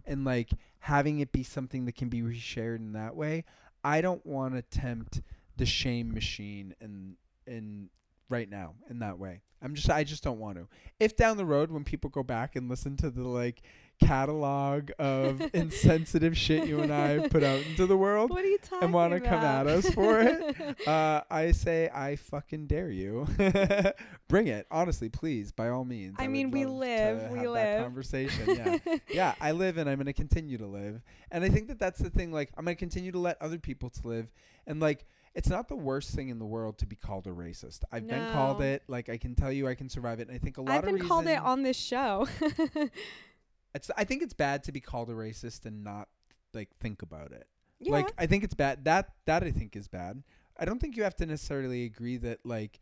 and 0.05 0.23
like 0.23 0.49
having 0.79 1.19
it 1.19 1.33
be 1.33 1.43
something 1.43 1.85
that 1.85 1.95
can 1.95 2.07
be 2.07 2.21
reshared 2.21 2.77
in 2.77 2.93
that 2.93 3.15
way, 3.15 3.43
I 3.83 4.01
don't 4.01 4.25
want 4.25 4.55
to 4.55 4.61
tempt 4.61 5.21
the 5.57 5.65
shame 5.65 6.13
machine 6.13 6.73
and 6.79 7.15
and 7.45 7.89
right 8.29 8.49
now 8.49 8.73
in 8.89 8.99
that 8.99 9.17
way. 9.17 9.41
I'm 9.61 9.73
just 9.73 9.89
I 9.89 10.03
just 10.03 10.23
don't 10.23 10.39
want 10.39 10.57
to. 10.57 10.67
If 10.99 11.15
down 11.15 11.37
the 11.37 11.45
road 11.45 11.71
when 11.71 11.83
people 11.83 12.09
go 12.09 12.23
back 12.23 12.55
and 12.55 12.69
listen 12.69 12.95
to 12.97 13.09
the 13.09 13.23
like 13.23 13.63
catalog 13.99 14.91
of 14.99 15.41
insensitive 15.53 16.37
shit 16.37 16.67
you 16.67 16.79
and 16.79 16.93
I 16.93 17.27
put 17.29 17.43
out 17.43 17.59
into 17.61 17.87
the 17.87 17.97
world 17.97 18.29
What 18.29 18.43
are 18.43 18.47
you 18.47 18.59
talking 18.59 18.83
and 18.83 18.93
want 18.93 19.13
to 19.13 19.19
come 19.19 19.43
at 19.43 19.65
us 19.65 19.89
for 19.89 20.19
it, 20.19 20.87
uh, 20.87 21.21
I 21.29 21.51
say 21.51 21.89
I 21.91 22.15
fucking 22.15 22.67
dare 22.67 22.91
you. 22.91 23.27
Bring 24.27 24.47
it, 24.47 24.67
honestly, 24.69 25.09
please, 25.09 25.51
by 25.51 25.69
all 25.69 25.85
means. 25.85 26.15
I 26.19 26.23
would 26.23 26.31
mean, 26.31 26.51
we 26.51 26.65
live, 26.65 27.31
we 27.31 27.47
live. 27.47 27.81
conversation. 27.81 28.55
Yeah, 28.55 28.97
yeah, 29.09 29.35
I 29.41 29.51
live 29.51 29.77
and 29.77 29.89
I'm 29.89 29.97
gonna 29.97 30.13
continue 30.13 30.57
to 30.59 30.67
live, 30.67 31.01
and 31.31 31.43
I 31.43 31.49
think 31.49 31.67
that 31.69 31.79
that's 31.79 31.99
the 31.99 32.09
thing. 32.09 32.31
Like, 32.31 32.51
I'm 32.57 32.65
gonna 32.65 32.75
continue 32.75 33.11
to 33.11 33.19
let 33.19 33.41
other 33.41 33.57
people 33.57 33.89
to 33.89 34.07
live, 34.07 34.27
and 34.65 34.79
like. 34.79 35.05
It's 35.37 35.49
not 35.49 35.67
the 35.67 35.75
worst 35.75 36.15
thing 36.15 36.29
in 36.29 36.39
the 36.39 36.47
world 36.47 36.79
to 36.79 36.87
be 36.87 36.95
called 36.95 37.27
a 37.27 37.29
racist. 37.29 37.83
I've 37.91 38.07
been 38.07 38.33
called 38.33 38.59
it. 38.63 38.81
Like 38.87 39.07
I 39.07 39.17
can 39.17 39.35
tell 39.35 39.51
you, 39.51 39.67
I 39.67 39.75
can 39.75 39.87
survive 39.87 40.19
it. 40.19 40.27
And 40.27 40.35
I 40.35 40.39
think 40.39 40.57
a 40.57 40.61
lot 40.61 40.77
of 40.77 40.85
people. 40.85 40.95
I've 40.95 40.99
been 40.99 41.07
called 41.07 41.27
it 41.27 41.37
on 41.37 41.61
this 41.61 41.77
show. 41.77 42.27
It's. 43.75 43.91
I 43.95 44.05
think 44.05 44.23
it's 44.23 44.33
bad 44.33 44.63
to 44.63 44.71
be 44.71 44.79
called 44.79 45.09
a 45.09 45.13
racist 45.13 45.65
and 45.65 45.83
not 45.83 46.07
like 46.53 46.69
think 46.79 47.03
about 47.03 47.31
it. 47.31 47.47
yeah. 47.79 47.91
Like 47.91 48.11
I 48.17 48.25
think 48.25 48.43
it's 48.43 48.55
bad. 48.55 48.85
That 48.85 49.09
that 49.25 49.43
I 49.43 49.51
think 49.51 49.75
is 49.75 49.87
bad. 49.87 50.23
I 50.57 50.65
don't 50.65 50.79
think 50.79 50.97
you 50.97 51.03
have 51.03 51.15
to 51.17 51.25
necessarily 51.27 51.83
agree 51.83 52.17
that 52.17 52.39
like 52.43 52.79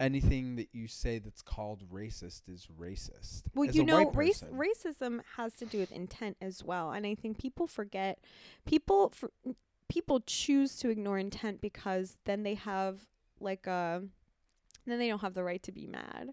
anything 0.00 0.56
that 0.56 0.68
you 0.72 0.88
say 0.88 1.18
that's 1.18 1.42
called 1.42 1.88
racist 1.92 2.42
is 2.48 2.66
racist. 2.80 3.44
Well, 3.54 3.70
you 3.70 3.84
know, 3.84 4.10
race 4.10 4.42
racism 4.52 5.20
has 5.36 5.54
to 5.56 5.66
do 5.66 5.78
with 5.78 5.92
intent 5.92 6.36
as 6.40 6.64
well, 6.64 6.90
and 6.90 7.06
I 7.06 7.14
think 7.14 7.38
people 7.38 7.68
forget 7.68 8.18
people 8.66 9.10
for, 9.10 9.30
people 9.88 10.20
choose 10.20 10.76
to 10.76 10.88
ignore 10.88 11.18
intent 11.18 11.60
because 11.60 12.18
then 12.24 12.42
they 12.42 12.54
have 12.54 13.00
like 13.40 13.66
a 13.66 14.02
then 14.86 14.98
they 14.98 15.08
don't 15.08 15.20
have 15.20 15.34
the 15.34 15.44
right 15.44 15.62
to 15.62 15.72
be 15.72 15.86
mad. 15.86 16.30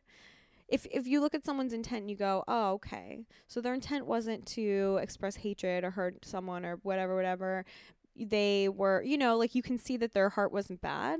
If 0.67 0.85
if 0.91 1.07
you 1.07 1.19
look 1.19 1.35
at 1.35 1.45
someone's 1.45 1.73
intent 1.73 2.01
and 2.01 2.09
you 2.09 2.15
go, 2.15 2.43
"Oh, 2.47 2.71
okay. 2.73 3.19
So 3.47 3.61
their 3.61 3.73
intent 3.73 4.05
wasn't 4.05 4.45
to 4.47 4.99
express 5.01 5.37
hatred 5.37 5.83
or 5.83 5.91
hurt 5.91 6.25
someone 6.25 6.65
or 6.65 6.77
whatever 6.83 7.15
whatever." 7.15 7.65
They 8.15 8.67
were, 8.69 9.01
you 9.03 9.17
know, 9.17 9.37
like 9.37 9.55
you 9.55 9.61
can 9.61 9.77
see 9.77 9.97
that 9.97 10.13
their 10.13 10.29
heart 10.29 10.51
wasn't 10.51 10.81
bad 10.81 11.19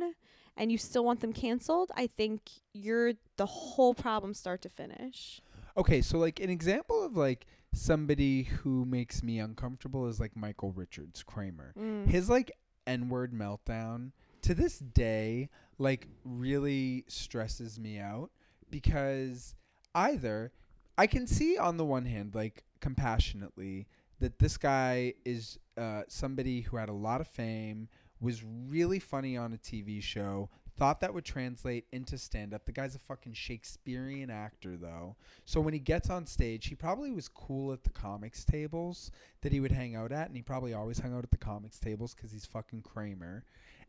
and 0.57 0.71
you 0.71 0.77
still 0.77 1.05
want 1.05 1.21
them 1.21 1.33
canceled. 1.33 1.91
I 1.95 2.07
think 2.07 2.41
you're 2.73 3.13
the 3.37 3.45
whole 3.45 3.93
problem 3.93 4.33
start 4.33 4.61
to 4.63 4.69
finish. 4.69 5.41
Okay, 5.77 6.01
so 6.01 6.17
like 6.17 6.39
an 6.39 6.49
example 6.49 7.03
of 7.03 7.15
like 7.15 7.45
somebody 7.73 8.43
who 8.43 8.85
makes 8.85 9.23
me 9.23 9.39
uncomfortable 9.39 10.07
is 10.07 10.19
like 10.19 10.35
Michael 10.35 10.71
Richards 10.71 11.23
Kramer. 11.23 11.73
Mm. 11.79 12.07
His 12.07 12.29
like 12.29 12.51
N-word 12.87 13.33
meltdown 13.33 14.11
to 14.41 14.53
this 14.53 14.79
day 14.79 15.49
like 15.77 16.07
really 16.25 17.05
stresses 17.07 17.79
me 17.79 17.99
out 17.99 18.31
because 18.69 19.55
either 19.95 20.51
I 20.97 21.07
can 21.07 21.27
see 21.27 21.57
on 21.57 21.77
the 21.77 21.85
one 21.85 22.05
hand 22.05 22.35
like 22.35 22.63
compassionately 22.79 23.87
that 24.19 24.39
this 24.39 24.57
guy 24.57 25.13
is 25.25 25.57
uh, 25.77 26.03
somebody 26.07 26.61
who 26.61 26.77
had 26.77 26.89
a 26.89 26.93
lot 26.93 27.21
of 27.21 27.27
fame, 27.27 27.89
was 28.19 28.43
really 28.69 28.99
funny 28.99 29.35
on 29.35 29.51
a 29.51 29.57
TV 29.57 30.01
show, 30.01 30.49
thought 30.77 30.99
that 31.01 31.13
would 31.13 31.25
translate 31.25 31.85
into 31.91 32.17
stand 32.17 32.53
up. 32.53 32.65
The 32.65 32.71
guy's 32.71 32.95
a 32.95 32.99
fucking 32.99 33.33
Shakespearean 33.33 34.29
actor 34.29 34.77
though. 34.77 35.15
So 35.45 35.61
when 35.61 35.73
he 35.73 35.79
gets 35.79 36.09
on 36.09 36.25
stage, 36.25 36.67
he 36.67 36.75
probably 36.75 37.11
was 37.11 37.27
cool 37.27 37.71
at 37.73 37.83
the 37.83 37.89
comics 37.91 38.43
tables 38.45 39.11
that 39.41 39.51
he 39.51 39.59
would 39.59 39.71
hang 39.71 39.95
out 39.95 40.11
at 40.11 40.27
and 40.27 40.35
he 40.35 40.41
probably 40.41 40.73
always 40.73 40.99
hung 40.99 41.13
out 41.15 41.23
at 41.23 41.31
the 41.31 41.37
comics 41.37 41.79
tables 41.79 42.13
cuz 42.13 42.31
he's 42.31 42.45
fucking 42.45 42.81
Kramer. 42.81 43.43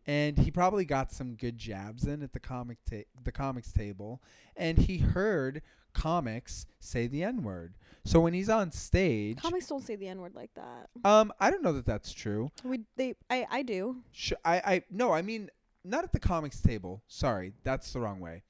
And 0.06 0.36
he 0.36 0.50
probably 0.50 0.84
got 0.84 1.12
some 1.12 1.36
good 1.36 1.56
jabs 1.56 2.04
in 2.06 2.22
at 2.22 2.32
the 2.32 2.40
comic 2.40 2.78
ta- 2.90 3.08
the 3.22 3.32
comics 3.32 3.72
table 3.72 4.20
and 4.56 4.76
he 4.78 4.98
heard 4.98 5.62
comics 5.94 6.66
say 6.80 7.06
the 7.06 7.22
n-word. 7.22 7.74
So 8.04 8.18
when 8.20 8.34
he's 8.34 8.48
on 8.48 8.72
stage, 8.72 9.36
Comics 9.38 9.68
don't 9.68 9.82
say 9.84 9.94
the 9.94 10.08
N 10.08 10.20
word 10.20 10.34
like 10.34 10.52
that. 10.54 10.88
um 11.04 11.32
I 11.38 11.50
don't 11.50 11.62
know 11.62 11.72
that 11.74 11.86
that's 11.86 12.12
true. 12.12 12.50
We 12.64 12.80
they 12.96 13.14
I 13.30 13.46
I 13.48 13.62
do. 13.62 14.02
Sh- 14.10 14.32
I, 14.44 14.56
I 14.56 14.82
no, 14.90 15.12
I 15.12 15.22
mean 15.22 15.50
not 15.84 16.04
at 16.04 16.12
the 16.12 16.20
comics 16.20 16.60
table. 16.60 17.02
Sorry, 17.08 17.52
that's 17.64 17.92
the 17.92 18.00
wrong 18.00 18.20
way. 18.20 18.42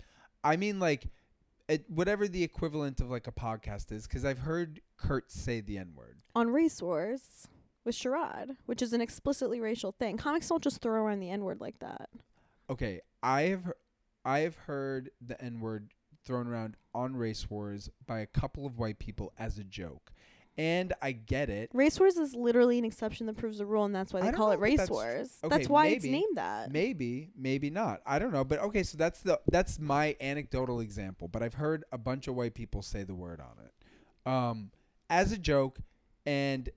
I 0.45 0.57
mean 0.57 0.79
like 0.81 1.07
it, 1.69 1.89
whatever 1.89 2.27
the 2.29 2.43
equivalent 2.43 3.01
of 3.01 3.11
like 3.11 3.27
a 3.27 3.33
podcast 3.33 3.93
is, 3.93 4.07
because 4.07 4.25
I've 4.25 4.41
heard 4.41 4.81
Kurt 4.97 5.31
say 5.31 5.61
the 5.61 5.79
n 5.79 5.93
word. 5.97 6.19
on 6.35 6.51
Race 6.51 6.83
Wars 6.83 7.47
with 7.85 7.95
Sherrod, 7.95 8.57
which 8.67 8.83
is 8.83 8.93
an 8.93 9.01
explicitly 9.01 9.61
racial 9.61 9.93
thing. 9.93 10.17
Comics 10.17 10.49
don't 10.49 10.63
just 10.63 10.81
throw 10.81 11.03
around 11.03 11.21
the 11.21 11.31
N 11.31 11.43
word 11.45 11.61
like 11.61 11.79
that. 11.81 12.11
Okay, 12.71 13.01
I 13.23 13.43
have 13.43 13.73
I 14.25 14.41
have 14.41 14.57
heard 14.57 15.11
the 15.25 15.41
n 15.43 15.61
word 15.61 15.91
thrown 16.25 16.47
around 16.47 16.77
on 16.95 17.17
Race 17.17 17.51
Wars 17.51 17.91
by 18.07 18.21
a 18.21 18.27
couple 18.27 18.67
of 18.67 18.79
white 18.79 18.99
people 19.01 19.33
as 19.39 19.59
a 19.59 19.65
joke, 19.65 20.13
and 20.59 20.93
I 21.01 21.13
get 21.13 21.49
it. 21.49 21.71
Race 21.73 21.99
Wars 21.99 22.17
is 22.17 22.35
literally 22.35 22.79
an 22.79 22.85
exception 22.85 23.27
that 23.27 23.37
proves 23.37 23.59
the 23.59 23.67
rule, 23.67 23.85
and 23.85 23.95
that's 23.95 24.13
why 24.13 24.21
they 24.21 24.33
call 24.33 24.53
it 24.53 24.59
Race 24.61 24.79
that's- 24.79 24.91
Wars. 24.91 25.39
okay, 25.43 25.57
that's 25.57 25.69
why 25.69 25.89
it's 25.89 26.05
named 26.05 26.37
that. 26.37 26.71
Maybe, 26.71 27.31
maybe 27.37 27.71
not. 27.71 28.01
I 28.07 28.19
don't 28.19 28.33
know. 28.33 28.45
But 28.45 28.59
okay, 28.61 28.83
so 28.83 28.99
that's 28.99 29.21
the 29.21 29.41
that's 29.51 29.79
my 29.79 30.17
anecdotal 30.21 30.81
example. 30.81 31.29
But 31.29 31.43
I've 31.43 31.55
heard 31.55 31.85
a 31.93 31.99
bunch 31.99 32.29
of 32.29 32.35
white 32.35 32.55
people 32.55 32.83
say 32.83 33.03
the 33.03 33.15
word 33.15 33.41
on 33.41 33.65
it, 33.65 34.31
um, 34.31 34.71
as 35.09 35.33
a 35.33 35.39
joke, 35.39 35.79
and 36.27 36.69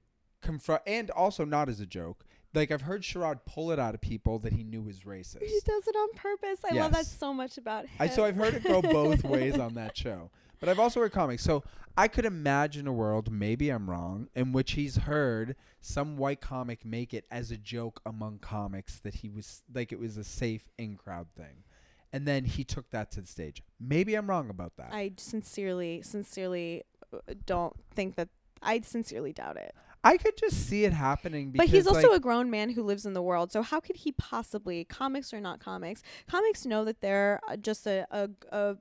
confront, 0.42 0.84
and 0.88 1.10
also 1.12 1.44
not 1.44 1.68
as 1.70 1.80
a 1.80 1.86
joke. 1.86 2.24
Like 2.54 2.72
I've 2.72 2.84
heard 2.84 3.02
Sherrod 3.02 3.40
pull 3.46 3.72
it 3.72 3.80
out 3.80 3.96
of 3.96 4.00
people 4.00 4.40
that 4.40 4.54
he 4.54 4.64
knew 4.64 4.82
was 4.82 5.00
racist. 5.02 5.42
He 5.44 5.60
does 5.66 5.88
it 5.88 5.96
on 5.96 6.08
purpose. 6.16 6.60
I 6.64 6.74
love 6.74 6.94
that 6.94 7.06
so 7.06 7.34
much 7.34 7.58
about 7.58 7.84
him. 7.84 7.92
I 8.00 8.08
so 8.08 8.24
I've 8.24 8.38
heard 8.38 8.54
it 8.54 8.64
go 8.64 8.82
both 8.82 9.26
ways 9.26 9.58
on 9.60 9.74
that 9.74 9.98
show. 9.98 10.32
But 10.66 10.72
I've 10.72 10.80
also 10.80 11.00
heard 11.02 11.12
comics. 11.12 11.44
So 11.44 11.64
I 11.96 12.08
could 12.08 12.26
imagine 12.26 12.88
a 12.88 12.92
world, 12.92 13.32
maybe 13.32 13.70
I'm 13.70 13.88
wrong, 13.88 14.30
in 14.34 14.52
which 14.52 14.72
he's 14.72 14.96
heard 14.96 15.56
some 15.80 16.18
white 16.18 16.42
comic 16.42 16.84
make 16.84 17.14
it 17.14 17.26
as 17.30 17.52
a 17.52 17.58
joke 17.58 18.02
among 18.04 18.40
comics 18.40 18.98
that 19.02 19.14
he 19.14 19.30
was 19.30 19.62
like 19.72 19.92
it 19.92 20.00
was 20.00 20.18
a 20.18 20.24
safe 20.24 20.68
in 20.80 20.96
crowd 20.96 21.28
thing. 21.38 21.66
And 22.12 22.28
then 22.28 22.46
he 22.46 22.64
took 22.64 22.90
that 22.90 23.12
to 23.12 23.22
the 23.22 23.28
stage. 23.28 23.62
Maybe 23.80 24.16
I'm 24.16 24.28
wrong 24.28 24.50
about 24.50 24.76
that. 24.78 24.90
I 24.92 25.12
sincerely, 25.18 26.02
sincerely 26.02 26.82
uh, 27.14 27.36
don't 27.46 27.76
think 27.94 28.16
that. 28.16 28.30
I 28.64 28.82
sincerely 28.82 29.34
doubt 29.34 29.58
it. 29.58 29.76
I 30.04 30.18
could 30.18 30.38
just 30.38 30.68
see 30.68 30.86
it 30.86 30.94
happening 30.94 31.52
because 31.52 31.68
But 31.68 31.76
he's 31.76 31.88
also 31.88 32.10
like, 32.10 32.18
a 32.18 32.20
grown 32.20 32.50
man 32.50 32.70
who 32.70 32.84
lives 32.84 33.06
in 33.06 33.14
the 33.14 33.24
world. 33.24 33.52
So 33.52 33.62
how 33.62 33.80
could 33.80 33.98
he 33.98 34.12
possibly, 34.12 34.84
comics 34.84 35.34
or 35.34 35.42
not 35.42 35.60
comics, 35.60 36.02
comics 36.28 36.66
know 36.66 36.86
that 36.86 37.02
they're 37.02 37.40
uh, 37.48 37.58
just 37.58 37.88
a, 37.88 38.08
a, 38.12 38.30
a 38.52 38.78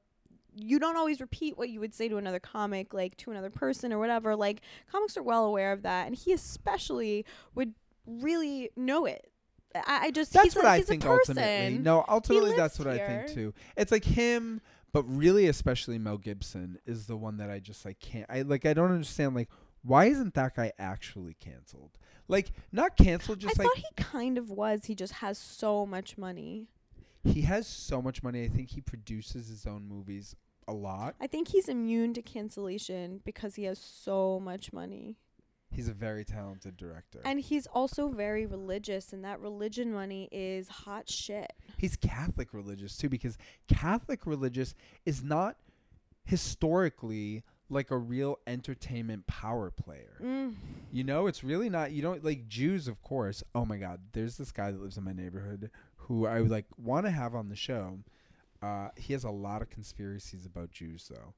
you 0.54 0.78
don't 0.78 0.96
always 0.96 1.20
repeat 1.20 1.56
what 1.58 1.68
you 1.68 1.80
would 1.80 1.94
say 1.94 2.08
to 2.08 2.16
another 2.16 2.38
comic, 2.40 2.94
like 2.94 3.16
to 3.18 3.30
another 3.30 3.50
person 3.50 3.92
or 3.92 3.98
whatever. 3.98 4.36
Like 4.36 4.60
comics 4.90 5.16
are 5.16 5.22
well 5.22 5.44
aware 5.44 5.72
of 5.72 5.82
that, 5.82 6.06
and 6.06 6.14
he 6.16 6.32
especially 6.32 7.24
would 7.54 7.74
really 8.06 8.70
know 8.76 9.04
it. 9.06 9.30
I, 9.74 10.06
I 10.06 10.10
just 10.10 10.32
That's 10.32 10.44
he's 10.44 10.56
what 10.56 10.64
a, 10.64 10.68
I 10.68 10.76
he's 10.78 10.86
think 10.86 11.04
ultimately. 11.04 11.78
No, 11.78 12.04
ultimately 12.08 12.52
that's 12.54 12.78
what 12.78 12.88
I 12.88 12.98
think 12.98 13.34
too. 13.34 13.54
It's 13.76 13.90
like 13.90 14.04
him, 14.04 14.60
but 14.92 15.02
really 15.04 15.46
especially 15.48 15.98
Mel 15.98 16.18
Gibson 16.18 16.78
is 16.86 17.06
the 17.06 17.16
one 17.16 17.38
that 17.38 17.50
I 17.50 17.58
just 17.58 17.84
like 17.84 17.98
can't 17.98 18.26
I 18.28 18.42
like 18.42 18.66
I 18.66 18.72
don't 18.74 18.92
understand 18.92 19.34
like 19.34 19.48
why 19.82 20.06
isn't 20.06 20.34
that 20.34 20.54
guy 20.56 20.72
actually 20.78 21.34
canceled? 21.34 21.98
Like 22.28 22.52
not 22.72 22.96
canceled 22.96 23.40
just 23.40 23.58
I 23.58 23.64
like 23.64 23.72
thought 23.72 23.78
he 23.78 24.02
kind 24.02 24.38
of 24.38 24.50
was. 24.50 24.84
He 24.86 24.94
just 24.94 25.14
has 25.14 25.36
so 25.38 25.84
much 25.84 26.16
money. 26.16 26.68
he 27.24 27.42
has 27.42 27.66
so 27.66 28.00
much 28.00 28.22
money. 28.22 28.44
I 28.44 28.48
think 28.48 28.70
he 28.70 28.80
produces 28.80 29.48
his 29.48 29.66
own 29.66 29.86
movies 29.88 30.36
a 30.68 30.72
lot. 30.72 31.14
I 31.20 31.26
think 31.26 31.48
he's 31.48 31.68
immune 31.68 32.14
to 32.14 32.22
cancellation 32.22 33.20
because 33.24 33.54
he 33.54 33.64
has 33.64 33.78
so 33.78 34.40
much 34.40 34.72
money. 34.72 35.16
He's 35.70 35.88
a 35.88 35.92
very 35.92 36.24
talented 36.24 36.76
director. 36.76 37.20
And 37.24 37.40
he's 37.40 37.66
also 37.66 38.08
very 38.08 38.46
religious, 38.46 39.12
and 39.12 39.24
that 39.24 39.40
religion 39.40 39.92
money 39.92 40.28
is 40.30 40.68
hot 40.68 41.08
shit. 41.08 41.52
He's 41.76 41.96
Catholic 41.96 42.54
religious 42.54 42.96
too 42.96 43.08
because 43.08 43.36
Catholic 43.66 44.24
religious 44.24 44.74
is 45.04 45.24
not 45.24 45.56
historically 46.24 47.42
like 47.68 47.90
a 47.90 47.98
real 47.98 48.38
entertainment 48.46 49.26
power 49.26 49.70
player. 49.70 50.20
Mm. 50.22 50.54
You 50.92 51.02
know, 51.04 51.26
it's 51.26 51.42
really 51.42 51.68
not. 51.68 51.90
You 51.92 52.02
don't 52.02 52.24
like 52.24 52.46
Jews, 52.46 52.86
of 52.86 53.02
course. 53.02 53.42
Oh 53.54 53.64
my 53.64 53.78
God, 53.78 54.00
there's 54.12 54.36
this 54.36 54.52
guy 54.52 54.70
that 54.70 54.80
lives 54.80 54.96
in 54.96 55.04
my 55.04 55.12
neighborhood 55.12 55.70
who 55.96 56.26
I 56.26 56.40
would 56.40 56.50
like 56.50 56.66
want 56.76 57.06
to 57.06 57.10
have 57.10 57.34
on 57.34 57.48
the 57.48 57.56
show. 57.56 57.98
Uh, 58.64 58.88
he 58.96 59.12
has 59.12 59.24
a 59.24 59.30
lot 59.30 59.60
of 59.62 59.68
conspiracies 59.70 60.46
about 60.46 60.70
Jews, 60.70 61.10
though. 61.12 61.34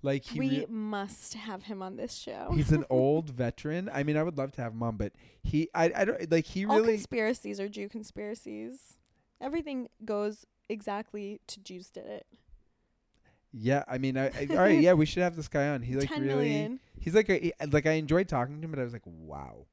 Like 0.00 0.24
he, 0.24 0.38
we 0.38 0.48
re- 0.60 0.66
must 0.68 1.34
have 1.34 1.64
him 1.64 1.82
on 1.82 1.96
this 1.96 2.14
show. 2.14 2.52
he's 2.54 2.70
an 2.70 2.84
old 2.90 3.30
veteran. 3.30 3.90
I 3.92 4.04
mean, 4.04 4.16
I 4.16 4.22
would 4.22 4.38
love 4.38 4.52
to 4.52 4.62
have 4.62 4.72
him 4.72 4.82
on, 4.84 4.96
but 4.96 5.12
he, 5.42 5.68
I, 5.74 5.90
I 5.96 6.04
don't 6.04 6.30
like. 6.30 6.44
He 6.46 6.64
All 6.66 6.76
really, 6.76 6.94
conspiracies 6.94 7.58
are 7.58 7.68
Jew 7.68 7.88
conspiracies. 7.88 8.98
Everything 9.40 9.88
goes 10.04 10.46
exactly 10.68 11.40
to 11.48 11.60
Jews 11.60 11.90
did 11.90 12.06
it. 12.06 12.26
yeah. 13.52 13.82
I 13.88 13.98
mean, 13.98 14.16
I, 14.16 14.26
I 14.26 14.46
all 14.50 14.56
right, 14.56 14.80
yeah. 14.80 14.92
We 14.92 15.04
should 15.06 15.22
have 15.24 15.34
this 15.36 15.48
guy 15.48 15.68
on. 15.68 15.82
He 15.82 15.96
like 15.96 16.08
Ten 16.08 16.22
really, 16.22 16.48
million. 16.48 16.80
he's 17.00 17.14
like, 17.14 17.28
a, 17.28 17.38
he- 17.38 17.52
like 17.72 17.86
I 17.86 17.92
enjoyed 17.92 18.28
talking 18.28 18.60
to 18.60 18.64
him, 18.64 18.70
but 18.70 18.78
I 18.80 18.84
was 18.84 18.92
like, 18.92 19.02
wow, 19.04 19.66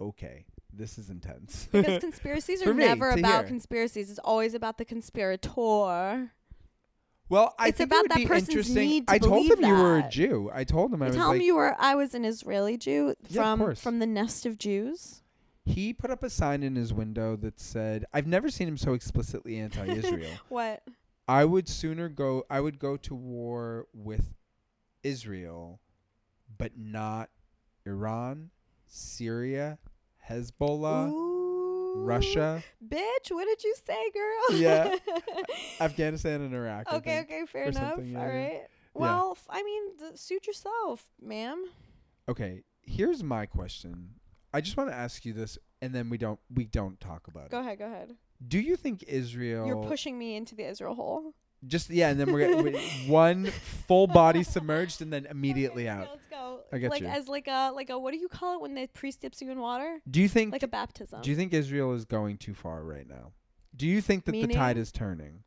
okay, 0.00 0.44
this 0.72 0.96
is 0.98 1.10
intense. 1.10 1.68
Because 1.72 2.00
conspiracies 2.00 2.62
are 2.64 2.72
me, 2.72 2.84
never 2.84 3.10
about 3.10 3.40
hear. 3.40 3.48
conspiracies. 3.48 4.10
It's 4.10 4.20
always 4.20 4.54
about 4.54 4.78
the 4.78 4.84
conspirator. 4.84 6.30
Well, 7.32 7.54
I 7.58 7.68
It's 7.68 7.78
think 7.78 7.88
about 7.88 7.96
it 7.96 8.02
would 8.02 8.10
that 8.10 8.16
be 8.18 8.26
person's 8.26 8.48
interesting. 8.50 8.88
need 8.88 9.06
to 9.08 9.14
I 9.14 9.18
told 9.18 9.46
him 9.50 9.64
you 9.64 9.74
were 9.74 9.98
a. 10.00 10.08
Jew. 10.10 10.50
I 10.52 10.64
told 10.64 10.92
him 10.92 11.00
I 11.02 11.06
You 11.06 11.08
was 11.08 11.16
tell 11.16 11.28
like, 11.28 11.36
him 11.40 11.46
you 11.46 11.54
were 11.56 11.74
I 11.78 11.94
was 11.94 12.14
an 12.14 12.24
Israeli 12.26 12.76
Jew 12.76 13.14
Yeah, 13.28 13.40
of 13.40 13.46
from 13.46 13.58
course. 13.60 13.80
from 13.80 13.98
the 14.00 14.06
nest 14.06 14.44
of 14.44 14.58
Jews. 14.58 15.22
he 15.64 15.94
put 15.94 16.10
up 16.10 16.22
a 16.22 16.28
sign 16.28 16.62
in 16.62 16.76
his 16.76 16.92
window 16.92 17.34
that 17.36 17.58
said, 17.58 18.04
"I've 18.12 18.26
never 18.26 18.50
seen 18.50 18.68
him 18.68 18.76
so 18.76 18.92
explicitly 18.92 19.58
anti-Israel. 19.58 20.30
What? 20.50 20.82
I 21.26 21.44
would 21.46 21.68
sooner 21.68 22.08
go. 22.10 22.44
I 22.50 22.60
would 22.60 22.78
go 22.78 22.96
to 22.98 23.14
war 23.14 23.86
with 23.94 24.34
Israel, 25.02 25.80
but 26.58 26.72
not 26.76 27.30
Iran, 27.86 28.50
Syria, 28.86 29.78
Hezbollah, 30.28 31.10
Ooh. 31.10 31.31
Russia, 31.94 32.62
Bitch, 32.86 33.30
what 33.30 33.46
did 33.46 33.62
you 33.62 33.74
say, 33.84 34.10
girl? 34.12 34.58
Yeah. 34.58 34.96
Afghanistan, 35.80 36.40
and 36.42 36.54
Iraq." 36.54 36.92
Okay, 36.92 37.16
think. 37.16 37.30
okay, 37.30 37.46
fair 37.46 37.64
enough. 37.64 37.98
All 37.98 38.04
yeah, 38.04 38.18
yeah. 38.18 38.24
right. 38.24 38.62
Well, 38.94 39.32
f- 39.36 39.46
I 39.48 39.62
mean, 39.62 39.96
th- 39.98 40.16
suit 40.16 40.46
yourself, 40.46 41.08
ma'am. 41.20 41.64
Okay. 42.28 42.62
Here's 42.82 43.22
my 43.22 43.46
question. 43.46 44.10
I 44.52 44.60
just 44.60 44.76
want 44.76 44.90
to 44.90 44.96
ask 44.96 45.24
you 45.24 45.32
this, 45.32 45.58
and 45.80 45.94
then 45.94 46.10
we 46.10 46.18
don't 46.18 46.40
we 46.52 46.64
don't 46.64 47.00
talk 47.00 47.28
about 47.28 47.50
Go 47.50 47.58
it. 47.58 47.62
Go 47.62 47.66
ahead, 47.66 47.78
go 47.78 47.86
ahead. 47.86 48.16
Do 48.46 48.58
you 48.58 48.76
think 48.76 49.04
Israel? 49.04 49.66
You're 49.66 49.84
pushing 49.84 50.18
me 50.18 50.36
into 50.36 50.54
the 50.54 50.64
Israel 50.64 50.94
hole. 50.94 51.34
Just 51.66 51.90
yeah, 51.90 52.10
and 52.10 52.18
then 52.18 52.32
we're 52.32 52.48
gonna 52.50 52.62
we- 52.62 52.76
one 53.06 53.46
full 53.86 54.06
body 54.06 54.42
submerged 54.42 55.00
and 55.02 55.12
then 55.12 55.26
immediately 55.26 55.88
Okay, 55.88 55.98
out. 56.00 56.08
Let's 56.10 56.26
go. 56.26 56.60
I 56.72 56.78
get 56.78 56.90
like 56.90 57.02
you. 57.02 57.08
as 57.08 57.28
like 57.28 57.46
a 57.46 57.70
like 57.74 57.90
a 57.90 57.98
what 57.98 58.12
do 58.12 58.18
you 58.18 58.28
call 58.28 58.56
it 58.56 58.60
when 58.62 58.74
the 58.74 58.86
priest 58.88 59.20
dips 59.20 59.40
you 59.40 59.50
in 59.50 59.58
water? 59.60 60.00
Do 60.10 60.20
you 60.20 60.28
think 60.28 60.52
Like 60.52 60.62
a 60.62 60.68
baptism. 60.68 61.20
Do 61.22 61.30
you 61.30 61.36
think 61.36 61.52
Israel 61.52 61.92
is 61.92 62.04
going 62.04 62.38
too 62.38 62.54
far 62.54 62.82
right 62.82 63.08
now? 63.08 63.32
Do 63.76 63.86
you 63.86 64.00
think 64.00 64.24
that 64.24 64.32
the 64.32 64.46
tide 64.48 64.76
is 64.76 64.90
turning? 64.90 65.44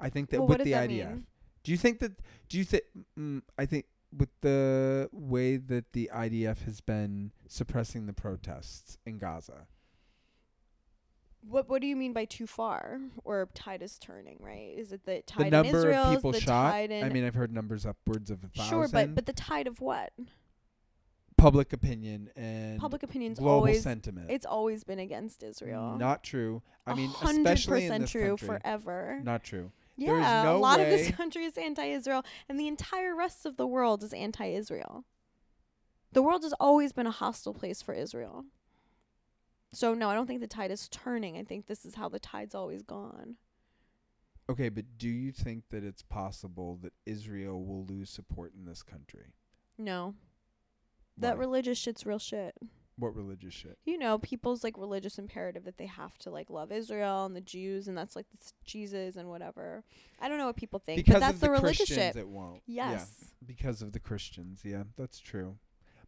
I 0.00 0.08
think 0.08 0.30
that 0.30 0.38
Well, 0.40 0.48
with 0.48 0.64
the 0.64 0.70
that 0.72 0.88
IDF. 0.88 1.08
mean? 1.10 1.26
Do 1.62 1.72
you 1.72 1.78
think 1.78 1.98
that? 1.98 2.12
Do 2.48 2.56
you 2.58 2.64
think? 2.64 2.84
Mm, 3.18 3.42
I 3.58 3.66
think 3.66 3.84
with 4.16 4.30
the 4.40 5.08
way 5.12 5.56
that 5.56 5.92
the 5.92 6.10
IDF 6.12 6.62
has 6.64 6.80
been 6.80 7.32
suppressing 7.48 8.06
the 8.06 8.12
protests 8.14 8.96
in 9.04 9.18
Gaza. 9.18 9.66
What 11.48 11.68
What 11.68 11.80
do 11.80 11.86
you 11.86 11.96
mean 11.96 12.12
by 12.12 12.24
too 12.26 12.46
far 12.46 13.00
or 13.24 13.48
tide 13.54 13.82
is 13.82 13.98
turning? 13.98 14.38
Right? 14.40 14.74
Is 14.76 14.92
it 14.92 15.04
the 15.04 15.16
The 15.16 15.22
tide 15.22 15.54
in 15.54 15.66
Israel? 15.66 16.04
of 16.04 16.10
Is 16.12 16.16
people 16.18 16.32
the 16.32 16.40
shot. 16.40 16.72
Tide 16.72 16.92
I 16.92 17.08
mean, 17.08 17.24
I've 17.24 17.34
heard 17.34 17.52
numbers 17.52 17.86
upwards 17.86 18.30
of 18.30 18.44
a 18.44 18.48
thousand. 18.48 18.70
sure, 18.70 18.88
but 18.88 19.14
but 19.14 19.26
the 19.26 19.32
tide 19.32 19.66
of 19.66 19.80
what? 19.80 20.12
public 21.36 21.72
opinion 21.72 22.28
and 22.36 22.78
public 22.78 23.02
opinion's 23.02 23.38
global 23.38 23.54
always 23.54 23.82
sentiment. 23.82 24.30
it's 24.30 24.44
always 24.44 24.84
been 24.84 24.98
against 24.98 25.42
Israel. 25.42 25.96
not 25.96 26.22
true. 26.22 26.60
I 26.86 26.94
mean, 26.94 27.08
hundred 27.08 27.46
especially 27.46 27.86
in 27.86 28.02
this 28.02 28.10
true 28.10 28.36
country. 28.36 28.46
forever. 28.46 29.20
Not 29.22 29.42
true. 29.42 29.72
yeah, 29.96 30.42
no 30.44 30.56
a 30.56 30.58
lot 30.58 30.80
of 30.80 30.86
this 30.88 31.10
country 31.16 31.44
is 31.44 31.56
anti-Israel, 31.56 32.24
and 32.48 32.60
the 32.60 32.68
entire 32.68 33.14
rest 33.16 33.46
of 33.46 33.56
the 33.56 33.66
world 33.66 34.02
is 34.02 34.12
anti-Israel. 34.12 35.04
The 36.12 36.22
world 36.22 36.42
has 36.42 36.52
always 36.60 36.92
been 36.92 37.06
a 37.06 37.10
hostile 37.10 37.54
place 37.54 37.80
for 37.80 37.94
Israel. 37.94 38.44
So 39.72 39.94
no, 39.94 40.08
I 40.10 40.14
don't 40.14 40.26
think 40.26 40.40
the 40.40 40.46
tide 40.46 40.70
is 40.70 40.88
turning. 40.88 41.36
I 41.38 41.44
think 41.44 41.66
this 41.66 41.84
is 41.84 41.94
how 41.94 42.08
the 42.08 42.18
tide's 42.18 42.54
always 42.54 42.82
gone. 42.82 43.36
Okay, 44.50 44.68
but 44.68 44.84
do 44.98 45.08
you 45.08 45.30
think 45.30 45.64
that 45.70 45.84
it's 45.84 46.02
possible 46.02 46.78
that 46.82 46.92
Israel 47.06 47.64
will 47.64 47.84
lose 47.84 48.10
support 48.10 48.52
in 48.58 48.64
this 48.64 48.82
country? 48.82 49.26
No, 49.78 50.14
that 51.18 51.38
religious 51.38 51.78
shit's 51.78 52.04
real 52.04 52.18
shit. 52.18 52.54
what 52.96 53.14
religious 53.14 53.54
shit? 53.54 53.78
You 53.84 53.96
know, 53.96 54.18
people's 54.18 54.64
like 54.64 54.76
religious 54.76 55.18
imperative 55.18 55.64
that 55.64 55.78
they 55.78 55.86
have 55.86 56.18
to 56.18 56.30
like 56.30 56.50
love 56.50 56.72
Israel 56.72 57.24
and 57.26 57.36
the 57.36 57.40
Jews, 57.40 57.86
and 57.88 57.96
that's 57.96 58.16
like 58.16 58.26
it's 58.34 58.52
Jesus 58.64 59.16
and 59.16 59.28
whatever. 59.28 59.84
I 60.20 60.28
don't 60.28 60.38
know 60.38 60.46
what 60.46 60.56
people 60.56 60.80
think, 60.80 60.96
because 60.96 61.14
but 61.14 61.20
that's 61.20 61.34
of 61.34 61.40
the, 61.40 61.46
the 61.46 61.52
religious 61.52 61.76
Christians, 61.88 61.98
shit. 61.98 62.16
it 62.16 62.28
won't. 62.28 62.62
Yes. 62.66 63.14
Yeah, 63.20 63.26
because 63.46 63.82
of 63.82 63.92
the 63.92 64.00
Christians. 64.00 64.62
Yeah, 64.64 64.82
that's 64.96 65.20
true. 65.20 65.56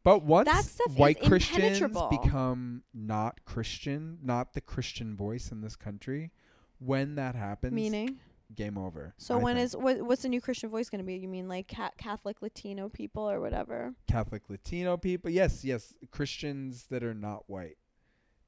But 0.04 0.24
once 0.24 0.48
That 0.48 0.64
stuff 0.64 0.90
is 0.90 0.96
white 0.96 1.22
Christians 1.22 1.80
become 2.10 2.82
not 2.92 3.44
Christian, 3.44 4.18
not 4.22 4.52
the 4.52 4.60
Christian 4.60 5.16
voice 5.16 5.52
in 5.52 5.60
this 5.60 5.76
country, 5.76 6.32
when 6.78 7.14
that 7.14 7.34
happens, 7.36 7.72
Meaning. 7.72 8.18
game 8.54 8.76
over. 8.76 9.14
So 9.16 9.38
I 9.38 9.42
when 9.42 9.54
think. 9.56 9.64
is 9.66 9.76
what 9.76 10.02
what's 10.02 10.22
the 10.22 10.28
new 10.28 10.40
Christian 10.40 10.70
voice 10.70 10.90
going 10.90 10.98
to 11.00 11.04
be? 11.06 11.14
You 11.14 11.28
mean 11.28 11.48
like 11.48 11.68
ca- 11.72 11.92
Catholic 11.98 12.42
Latino 12.42 12.88
people 12.88 13.30
or 13.30 13.40
whatever? 13.40 13.94
Catholic 14.08 14.42
Latino 14.50 14.96
people? 14.96 15.30
Yes, 15.30 15.64
yes, 15.64 15.94
Christians 16.10 16.86
that 16.90 17.04
are 17.04 17.14
not 17.14 17.44
white. 17.48 17.76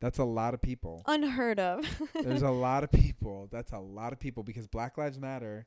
That's 0.00 0.18
a 0.18 0.24
lot 0.24 0.52
of 0.54 0.60
people. 0.60 1.02
Unheard 1.06 1.60
of. 1.60 1.86
There's 2.20 2.42
a 2.42 2.50
lot 2.50 2.82
of 2.84 2.90
people. 2.90 3.48
That's 3.50 3.72
a 3.72 3.78
lot 3.78 4.12
of 4.12 4.18
people 4.18 4.42
because 4.42 4.66
Black 4.66 4.98
Lives 4.98 5.18
Matter 5.18 5.66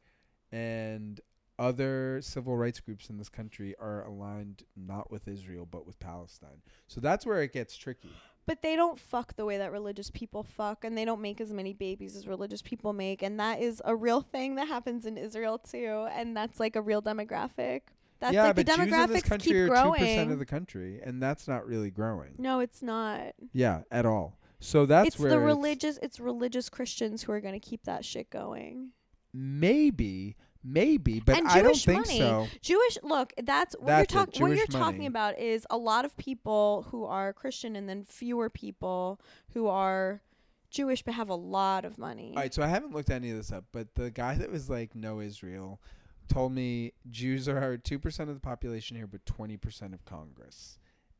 and 0.51 1.19
other 1.59 2.19
civil 2.21 2.55
rights 2.55 2.79
groups 2.79 3.09
in 3.09 3.17
this 3.17 3.29
country 3.29 3.75
are 3.79 4.05
aligned 4.05 4.63
not 4.75 5.11
with 5.11 5.27
Israel 5.27 5.67
but 5.69 5.85
with 5.85 5.99
Palestine. 5.99 6.61
So 6.87 7.01
that's 7.01 7.25
where 7.25 7.41
it 7.41 7.51
gets 7.53 7.75
tricky. 7.75 8.09
but 8.45 8.61
they 8.61 8.75
don't 8.75 8.99
fuck 8.99 9.35
the 9.35 9.43
way 9.45 9.57
that 9.57 9.71
religious 9.71 10.09
people 10.11 10.43
fuck 10.43 10.83
and 10.85 10.97
they 10.97 11.03
don't 11.03 11.21
make 11.21 11.41
as 11.41 11.51
many 11.51 11.73
babies 11.73 12.15
as 12.15 12.27
religious 12.27 12.61
people 12.61 12.93
make 12.93 13.21
and 13.21 13.39
that 13.39 13.59
is 13.61 13.81
a 13.85 13.95
real 13.95 14.21
thing 14.21 14.55
that 14.55 14.67
happens 14.67 15.05
in 15.05 15.17
Israel 15.17 15.57
too 15.57 16.07
and 16.11 16.35
that's 16.37 16.59
like 16.59 16.75
a 16.75 16.81
real 16.81 17.01
demographic. 17.01 17.81
That's 18.19 18.33
yeah, 18.33 18.43
like 18.45 18.55
the 18.55 18.63
but 18.63 18.75
Jews 18.77 18.93
in 18.93 19.09
this 19.11 19.23
country 19.23 19.51
keep 19.51 19.61
are 19.61 19.67
growing. 19.67 20.01
2% 20.01 20.31
of 20.31 20.39
the 20.39 20.45
country 20.45 20.99
and 21.03 21.21
that's 21.21 21.47
not 21.47 21.67
really 21.67 21.91
growing. 21.91 22.33
no, 22.39 22.59
it's 22.61 22.81
not. 22.81 23.33
Yeah, 23.53 23.81
at 23.91 24.05
all. 24.07 24.39
So 24.59 24.87
that's 24.87 25.09
it's 25.09 25.19
where 25.19 25.29
the 25.29 25.35
it's- 25.37 25.55
religious 25.55 25.99
it's 26.01 26.19
religious 26.19 26.67
Christians 26.69 27.23
who 27.23 27.31
are 27.31 27.41
going 27.41 27.59
to 27.59 27.59
keep 27.69 27.83
that 27.83 28.03
shit 28.05 28.29
going. 28.31 28.91
maybe 29.33 30.35
maybe, 30.67 31.19
but 31.19 31.37
And 31.37 31.47
I 31.47 31.61
don't 31.61 31.73
Jewish 31.73 31.85
think 31.85 32.05
money. 32.07 32.19
so. 32.19 32.47
Jewish 32.61 32.97
look, 33.03 33.33
that's 33.43 33.75
what 33.77 33.87
That's 33.87 34.13
you're 34.13 34.25
talking 34.25 34.41
what 34.41 34.57
you're 34.57 34.67
talking 34.67 35.05
about 35.05 35.39
is 35.39 35.65
a 35.69 35.77
lot 35.77 36.05
of 36.05 36.15
people 36.17 36.85
who 36.91 37.05
are 37.05 37.33
Christian 37.33 37.75
and 37.75 37.87
then 37.87 38.03
fewer 38.03 38.49
people 38.49 39.19
who 39.53 39.67
are 39.67 40.21
Jewish 40.69 41.01
but 41.01 41.13
have 41.13 41.29
a 41.29 41.35
lot 41.35 41.85
of 41.85 41.97
money. 41.97 42.33
All 42.35 42.41
right, 42.41 42.53
so 42.53 42.61
I 42.61 42.67
haven't 42.67 42.93
looked 42.93 43.09
any 43.09 43.31
of 43.31 43.37
this 43.37 43.51
up, 43.51 43.65
but 43.71 43.95
the 43.95 44.11
guy 44.11 44.35
that 44.35 44.51
was 44.51 44.69
like 44.69 44.95
no 44.95 45.21
Israel 45.21 45.81
told 46.27 46.51
me 46.51 46.91
Jews 47.09 47.47
are 47.47 47.77
2% 47.77 48.19
of 48.19 48.27
the 48.33 48.39
population 48.41 48.97
here 48.97 49.07
but 49.07 49.23
20% 49.25 49.93
of 49.93 50.03
Congress. 50.05 50.77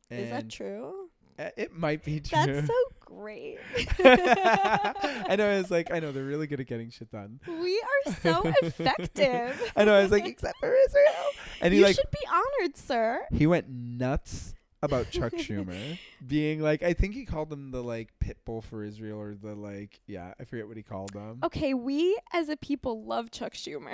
is 0.09 0.29
that 0.29 0.49
true? 0.49 1.09
It 1.37 1.73
might 1.73 2.03
be 2.03 2.19
true. 2.19 2.45
That's 2.45 2.67
so 2.67 2.73
great. 3.17 3.57
I 4.03 5.35
know. 5.37 5.49
I 5.49 5.57
was 5.57 5.71
like, 5.71 5.91
I 5.91 5.99
know 5.99 6.11
they're 6.11 6.23
really 6.23 6.47
good 6.47 6.59
at 6.59 6.67
getting 6.67 6.89
shit 6.89 7.11
done. 7.11 7.39
we 7.47 7.81
are 8.07 8.13
so 8.13 8.41
effective. 8.61 9.71
I 9.75 9.85
know. 9.85 9.95
I 9.95 10.01
was 10.01 10.11
like, 10.11 10.25
except 10.25 10.59
for 10.59 10.73
Israel, 10.73 11.25
and 11.61 11.73
he 11.73 11.79
you 11.79 11.85
like 11.85 11.95
should 11.95 12.11
be 12.11 12.25
honored, 12.29 12.77
sir. 12.77 13.25
he 13.31 13.47
went 13.47 13.69
nuts 13.69 14.53
about 14.83 15.09
Chuck 15.09 15.33
Schumer 15.37 15.97
being 16.25 16.61
like, 16.61 16.83
I 16.83 16.93
think 16.93 17.15
he 17.15 17.25
called 17.25 17.49
them 17.49 17.71
the 17.71 17.81
like 17.81 18.09
pit 18.19 18.37
bull 18.45 18.61
for 18.61 18.83
Israel 18.83 19.19
or 19.19 19.33
the 19.33 19.55
like, 19.55 19.99
yeah, 20.05 20.33
I 20.39 20.43
forget 20.45 20.67
what 20.67 20.77
he 20.77 20.83
called 20.83 21.13
them. 21.13 21.39
Okay, 21.43 21.73
we 21.73 22.17
as 22.33 22.49
a 22.49 22.57
people 22.57 23.03
love 23.03 23.31
Chuck 23.31 23.53
Schumer. 23.53 23.93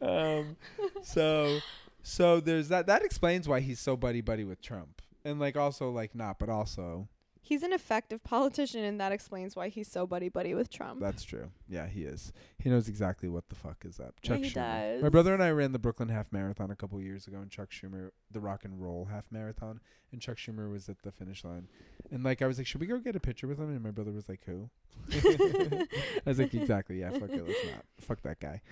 Um, 0.00 0.56
so, 1.02 1.58
so 2.02 2.40
there's 2.40 2.68
that. 2.68 2.86
That 2.86 3.02
explains 3.02 3.48
why 3.48 3.60
he's 3.60 3.80
so 3.80 3.96
buddy 3.96 4.20
buddy 4.20 4.44
with 4.44 4.60
Trump, 4.60 5.00
and 5.24 5.40
like 5.40 5.56
also 5.56 5.90
like 5.90 6.14
not, 6.14 6.38
but 6.38 6.48
also 6.48 7.08
He's 7.46 7.62
an 7.62 7.74
effective 7.74 8.24
politician, 8.24 8.84
and 8.84 8.98
that 9.02 9.12
explains 9.12 9.54
why 9.54 9.68
he's 9.68 9.86
so 9.86 10.06
buddy 10.06 10.30
buddy 10.30 10.54
with 10.54 10.70
Trump. 10.70 10.98
That's 10.98 11.22
true. 11.22 11.50
Yeah, 11.68 11.86
he 11.86 12.04
is. 12.04 12.32
He 12.58 12.70
knows 12.70 12.88
exactly 12.88 13.28
what 13.28 13.50
the 13.50 13.54
fuck 13.54 13.84
is 13.84 14.00
up. 14.00 14.14
Yeah, 14.22 14.28
Chuck 14.30 14.38
he 14.38 14.50
Schumer. 14.50 15.02
My 15.02 15.10
brother 15.10 15.34
and 15.34 15.42
I 15.42 15.50
ran 15.50 15.72
the 15.72 15.78
Brooklyn 15.78 16.08
Half 16.08 16.32
Marathon 16.32 16.70
a 16.70 16.74
couple 16.74 16.98
years 17.02 17.26
ago, 17.26 17.36
and 17.36 17.50
Chuck 17.50 17.70
Schumer, 17.70 18.12
the 18.30 18.40
Rock 18.40 18.64
and 18.64 18.80
Roll 18.80 19.04
Half 19.04 19.24
Marathon, 19.30 19.78
and 20.10 20.22
Chuck 20.22 20.38
Schumer 20.38 20.72
was 20.72 20.88
at 20.88 21.02
the 21.02 21.12
finish 21.12 21.44
line. 21.44 21.68
And 22.10 22.24
like, 22.24 22.40
I 22.40 22.46
was 22.46 22.56
like, 22.56 22.66
"Should 22.66 22.80
we 22.80 22.86
go 22.86 22.96
get 22.96 23.14
a 23.14 23.20
picture 23.20 23.46
with 23.46 23.58
him?" 23.58 23.68
And 23.68 23.82
my 23.82 23.90
brother 23.90 24.12
was 24.12 24.26
like, 24.26 24.40
"Who?" 24.46 24.70
I 25.12 26.22
was 26.24 26.38
like, 26.38 26.54
"Exactly. 26.54 27.00
Yeah, 27.00 27.10
fuck 27.10 27.28
it. 27.28 27.46
Let's 27.46 27.66
not. 27.66 27.84
Fuck 28.00 28.22
that 28.22 28.40
guy." 28.40 28.62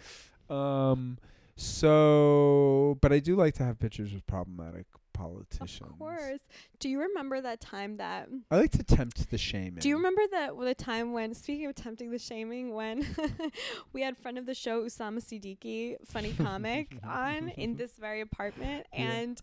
Um. 0.48 1.18
So, 1.56 2.96
but 3.02 3.12
I 3.12 3.18
do 3.18 3.36
like 3.36 3.52
to 3.56 3.64
have 3.64 3.78
pictures 3.78 4.14
with 4.14 4.26
problematic 4.26 4.86
politicians. 5.22 5.90
Of 5.92 5.98
course. 5.98 6.40
Do 6.80 6.88
you 6.88 7.00
remember 7.00 7.40
that 7.40 7.60
time 7.60 7.96
that? 7.96 8.28
I 8.50 8.56
like 8.56 8.72
to 8.72 8.82
tempt 8.82 9.30
the 9.30 9.38
shaming. 9.38 9.76
Do 9.80 9.88
you 9.88 9.96
remember 9.96 10.22
that 10.32 10.58
the 10.58 10.74
time 10.74 11.12
when? 11.12 11.34
Speaking 11.34 11.66
of 11.66 11.74
tempting 11.74 12.10
the 12.10 12.18
shaming, 12.18 12.74
when 12.74 13.06
we 13.92 14.02
had 14.02 14.16
friend 14.16 14.38
of 14.38 14.46
the 14.46 14.54
show 14.54 14.82
Usama 14.84 15.18
Siddiquee, 15.22 15.96
funny 16.06 16.32
comic, 16.32 16.88
on 17.04 17.48
in 17.50 17.76
this 17.80 17.92
very 17.92 18.20
apartment, 18.20 18.86
Yeah. 18.92 19.10
and 19.12 19.42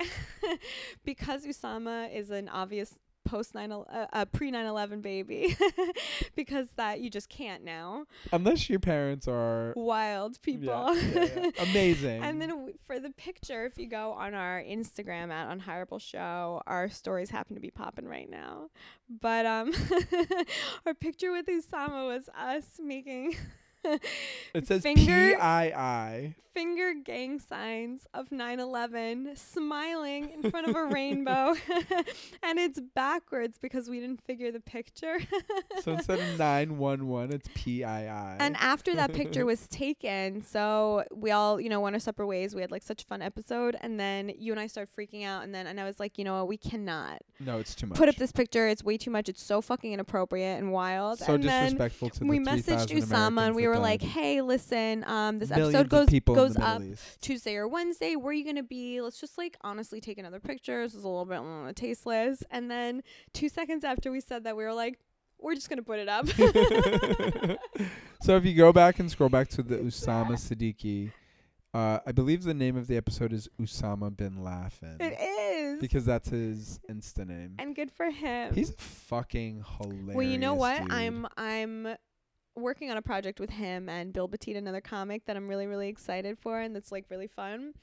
because 1.04 1.44
Usama 1.46 2.12
is 2.14 2.30
an 2.30 2.48
obvious 2.48 2.98
post 3.32 3.54
9 3.54 3.72
uh, 3.72 4.06
uh, 4.12 4.24
pre 4.26 4.52
9/11 4.52 5.00
baby 5.00 5.56
because 6.36 6.66
that 6.76 7.00
you 7.00 7.08
just 7.08 7.30
can't 7.30 7.64
now 7.64 8.04
Unless 8.30 8.68
your 8.68 8.78
parents 8.78 9.26
are 9.26 9.72
wild 9.74 10.40
people 10.42 10.66
Yeah, 10.66 10.92
yeah, 11.14 11.28
yeah. 11.36 11.50
amazing. 11.70 12.22
And 12.22 12.42
then 12.42 12.50
w- 12.50 12.74
for 12.86 13.00
the 13.00 13.08
picture, 13.10 13.64
if 13.64 13.78
you 13.78 13.86
go 13.88 14.12
on 14.12 14.34
our 14.34 14.62
Instagram 14.62 15.30
at 15.30 15.50
Unhireable 15.50 15.98
Show, 15.98 16.60
our 16.66 16.90
stories 16.90 17.30
happen 17.30 17.54
to 17.54 17.60
be 17.60 17.70
popping 17.70 18.06
right 18.06 18.28
now. 18.28 18.68
But 19.08 19.46
um, 19.46 19.72
our 20.86 20.92
picture 20.92 21.32
with 21.32 21.46
Usama 21.46 22.06
was 22.06 22.28
us 22.38 22.64
making 22.82 23.36
it 23.84 24.66
says 24.66 24.82
finger- 24.82 25.02
P 25.30 25.34
I 25.34 25.64
I. 25.66 26.34
finger 26.54 26.92
gang 27.02 27.38
signs 27.40 28.06
of 28.12 28.28
9/11, 28.28 29.38
smiling 29.38 30.28
in 30.30 30.50
front 30.50 30.68
of 30.68 30.76
a 30.76 30.84
rainbow, 30.84 31.54
and 32.42 32.58
it's 32.58 32.78
backwards 32.94 33.56
because 33.58 33.88
we 33.88 34.00
didn't 34.00 34.22
figure 34.22 34.52
the 34.52 34.60
picture. 34.60 35.18
So 35.82 35.94
instead 35.94 36.20
of 36.20 36.38
nine 36.38 36.78
one 36.78 37.08
one, 37.08 37.32
it's 37.32 37.48
P 37.54 37.82
I 37.82 38.06
I. 38.06 38.36
And 38.38 38.56
after 38.58 38.94
that 38.94 39.12
picture 39.12 39.44
was 39.44 39.66
taken, 39.66 40.42
so 40.44 41.02
we 41.12 41.32
all, 41.32 41.60
you 41.60 41.68
know, 41.68 41.80
went 41.80 41.96
our 41.96 42.00
separate 42.00 42.28
ways. 42.28 42.54
We 42.54 42.60
had 42.60 42.70
like 42.70 42.84
such 42.84 43.02
a 43.02 43.06
fun 43.06 43.20
episode, 43.20 43.76
and 43.80 43.98
then 43.98 44.30
you 44.38 44.52
and 44.52 44.60
I 44.60 44.68
started 44.68 44.94
freaking 44.96 45.24
out, 45.24 45.42
and 45.42 45.52
then 45.52 45.66
and 45.66 45.80
I 45.80 45.84
was 45.84 45.98
like, 45.98 46.18
you 46.18 46.24
know 46.24 46.36
what, 46.38 46.46
we 46.46 46.56
cannot 46.56 47.22
no, 47.40 47.58
it's 47.58 47.74
too 47.74 47.86
much. 47.86 47.98
put 47.98 48.08
up 48.08 48.14
this 48.14 48.30
picture. 48.30 48.68
It's 48.68 48.84
way 48.84 48.96
too 48.96 49.10
much. 49.10 49.28
It's 49.28 49.42
so 49.42 49.60
fucking 49.60 49.92
inappropriate 49.92 50.58
and 50.60 50.70
wild. 50.70 51.18
so 51.18 51.34
and 51.34 51.42
then 51.42 51.64
disrespectful 51.64 52.10
to 52.10 52.24
we 52.26 52.38
the 52.38 52.44
messaged 52.50 52.88
3,000 52.90 52.98
Usama, 52.98 53.46
and 53.48 53.56
we 53.56 53.64
that 53.66 53.71
were 53.72 53.80
like, 53.80 54.00
died. 54.00 54.10
hey, 54.10 54.40
listen, 54.42 55.04
um, 55.04 55.38
this 55.38 55.50
Millions 55.50 55.74
episode 55.74 56.10
goes 56.10 56.20
goes 56.36 56.56
up. 56.56 56.82
East. 56.82 57.20
Tuesday 57.20 57.56
or 57.56 57.68
Wednesday, 57.68 58.16
where 58.16 58.30
are 58.30 58.34
you 58.34 58.44
gonna 58.44 58.62
be? 58.62 59.00
Let's 59.00 59.20
just 59.20 59.38
like 59.38 59.56
honestly 59.62 60.00
take 60.00 60.18
another 60.18 60.40
picture. 60.40 60.82
This 60.82 60.94
is 60.94 61.04
a 61.04 61.08
little 61.08 61.24
bit 61.24 61.38
mm, 61.38 61.74
tasteless. 61.74 62.42
And 62.50 62.70
then 62.70 63.02
two 63.32 63.48
seconds 63.48 63.84
after 63.84 64.10
we 64.10 64.20
said 64.20 64.44
that, 64.44 64.56
we 64.56 64.64
were 64.64 64.74
like, 64.74 64.98
we're 65.38 65.54
just 65.54 65.68
gonna 65.68 65.82
put 65.82 65.98
it 65.98 66.08
up. 66.08 66.28
so 68.22 68.36
if 68.36 68.44
you 68.44 68.54
go 68.54 68.72
back 68.72 68.98
and 68.98 69.10
scroll 69.10 69.28
back 69.28 69.48
to 69.48 69.62
the 69.62 69.76
Usama 69.78 70.32
Siddiquee, 70.32 71.10
uh, 71.74 71.98
I 72.06 72.12
believe 72.12 72.42
the 72.42 72.54
name 72.54 72.76
of 72.76 72.86
the 72.86 72.96
episode 72.96 73.32
is 73.32 73.48
Usama 73.60 74.14
bin 74.14 74.44
Laden 74.44 74.98
it 75.00 75.18
is. 75.20 75.80
because 75.80 76.04
that's 76.04 76.28
his 76.28 76.78
Insta 76.90 77.26
name. 77.26 77.56
and 77.58 77.74
good 77.74 77.90
for 77.90 78.10
him. 78.10 78.54
He's 78.54 78.74
fucking 78.76 79.64
hilarious. 79.78 80.14
well, 80.14 80.26
you 80.26 80.38
know 80.38 80.54
what? 80.54 80.82
dude. 80.82 80.92
I'm 80.92 81.26
I'm 81.36 81.96
working 82.54 82.90
on 82.90 82.96
a 82.96 83.02
project 83.02 83.40
with 83.40 83.50
him 83.50 83.88
and 83.88 84.12
Bill 84.12 84.28
Batiste, 84.28 84.56
another 84.56 84.80
comic 84.80 85.24
that 85.26 85.36
I'm 85.36 85.48
really 85.48 85.66
really 85.66 85.88
excited 85.88 86.38
for, 86.38 86.60
and 86.60 86.74
that's 86.74 86.92
like 86.92 87.06
really 87.08 87.26
fun. 87.26 87.74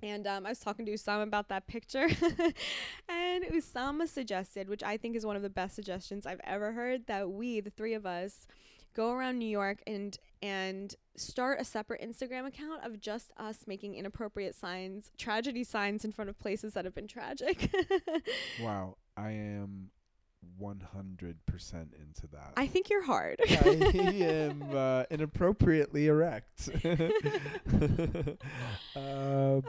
And 0.00 0.28
um, 0.28 0.46
I 0.46 0.50
was 0.50 0.60
talking 0.60 0.86
to 0.86 0.92
Usama 0.92 1.24
about 1.24 1.48
that 1.48 1.66
picture, 1.66 2.08
and 3.08 3.44
Usama 3.46 4.06
suggested, 4.06 4.68
which 4.68 4.82
I 4.84 4.96
think 4.96 5.16
is 5.16 5.26
one 5.26 5.34
of 5.34 5.42
the 5.42 5.50
best 5.50 5.74
suggestions 5.74 6.24
I've 6.24 6.40
ever 6.44 6.72
heard, 6.72 7.06
that 7.08 7.30
we, 7.30 7.58
the 7.60 7.70
three 7.70 7.94
of 7.94 8.06
us, 8.06 8.46
go 8.94 9.12
around 9.12 9.38
New 9.38 9.48
York 9.48 9.82
and 9.86 10.18
and 10.42 10.94
start 11.16 11.60
a 11.60 11.64
separate 11.64 12.00
Instagram 12.00 12.46
account 12.46 12.84
of 12.84 13.00
just 13.00 13.32
us 13.36 13.64
making 13.66 13.94
inappropriate 13.96 14.54
signs, 14.54 15.10
tragedy 15.18 15.64
signs 15.64 16.04
in 16.04 16.12
front 16.12 16.30
of 16.30 16.38
places 16.38 16.74
that 16.74 16.84
have 16.84 16.94
been 16.94 17.08
tragic. 17.08 17.70
Wow, 18.62 18.96
I 19.16 19.30
am 19.30 19.90
100% 20.60 21.34
into 21.72 22.26
that. 22.32 22.52
I 22.56 22.66
think 22.66 22.90
you're 22.90 23.04
hard. 23.04 23.36
I 23.48 23.54
am 23.94 24.62
uh, 24.74 25.04
inappropriately 25.10 26.06
erect. 26.06 26.68
uh, 26.84 27.08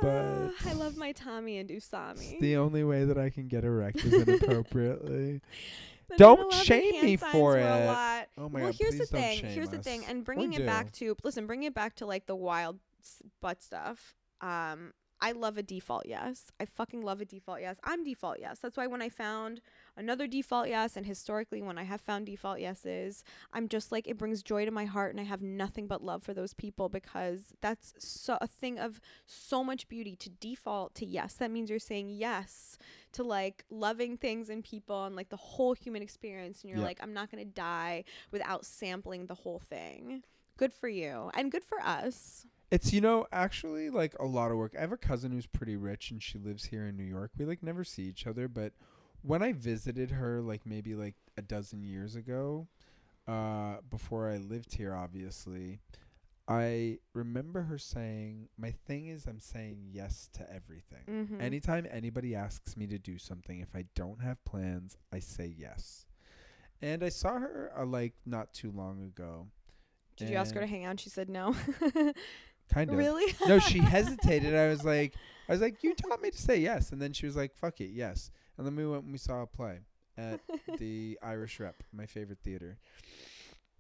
but 0.02 0.52
I 0.66 0.74
love 0.74 0.98
my 0.98 1.12
Tommy 1.12 1.58
and 1.58 1.70
it's 1.70 1.90
Usami. 1.90 2.40
the 2.40 2.58
only 2.58 2.84
way 2.84 3.06
that 3.06 3.18
I 3.18 3.30
can 3.30 3.48
get 3.48 3.64
erect 3.64 4.04
is 4.04 4.14
inappropriately. 4.14 5.42
The 6.10 6.18
Don't 6.18 6.52
shame 6.52 7.06
me 7.06 7.18
for 7.18 7.60
it. 7.60 7.86
lot. 7.86 8.30
Oh 8.36 8.50
my 8.50 8.62
well, 8.62 8.72
god, 8.72 8.76
here's 8.80 8.98
the 8.98 9.06
thing. 9.06 9.42
shame 9.42 9.52
Here's 9.52 9.70
the 9.70 9.78
thing, 9.78 10.00
us. 10.00 10.08
and 10.10 10.22
Or 10.22 10.24
bringing 10.24 10.54
it 10.54 10.66
back 10.66 10.92
to 10.94 11.16
listen, 11.24 11.46
bringing 11.46 11.68
it 11.68 11.76
back 11.76 11.94
to 11.98 12.08
like 12.08 12.26
the 12.26 12.36
wild 12.36 12.80
s- 13.04 13.22
butt 13.44 13.62
stuff. 13.62 14.16
Um, 14.42 14.94
I 15.22 15.34
love 15.34 15.60
a 15.60 15.62
default 15.62 16.08
yes. 16.08 16.50
I 16.60 16.66
fucking 16.66 17.04
love 17.04 17.22
a 17.22 17.26
default 17.26 17.62
yes. 17.62 17.78
I'm 17.84 18.04
default 18.04 18.38
yes. 18.40 18.58
That's 18.58 18.76
why 18.76 18.88
when 18.88 19.04
I 19.04 19.10
found 19.10 19.62
another 20.00 20.26
default 20.26 20.68
yes, 20.70 20.98
and 20.98 21.06
historically 21.06 21.62
when 21.62 21.78
I 21.78 21.84
have 21.84 22.02
found 22.02 22.26
default 22.26 22.60
yeses, 22.60 23.24
I'm 23.54 23.68
just 23.68 23.92
like 23.92 24.08
it 24.08 24.18
brings 24.18 24.42
joy 24.42 24.66
to 24.66 24.72
my 24.72 24.86
heart, 24.86 25.12
and 25.12 25.20
I 25.20 25.26
have 25.26 25.42
nothing 25.42 25.86
but 25.88 26.04
love 26.04 26.24
for 26.24 26.34
those 26.34 26.54
people 26.54 26.90
because 26.90 27.54
that's 27.62 27.94
so 28.00 28.38
a 28.42 28.48
thing 28.48 28.80
of 28.80 29.00
so 29.26 29.64
much 29.64 29.88
beauty 29.88 30.16
to 30.16 30.30
default 30.30 30.96
to 30.96 31.06
yes. 31.06 31.34
That 31.36 31.52
means 31.52 31.70
you're 31.70 31.78
saying 31.80 32.10
yes 32.10 32.78
to 33.12 33.24
like 33.24 33.66
loving 33.70 34.18
things 34.18 34.50
and 34.50 34.64
people 34.64 35.06
and 35.06 35.16
like 35.16 35.30
the 35.30 35.38
whole 35.38 35.74
human 35.74 36.02
experience, 36.02 36.62
and 36.62 36.70
you're 36.70 36.80
Yeah. 36.80 36.86
like 36.86 37.00
I'm 37.04 37.14
not 37.14 37.30
gonna 37.30 37.46
die 37.46 38.06
without 38.32 38.66
sampling 38.66 39.26
the 39.28 39.36
whole 39.36 39.60
thing. 39.60 40.24
Good 40.58 40.74
for 40.74 40.90
you 40.90 41.30
and 41.36 41.52
good 41.52 41.64
for 41.64 41.80
us. 41.82 42.46
It's 42.72 42.94
you 42.94 43.02
know 43.02 43.26
actually 43.32 43.90
like 43.90 44.14
a 44.20 44.26
lot 44.26 44.52
of 44.52 44.58
work. 44.58 44.76
I 44.78 44.82
have 44.82 44.92
a 44.92 44.98
cousin 44.98 45.32
who's 45.32 45.48
pretty 45.48 45.76
rich 45.76 46.12
and 46.12 46.22
she 46.22 46.38
lives 46.38 46.66
here 46.66 46.86
in 46.86 46.96
New 46.98 47.04
York. 47.04 47.32
We 47.38 47.46
like 47.46 47.64
never 47.64 47.84
see 47.84 48.04
each 48.04 48.28
other, 48.28 48.48
but 48.48 48.74
when 49.22 49.42
I 49.42 49.54
visited 49.54 50.12
her 50.12 50.42
like 50.42 50.66
maybe 50.66 50.96
like 50.96 51.16
a 51.38 51.42
dozen 51.42 51.84
years 51.84 52.16
ago, 52.16 52.68
uh 53.28 53.78
before 53.90 54.30
I 54.30 54.38
lived 54.38 54.76
here 54.76 54.94
obviously, 54.96 55.80
I 56.48 56.98
remember 57.14 57.62
her 57.62 57.78
saying, 57.78 58.50
"My 58.58 58.72
thing 58.72 59.08
is 59.08 59.28
I'm 59.28 59.40
saying 59.40 59.90
yes 59.92 60.30
to 60.34 60.52
everything." 60.52 61.06
Mm-hmm. 61.08 61.42
Anytime 61.42 61.86
anybody 61.92 62.36
asks 62.36 62.76
me 62.76 62.88
to 62.88 62.98
do 62.98 63.20
something, 63.20 63.60
if 63.60 63.76
I 63.76 63.86
don't 63.96 64.22
have 64.22 64.44
plans, 64.46 64.98
I 65.14 65.20
say 65.20 65.54
yes. 65.56 66.08
And 66.82 67.04
I 67.04 67.10
saw 67.10 67.40
her 67.40 67.72
uh, 67.78 67.86
like 67.86 68.14
not 68.26 68.54
too 68.54 68.72
long 68.72 69.04
ago. 69.04 69.48
Did 70.18 70.30
you 70.30 70.36
ask 70.36 70.54
her 70.56 70.62
to 70.62 70.68
hang 70.68 70.86
out? 70.86 71.00
She 71.00 71.10
said 71.10 71.30
no. 71.30 71.56
Kind 72.70 72.90
of. 72.90 72.98
really? 72.98 73.34
no, 73.48 73.60
she 73.60 73.80
hesitated. 73.80 74.56
I 74.56 74.68
was 74.68 74.84
like, 74.84 75.16
I 75.48 75.52
was 75.52 75.62
like, 75.62 75.84
you 75.84 75.96
taught 75.96 76.22
me 76.22 76.30
to 76.30 76.38
say 76.38 76.58
yes, 76.58 76.92
and 76.92 77.02
then 77.02 77.14
she 77.14 77.26
was 77.26 77.36
like, 77.36 77.56
fuck 77.56 77.80
it, 77.82 77.90
yes. 77.92 78.32
And 78.60 78.68
then 78.68 78.76
we 78.76 78.86
went 78.86 79.04
and 79.04 79.12
we 79.14 79.18
saw 79.18 79.42
a 79.44 79.48
play 79.48 79.80
at 80.18 80.42
the 80.80 81.18
Irish 81.24 81.62
Rep, 81.62 81.82
my 81.94 82.06
favorite 82.06 82.40
theater, 82.44 82.78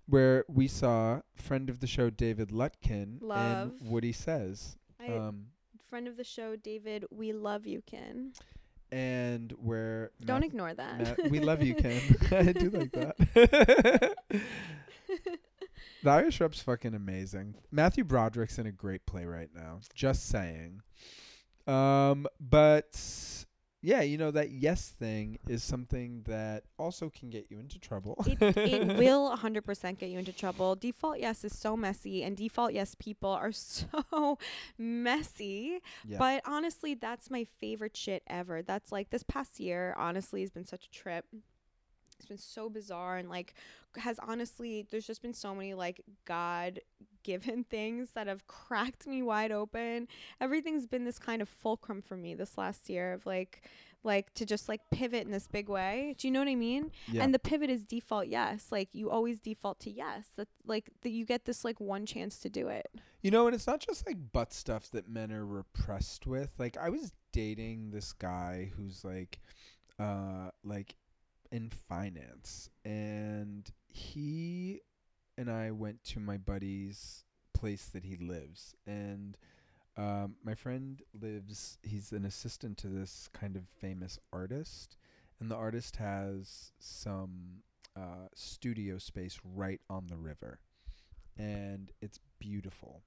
where 0.07 0.45
we 0.47 0.69
saw 0.69 1.19
friend 1.35 1.69
of 1.69 1.81
the 1.81 1.85
show 1.87 2.09
David 2.09 2.49
Lutken 2.51 3.17
Love. 3.21 3.73
and 3.81 3.91
Woody 3.91 4.13
Sez, 4.13 4.77
I, 4.97 5.11
um, 5.13 5.47
friend 5.89 6.07
of 6.07 6.15
the 6.15 6.23
show, 6.23 6.55
David. 6.55 7.03
We 7.11 7.33
love 7.33 7.67
you, 7.67 7.81
Ken. 7.85 8.31
and 8.89 9.51
where 9.61 10.11
Don't 10.23 10.39
Math- 10.39 10.49
ignore 10.49 10.73
that. 10.73 10.97
Matt, 11.19 11.29
we 11.29 11.41
love 11.41 11.61
you, 11.61 11.75
Ken. 11.75 12.01
I 12.31 12.51
do 12.53 12.69
like 12.69 12.93
that. 12.93 14.15
the 16.03 16.09
Irish 16.09 16.39
Rep's 16.39 16.61
fucking 16.61 16.93
amazing. 16.95 17.55
Matthew 17.69 18.05
Broderick's 18.05 18.57
in 18.57 18.65
a 18.65 18.71
great 18.71 19.05
play 19.05 19.25
right 19.25 19.49
now. 19.53 19.79
Just 19.93 20.29
saying. 20.29 20.81
Um, 21.67 22.25
but 22.39 23.38
yeah, 23.81 24.01
you 24.01 24.17
know 24.17 24.31
that 24.31 24.51
yes 24.51 24.89
thing 24.99 25.39
is 25.47 25.63
something 25.63 26.23
that 26.27 26.63
also 26.77 27.09
can 27.09 27.29
get 27.29 27.47
you 27.49 27.59
into 27.59 27.79
trouble. 27.79 28.21
it, 28.27 28.57
it 28.57 28.87
will 28.97 29.35
100% 29.35 29.97
get 29.97 30.09
you 30.09 30.19
into 30.19 30.33
trouble. 30.33 30.75
Default 30.75 31.19
yes 31.19 31.45
is 31.45 31.57
so 31.57 31.77
messy, 31.77 32.23
and 32.23 32.35
default 32.35 32.73
yes 32.73 32.95
people 32.95 33.29
are 33.29 33.51
so 33.53 34.37
messy. 34.77 35.79
Yeah. 36.05 36.17
But 36.17 36.41
honestly, 36.45 36.93
that's 36.93 37.29
my 37.29 37.47
favorite 37.59 37.95
shit 37.95 38.23
ever. 38.27 38.61
That's 38.61 38.91
like 38.91 39.11
this 39.11 39.23
past 39.23 39.59
year, 39.59 39.95
honestly, 39.97 40.41
has 40.41 40.51
been 40.51 40.65
such 40.65 40.85
a 40.85 40.91
trip. 40.91 41.25
It's 42.17 42.27
been 42.27 42.37
so 42.37 42.69
bizarre 42.69 43.15
and 43.15 43.29
like 43.29 43.53
has 43.95 44.19
honestly, 44.19 44.85
there's 44.91 45.07
just 45.07 45.21
been 45.21 45.33
so 45.33 45.55
many 45.55 45.73
like 45.73 46.01
God 46.25 46.81
given 47.23 47.63
things 47.63 48.11
that 48.15 48.27
have 48.27 48.47
cracked 48.47 49.07
me 49.07 49.21
wide 49.21 49.51
open. 49.51 50.07
Everything's 50.39 50.85
been 50.87 51.05
this 51.05 51.19
kind 51.19 51.41
of 51.41 51.49
fulcrum 51.49 52.01
for 52.01 52.15
me 52.15 52.33
this 52.35 52.57
last 52.57 52.89
year 52.89 53.13
of 53.13 53.25
like, 53.25 53.61
like 54.03 54.33
to 54.33 54.45
just 54.45 54.69
like 54.69 54.81
pivot 54.91 55.25
in 55.25 55.31
this 55.31 55.47
big 55.47 55.67
way. 55.69 56.15
Do 56.17 56.27
you 56.27 56.31
know 56.31 56.39
what 56.39 56.47
I 56.47 56.55
mean? 56.55 56.91
yeah. 57.11 57.23
And 57.23 57.33
the 57.33 57.39
pivot 57.39 57.69
is 57.69 57.83
default 57.83 58.27
yes. 58.27 58.67
Like 58.71 58.89
you 58.93 59.09
always 59.09 59.39
default 59.39 59.79
to 59.81 59.91
yes. 59.91 60.27
That 60.37 60.47
like 60.65 60.89
that 61.01 61.09
you 61.09 61.25
get 61.25 61.45
this 61.45 61.65
like 61.65 61.79
one 61.79 62.05
chance 62.05 62.39
to 62.39 62.49
do 62.49 62.67
it. 62.69 62.87
You 63.21 63.31
know, 63.31 63.47
and 63.47 63.55
it's 63.55 63.67
not 63.67 63.81
just 63.81 64.07
like 64.07 64.31
butt 64.31 64.53
stuff 64.53 64.89
that 64.91 65.09
men 65.09 65.31
are 65.31 65.45
repressed 65.45 66.25
with. 66.25 66.51
Like 66.57 66.77
I 66.77 66.89
was 66.89 67.11
dating 67.33 67.91
this 67.91 68.13
guy 68.13 68.71
who's 68.75 69.03
like 69.03 69.39
uh 69.99 70.49
like 70.63 70.95
in 71.51 71.69
finance 71.69 72.69
and 72.85 73.69
he 73.87 74.81
and 75.39 75.49
I 75.49 75.71
went 75.71 76.03
to 76.05 76.19
my 76.19 76.37
buddy's 76.37 77.25
place 77.53 77.87
that 77.87 78.03
he 78.05 78.17
lives 78.17 78.75
and 78.87 79.37
um 79.97 80.35
my 80.43 80.55
friend 80.55 81.01
lives 81.19 81.77
he's 81.83 82.11
an 82.13 82.25
assistant 82.25 82.77
to 82.79 82.87
this 82.87 83.29
kind 83.33 83.55
of 83.57 83.63
famous 83.67 84.19
artist 84.31 84.97
and 85.39 85.51
the 85.51 85.55
artist 85.55 85.97
has 85.97 86.71
some 86.79 87.63
uh 87.97 88.27
studio 88.35 88.97
space 88.97 89.39
right 89.43 89.81
on 89.89 90.07
the 90.07 90.17
river 90.17 90.59
and 91.37 91.91
it's 92.01 92.19
beautiful 92.39 93.03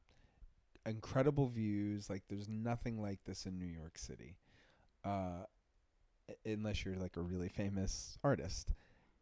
incredible 0.86 1.48
views. 1.48 2.10
Like 2.10 2.22
there's 2.28 2.48
nothing 2.48 3.00
like 3.00 3.20
this 3.24 3.46
in 3.46 3.58
New 3.58 3.66
York 3.66 3.98
City, 3.98 4.36
uh, 5.04 5.44
unless 6.46 6.84
you're 6.84 6.96
like 6.96 7.16
a 7.16 7.22
really 7.22 7.48
famous 7.48 8.18
artist. 8.24 8.72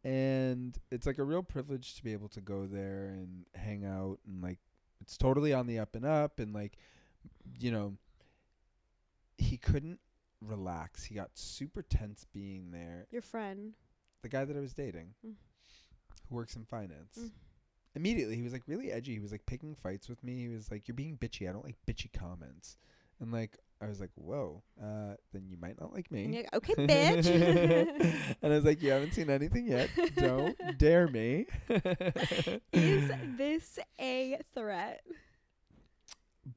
And 0.03 0.77
it's 0.89 1.05
like 1.05 1.19
a 1.19 1.23
real 1.23 1.43
privilege 1.43 1.95
to 1.95 2.03
be 2.03 2.13
able 2.13 2.29
to 2.29 2.41
go 2.41 2.65
there 2.65 3.05
and 3.07 3.45
hang 3.55 3.85
out 3.85 4.17
and 4.27 4.41
like 4.41 4.57
it's 4.99 5.15
totally 5.17 5.53
on 5.53 5.67
the 5.67 5.77
up 5.79 5.95
and 5.95 6.05
up 6.05 6.39
and 6.39 6.53
like 6.53 6.77
you 7.59 7.71
know 7.71 7.93
he 9.37 9.57
couldn't 9.57 9.99
relax. 10.41 11.03
He 11.03 11.15
got 11.15 11.29
super 11.35 11.81
tense 11.83 12.25
being 12.33 12.71
there. 12.71 13.07
Your 13.11 13.21
friend. 13.21 13.73
The 14.23 14.29
guy 14.29 14.45
that 14.45 14.55
I 14.57 14.59
was 14.59 14.73
dating 14.73 15.13
Mm. 15.25 15.33
who 16.29 16.35
works 16.35 16.55
in 16.55 16.65
finance 16.65 17.17
Mm. 17.19 17.31
immediately 17.95 18.35
he 18.35 18.41
was 18.41 18.53
like 18.53 18.67
really 18.67 18.91
edgy. 18.91 19.13
He 19.13 19.19
was 19.19 19.31
like 19.31 19.45
picking 19.45 19.75
fights 19.75 20.09
with 20.09 20.23
me. 20.23 20.35
He 20.39 20.47
was 20.49 20.71
like, 20.71 20.87
"You're 20.87 20.95
being 20.95 21.17
bitchy. 21.17 21.47
I 21.49 21.53
don't 21.53 21.65
like 21.65 21.77
bitchy 21.87 22.11
comments." 22.11 22.77
And 23.21 23.31
like 23.31 23.57
I 23.81 23.87
was 23.87 23.99
like, 23.99 24.09
"Whoa, 24.15 24.61
uh, 24.81 25.15
then 25.31 25.47
you 25.47 25.57
might 25.59 25.79
not 25.79 25.93
like 25.93 26.07
And 26.11 26.27
me." 26.27 26.33
you're 26.33 26.43
like, 26.43 26.55
okay, 26.55 26.73
bitch. 26.75 28.35
and 28.41 28.53
I 28.53 28.55
was 28.55 28.65
like, 28.65 28.81
"You 28.81 28.91
haven't 28.91 29.13
seen 29.13 29.29
anything 29.29 29.67
yet. 29.67 29.89
Don't 30.15 30.57
dare 30.77 31.07
me." 31.07 31.45
Is 32.73 33.11
this 33.37 33.79
a 33.99 34.39
threat? 34.53 35.01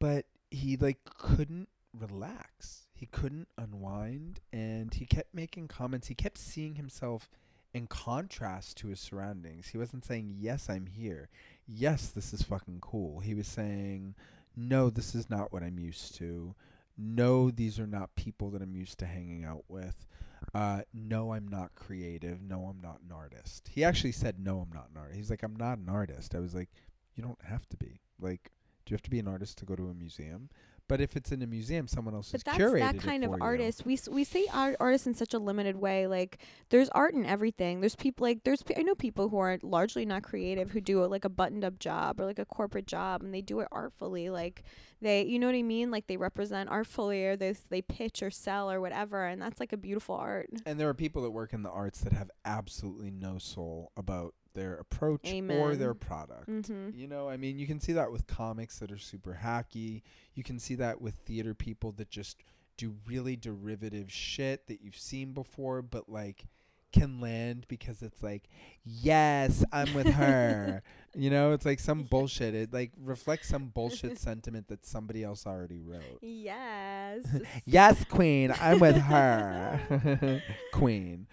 but 0.01 0.25
he 0.51 0.77
like 0.77 0.99
couldn't 1.05 1.69
relax. 1.93 2.87
He 2.95 3.07
couldn't 3.07 3.49
unwind, 3.59 4.41
and 4.53 4.93
he 4.95 5.05
kept 5.05 5.35
making 5.35 5.69
comments. 5.69 6.09
He 6.09 6.15
kept 6.15 6.39
seeing 6.39 6.75
himself 6.77 7.29
in 7.75 7.87
contrast 7.87 8.77
to 8.79 8.89
his 8.89 9.01
surroundings. 9.01 9.69
He 9.69 9.79
wasn't 9.79 10.05
saying, 10.05 10.35
"Yes, 10.39 10.71
I'm 10.71 10.87
here. 10.87 11.29
Yes, 11.67 12.09
this 12.09 12.33
is 12.33 12.43
fucking 12.43 12.79
cool." 12.81 13.21
He 13.21 13.35
was 13.35 13.47
saying, 13.47 14.15
"No, 14.57 14.91
this 14.91 15.15
is 15.15 15.29
not 15.29 15.53
what 15.53 15.63
I'm 15.63 15.79
used 15.79 16.15
to. 16.17 16.55
No, 16.97 17.51
these 17.51 17.81
are 17.81 17.87
not 17.87 18.15
people 18.15 18.51
that 18.51 18.63
I'm 18.63 18.77
used 18.77 18.99
to 19.01 19.07
hanging 19.07 19.45
out 19.45 19.65
with. 19.69 20.07
Uh, 20.53 20.83
no, 20.93 21.33
I'm 21.33 21.49
not 21.49 21.75
creative. 21.75 22.41
No, 22.41 22.67
I'm 22.67 22.81
not 22.81 23.01
an 23.01 23.13
artist." 23.13 23.69
He 23.69 23.83
actually 23.83 24.13
said, 24.13 24.39
"No, 24.39 24.61
I'm 24.61 24.73
not 24.73 24.91
an 24.91 24.97
artist." 24.97 25.17
He's 25.17 25.31
like, 25.31 25.43
"I'm 25.43 25.57
not 25.57 25.79
an 25.79 25.89
artist." 25.89 26.35
I 26.35 26.41
was 26.41 26.55
like, 26.55 26.71
"You 27.15 27.23
don't 27.23 27.43
have 27.45 27.69
to 27.71 27.77
be. 27.77 28.01
Like, 28.21 28.53
do 28.85 28.93
you 28.93 28.95
have 28.95 29.03
to 29.03 29.11
be 29.11 29.19
an 29.19 29.29
artist 29.29 29.59
to 29.59 29.65
go 29.65 29.75
to 29.75 29.89
a 29.89 29.95
museum?" 29.95 30.51
But 30.87 31.01
if 31.01 31.17
it's 31.17 31.33
in 31.33 31.41
a 31.41 31.47
museum, 31.47 31.89
someone 31.89 32.15
else 32.15 32.31
But 32.31 32.43
has 32.47 32.59
that's 32.59 32.59
curated 32.59 32.81
that 32.81 32.99
kind 32.99 33.25
of 33.25 33.31
you. 33.31 33.39
artist. 33.41 33.87
We 33.87 33.95
s- 33.95 34.09
we 34.09 34.23
say 34.23 34.47
art 34.53 34.77
artists 34.79 35.07
in 35.07 35.15
such 35.15 35.33
a 35.33 35.39
limited 35.39 35.77
way. 35.77 36.07
Like 36.07 36.39
there's 36.69 36.91
art 36.91 37.15
in 37.15 37.25
everything. 37.25 37.81
There's 37.81 37.97
people 37.97 38.27
like 38.27 38.45
there's 38.45 38.63
pe- 38.63 38.75
I 38.77 38.83
know 38.83 38.95
people 38.95 39.31
who 39.31 39.39
are 39.39 39.59
largely 39.63 40.05
not 40.05 40.23
creative 40.23 40.73
who 40.73 40.83
do 40.83 41.03
like 41.07 41.25
a 41.25 41.31
buttoned 41.31 41.65
up 41.65 41.79
job 41.79 42.21
or 42.21 42.27
like 42.27 42.39
a 42.39 42.45
corporate 42.45 42.87
job 42.87 43.23
and 43.23 43.33
they 43.33 43.41
do 43.41 43.61
it 43.61 43.69
artfully. 43.73 44.29
Like 44.29 44.63
they 45.01 45.23
you 45.25 45.39
know 45.39 45.47
what 45.47 45.57
I 45.57 45.63
mean? 45.63 45.91
Like 45.91 46.07
they 46.07 46.19
represent 46.19 46.69
artfully 46.69 47.25
or 47.25 47.35
they 47.37 47.55
they 47.71 47.81
pitch 47.81 48.23
or 48.23 48.31
sell 48.31 48.71
or 48.71 48.79
whatever 48.79 49.25
and 49.25 49.41
that's 49.41 49.61
like 49.61 49.73
a 49.73 49.79
beautiful 49.79 50.17
art. 50.17 50.51
And 50.67 50.79
there 50.79 50.89
are 50.91 50.95
people 50.95 51.23
that 51.23 51.31
work 51.31 51.55
in 51.55 51.63
the 51.63 51.71
arts 51.71 52.03
that 52.03 52.13
have 52.13 52.31
absolutely 52.45 53.11
no 53.11 53.39
soul 53.39 53.91
about 53.97 54.35
their 54.55 54.75
approach 54.75 55.33
or 55.33 55.77
their 55.77 55.95
product. 55.95 56.49
Mm-hmm. 56.49 56.91
You 56.95 57.07
know, 57.07 57.29
I 57.29 57.37
mean, 57.37 57.59
you 57.59 57.67
can 57.67 57.81
see 57.81 57.93
that 57.93 58.11
with 58.11 58.27
comics 58.27 58.79
that 58.79 58.91
are 58.91 58.99
super 58.99 59.39
hacky. 59.43 60.03
You 60.35 60.43
can 60.43 60.59
see 60.59 60.75
that 60.77 61.01
with 61.01 61.15
theater 61.27 61.55
people 61.55 61.93
that 61.93 62.11
just 62.11 62.43
do 62.77 62.95
really 63.07 63.37
derivative 63.37 64.11
shit 64.11 64.67
that 64.67 64.81
you've 64.83 64.99
seen 64.99 65.33
before, 65.33 65.83
but 65.83 66.09
like 66.09 66.47
can 66.95 67.21
land 67.21 67.67
because 67.67 68.03
it's 68.03 68.23
like, 68.23 68.45
yes, 68.85 69.65
I'm 69.73 69.93
with 69.95 70.07
her. 70.07 70.81
you 71.15 71.29
know, 71.29 71.53
it's 71.53 71.67
like 71.67 71.81
some 71.81 72.05
bullshit. 72.05 72.55
It 72.55 72.73
like 72.73 72.93
reflects 73.03 73.49
some 73.49 73.67
bullshit 73.67 74.17
sentiment 74.21 74.69
that 74.69 74.87
somebody 74.87 75.25
else 75.25 75.45
already 75.47 75.81
wrote. 75.81 76.21
Yes. 76.23 77.27
Yes, 77.67 78.05
Queen, 78.05 78.53
I'm 78.61 78.79
with 78.79 78.97
her. 78.97 80.43
Queen. 80.73 81.27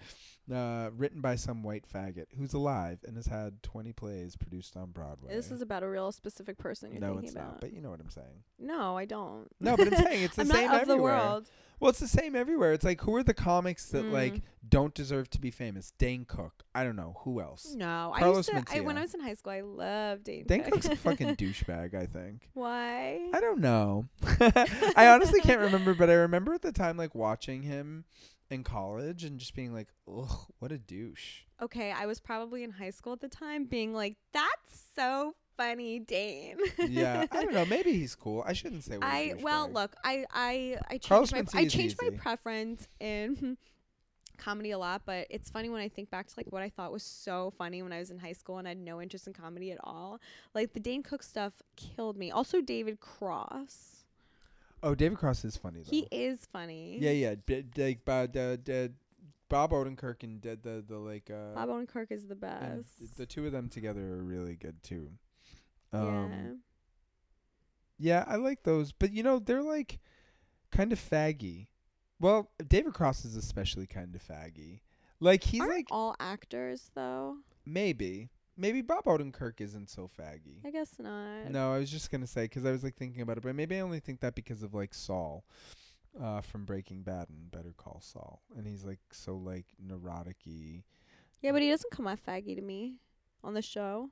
Uh, 0.52 0.90
written 0.96 1.20
by 1.20 1.34
some 1.36 1.62
white 1.62 1.84
faggot 1.90 2.26
who's 2.36 2.52
alive 2.52 2.98
and 3.06 3.16
has 3.16 3.26
had 3.26 3.62
20 3.62 3.92
plays 3.92 4.36
produced 4.36 4.76
on 4.76 4.90
Broadway. 4.90 5.32
This 5.34 5.50
is 5.50 5.62
about 5.62 5.82
a 5.82 5.88
real 5.88 6.12
specific 6.12 6.58
person 6.58 6.90
you're 6.92 7.00
no, 7.00 7.08
thinking 7.12 7.24
it's 7.24 7.32
about. 7.34 7.44
not. 7.52 7.60
But 7.60 7.72
you 7.72 7.80
know 7.80 7.90
what 7.90 8.00
I'm 8.00 8.10
saying. 8.10 8.42
no, 8.58 8.98
I 8.98 9.04
don't. 9.04 9.48
No, 9.60 9.76
but 9.76 9.86
I'm 9.94 10.04
saying 10.04 10.24
it's 10.24 10.36
the 10.36 10.42
I'm 10.42 10.48
same 10.48 10.66
not 10.66 10.74
of 10.76 10.80
everywhere. 10.82 10.96
the 10.96 11.02
world. 11.22 11.50
Well, 11.80 11.90
it's 11.90 11.98
the 12.00 12.06
same 12.08 12.36
everywhere. 12.36 12.72
It's 12.74 12.84
like 12.84 13.00
who 13.00 13.14
are 13.16 13.22
the 13.24 13.34
comics 13.34 13.86
that 13.90 14.04
like 14.04 14.34
Mm. 14.34 14.42
don't 14.68 14.94
deserve 14.94 15.30
to 15.30 15.40
be 15.40 15.50
famous? 15.50 15.92
Dane 15.98 16.24
Cook. 16.24 16.62
I 16.74 16.84
don't 16.84 16.94
know 16.96 17.16
who 17.24 17.40
else. 17.40 17.74
No, 17.74 18.12
Carlos 18.16 18.48
I 18.50 18.56
used 18.58 18.68
to. 18.68 18.76
I, 18.76 18.80
when 18.80 18.98
I 18.98 19.02
was 19.02 19.14
in 19.14 19.20
high 19.20 19.34
school, 19.34 19.52
I 19.52 19.60
loved 19.62 20.24
Dane. 20.24 20.40
Cook. 20.40 20.48
Dane 20.48 20.62
Cook. 20.64 20.72
Cook's 20.74 20.86
a 20.88 20.96
fucking 20.96 21.28
douchebag. 21.36 21.94
I 21.94 22.06
think. 22.06 22.48
Why? 22.54 23.30
I 23.32 23.40
don't 23.40 23.58
know. 23.60 24.06
I 24.40 25.08
honestly 25.08 25.40
can't 25.40 25.60
remember, 25.60 25.94
but 25.94 26.08
I 26.10 26.14
remember 26.14 26.52
at 26.54 26.62
the 26.62 26.72
time 26.72 26.96
like 26.96 27.14
watching 27.14 27.62
him 27.62 28.04
in 28.52 28.62
college 28.62 29.24
and 29.24 29.38
just 29.38 29.54
being 29.54 29.72
like, 29.72 29.88
ugh, 30.06 30.46
what 30.58 30.70
a 30.70 30.78
douche. 30.78 31.40
Okay, 31.60 31.90
I 31.90 32.06
was 32.06 32.20
probably 32.20 32.62
in 32.62 32.70
high 32.70 32.90
school 32.90 33.12
at 33.14 33.20
the 33.20 33.28
time, 33.28 33.64
being 33.64 33.94
like, 33.94 34.16
"That's 34.32 34.84
so 34.94 35.34
funny, 35.56 35.98
Dane." 36.00 36.58
Yeah, 36.88 37.26
I 37.30 37.44
don't 37.44 37.54
know. 37.54 37.64
Maybe 37.64 37.92
he's 37.92 38.14
cool. 38.14 38.44
I 38.46 38.52
shouldn't 38.52 38.84
say. 38.84 38.98
I 39.00 39.34
well, 39.40 39.70
look, 39.70 39.94
I 40.04 40.24
I 40.30 40.76
I 40.88 40.98
changed 40.98 41.32
my 41.32 41.44
I 41.54 41.66
changed 41.66 41.98
my 42.02 42.10
preference 42.10 42.88
in 43.00 43.56
comedy 44.38 44.72
a 44.72 44.78
lot, 44.78 45.02
but 45.06 45.26
it's 45.30 45.50
funny 45.50 45.70
when 45.70 45.80
I 45.80 45.88
think 45.88 46.10
back 46.10 46.26
to 46.26 46.34
like 46.36 46.46
what 46.50 46.62
I 46.62 46.68
thought 46.68 46.92
was 46.92 47.04
so 47.04 47.52
funny 47.56 47.82
when 47.82 47.92
I 47.92 47.98
was 47.98 48.10
in 48.10 48.18
high 48.18 48.32
school 48.32 48.58
and 48.58 48.66
I 48.66 48.70
had 48.72 48.78
no 48.78 49.00
interest 49.00 49.26
in 49.26 49.32
comedy 49.32 49.70
at 49.70 49.78
all. 49.84 50.20
Like 50.54 50.72
the 50.72 50.80
Dane 50.80 51.02
Cook 51.02 51.22
stuff 51.22 51.52
killed 51.76 52.16
me. 52.16 52.30
Also 52.30 52.60
David 52.60 53.00
Cross. 53.00 54.01
Oh, 54.82 54.94
David 54.94 55.18
Cross 55.18 55.44
is 55.44 55.56
funny 55.56 55.80
though. 55.82 55.90
He 55.90 56.08
is 56.10 56.46
funny. 56.52 56.98
yeah, 57.00 57.10
yeah. 57.12 57.34
B- 57.46 57.64
like 57.76 58.00
uh, 58.06 58.26
the, 58.26 58.60
the, 58.64 58.92
Bob 59.48 59.70
Odenkirk 59.70 60.22
and 60.22 60.40
the 60.42 60.58
the, 60.60 60.84
the 60.86 60.96
like 60.98 61.30
uh 61.30 61.54
Bob 61.54 61.68
Odenkirk 61.68 62.10
is 62.10 62.26
the 62.26 62.34
best. 62.34 62.98
th- 62.98 63.10
the 63.16 63.26
two 63.26 63.46
of 63.46 63.52
them 63.52 63.68
together 63.68 64.00
are 64.00 64.22
really 64.22 64.56
good 64.56 64.82
too. 64.82 65.10
yeah. 65.92 66.00
Um, 66.00 66.60
yeah, 67.98 68.24
I 68.26 68.36
like 68.36 68.64
those, 68.64 68.92
but 68.92 69.12
you 69.12 69.22
know 69.22 69.38
they're 69.38 69.62
like 69.62 70.00
kind 70.70 70.92
of 70.92 70.98
faggy. 70.98 71.68
Well, 72.18 72.50
David 72.66 72.94
Cross 72.94 73.24
is 73.24 73.36
especially 73.36 73.86
kind 73.86 74.14
of 74.14 74.22
faggy. 74.26 74.80
Like 75.20 75.44
he's 75.44 75.60
Aren't 75.60 75.74
like 75.74 75.86
all 75.90 76.16
actors 76.18 76.90
though? 76.94 77.36
maybe 77.64 78.28
maybe 78.56 78.82
Bob 78.82 79.04
Odenkirk 79.04 79.60
isn't 79.60 79.90
so 79.90 80.10
faggy. 80.18 80.64
I 80.64 80.70
guess 80.70 80.94
not. 80.98 81.50
No, 81.50 81.72
I 81.72 81.78
was 81.78 81.90
just 81.90 82.10
gonna 82.10 82.26
say 82.26 82.44
because 82.44 82.64
I 82.64 82.72
was 82.72 82.82
like 82.84 82.96
thinking 82.96 83.22
about 83.22 83.38
it, 83.38 83.42
but 83.42 83.54
maybe 83.54 83.76
I 83.76 83.80
only 83.80 84.00
think 84.00 84.20
that 84.20 84.34
because 84.34 84.62
of 84.62 84.74
like 84.74 84.94
Saul, 84.94 85.44
uh, 86.20 86.40
from 86.40 86.64
Breaking 86.64 87.02
Bad 87.02 87.28
and 87.28 87.50
Better 87.50 87.72
Call 87.76 88.00
Saul, 88.02 88.42
and 88.56 88.66
he's 88.66 88.84
like 88.84 89.00
so 89.10 89.36
like 89.36 89.66
neurotic-y. 89.78 90.82
Yeah, 91.40 91.52
but 91.52 91.62
he 91.62 91.70
doesn't 91.70 91.90
come 91.90 92.06
off 92.06 92.20
faggy 92.26 92.54
to 92.54 92.62
me 92.62 92.96
on 93.42 93.54
the 93.54 93.62
show. 93.62 94.10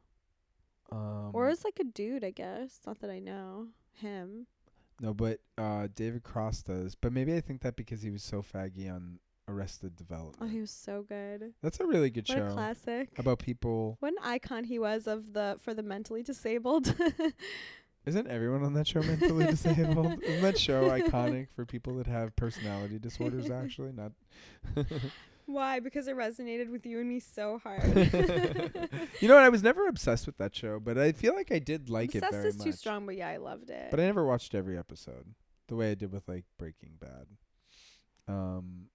Um, 0.91 1.31
or 1.33 1.49
as 1.49 1.65
like 1.65 1.79
a 1.79 1.85
dude, 1.85 2.25
I 2.25 2.31
guess. 2.31 2.81
Not 2.87 3.01
that 3.01 3.11
I 3.11 3.21
know 3.21 3.69
him. 3.93 4.47
no, 5.01 5.15
but 5.15 5.39
uh, 5.57 5.87
David 5.95 6.25
Cross 6.25 6.63
does. 6.63 6.95
But 6.97 7.13
maybe 7.13 7.35
I 7.37 7.41
think 7.41 7.61
that 7.63 7.77
because 7.77 8.03
he 8.03 8.11
was 8.11 8.23
so 8.25 8.43
faggy 8.43 8.93
on 8.93 9.19
Arrested 9.51 9.97
Development. 9.97 10.37
Oh, 10.41 10.47
he 10.47 10.61
was 10.61 10.71
so 10.71 11.03
good. 11.03 11.53
That's 11.63 11.81
a 11.81 11.87
really 11.87 12.11
good 12.11 12.29
What 12.29 12.39
a 12.39 12.41
show 12.49 12.53
classic. 12.55 13.19
about 13.19 13.39
people. 13.41 13.97
What 14.01 14.13
an 14.13 14.19
icon 14.23 14.65
he 14.65 14.79
was 14.79 15.07
of 15.07 15.33
the 15.33 15.57
for 15.61 15.75
the 15.75 15.83
mentally 15.83 16.23
disabled. 16.23 16.95
Isn't 18.07 18.29
everyone 18.29 18.63
on 18.65 18.73
that 18.75 18.87
show 18.87 19.03
mentally 19.03 19.47
disabled? 19.51 20.23
Isn't 20.23 20.43
that 20.43 20.59
show 20.59 20.89
iconic 20.99 21.49
for 21.55 21.67
people 21.67 21.97
that 21.97 22.07
have 22.07 22.35
personality 22.37 22.99
disorders? 22.99 23.51
Actually, 23.51 23.93
not. 23.93 24.13
Why? 25.47 25.81
Because 25.81 26.07
it 26.09 26.17
resonated 26.17 26.71
with 26.71 26.87
you 26.87 27.01
and 27.01 27.09
me 27.09 27.19
so 27.21 27.59
hard. 27.63 27.83
you 29.21 29.29
know 29.29 29.35
what? 29.35 29.43
I 29.43 29.49
was 29.49 29.63
never 29.63 29.87
obsessed 29.89 30.25
with 30.27 30.39
that 30.39 30.55
show, 30.55 30.79
but 30.79 30.97
I 30.97 31.13
feel 31.13 31.35
like 31.35 31.51
I 31.53 31.59
did 31.59 31.91
like 31.91 32.15
Obsessed 32.15 32.33
it 32.33 32.37
very 32.37 32.49
is 32.49 32.57
much. 32.59 32.65
too 32.67 32.73
strong, 32.73 33.05
but 33.05 33.17
yeah, 33.17 33.29
I 33.29 33.37
loved 33.39 33.69
it. 33.69 33.91
But 33.91 33.99
I 34.01 34.05
never 34.05 34.25
watched 34.25 34.55
every 34.55 34.79
episode 34.79 35.27
the 35.67 35.75
way 35.77 35.91
I 35.91 35.95
did 35.95 36.13
with 36.13 36.27
like 36.29 36.45
Breaking 36.59 36.93
Bad. 37.01 37.27
Um. 38.29 38.87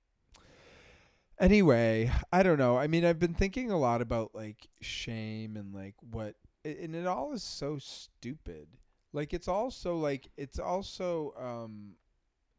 Anyway, 1.39 2.11
I 2.31 2.43
don't 2.43 2.57
know. 2.57 2.77
I 2.77 2.88
mean, 2.88 3.03
I've 3.05 3.19
been 3.19 3.33
thinking 3.33 3.71
a 3.71 3.77
lot 3.77 4.01
about 4.01 4.33
like 4.33 4.67
shame 4.81 5.57
and 5.57 5.73
like 5.73 5.95
what, 6.11 6.36
and 6.63 6.95
it 6.95 7.05
all 7.05 7.33
is 7.33 7.43
so 7.43 7.77
stupid. 7.77 8.67
Like 9.13 9.33
it's 9.33 9.47
also 9.47 9.97
like 9.97 10.29
it's 10.38 10.59
also 10.59 11.33
um, 11.38 11.91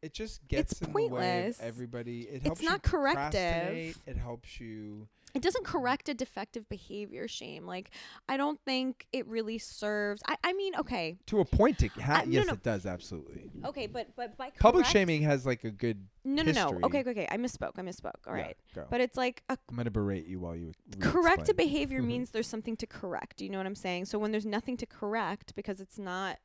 it 0.01 0.13
just 0.13 0.47
gets 0.47 0.73
It's 0.73 0.81
in 0.81 0.87
the 0.91 0.93
way 0.93 1.05
of 1.05 1.11
pointless. 1.11 1.59
everybody. 1.61 2.21
It 2.21 2.45
It's 2.45 2.61
not 2.61 2.81
you 2.83 2.91
corrective. 2.91 3.97
It 4.05 4.17
helps 4.17 4.59
you. 4.59 5.07
It 5.37 5.43
doesn't 5.43 5.65
correct 5.65 6.09
a 6.09 6.15
defective 6.15 6.67
behavior 6.67 7.27
shame. 7.27 7.67
Like 7.67 7.91
I 8.27 8.37
don't 8.37 8.59
think 8.65 9.05
it 9.13 9.27
really 9.27 9.59
serves. 9.59 10.23
I 10.27 10.35
I 10.43 10.53
mean, 10.53 10.75
okay, 10.75 11.17
To 11.27 11.41
a 11.41 11.45
point, 11.45 11.83
it 11.83 11.91
ha- 11.91 12.21
I- 12.23 12.25
no, 12.25 12.31
yes, 12.31 12.47
no. 12.47 12.53
it 12.53 12.63
does 12.63 12.87
absolutely. 12.87 13.51
okay, 13.63 13.85
but 13.85 14.07
but 14.15 14.35
by 14.35 14.49
Public 14.59 14.87
shaming 14.87 15.21
has 15.21 15.45
like 15.45 15.63
a 15.63 15.69
good. 15.69 16.07
No, 16.25 16.41
no, 16.41 16.51
no. 16.51 16.61
history. 16.63 16.83
Okay, 16.83 16.99
okay, 17.01 17.09
okay. 17.11 17.27
I 17.29 17.37
misspoke. 17.37 17.77
I 17.77 17.83
misspoke. 17.83 18.27
All 18.27 18.35
yeah, 18.35 18.41
right. 18.41 18.57
go. 18.73 18.85
But 18.89 18.99
it's 19.01 19.15
like 19.15 19.43
a 19.47 19.57
I'm 19.69 19.75
gonna 19.75 19.91
berate 19.91 20.25
you 20.25 20.39
while 20.39 20.55
you 20.55 20.73
corrective 20.99 21.23
re-explain. 21.23 21.55
behavior 21.55 21.99
mm-hmm. 21.99 22.07
means 22.07 22.31
there's 22.31 22.47
something 22.47 22.75
to 22.77 22.87
correct. 22.87 23.39
You 23.39 23.49
know 23.49 23.59
what 23.59 23.67
I'm 23.67 23.75
saying? 23.75 24.05
So 24.05 24.17
when 24.17 24.31
there's 24.31 24.45
nothing 24.45 24.75
to 24.77 24.87
correct 24.87 25.53
because 25.55 25.79
it's 25.79 25.99
not 25.99 26.39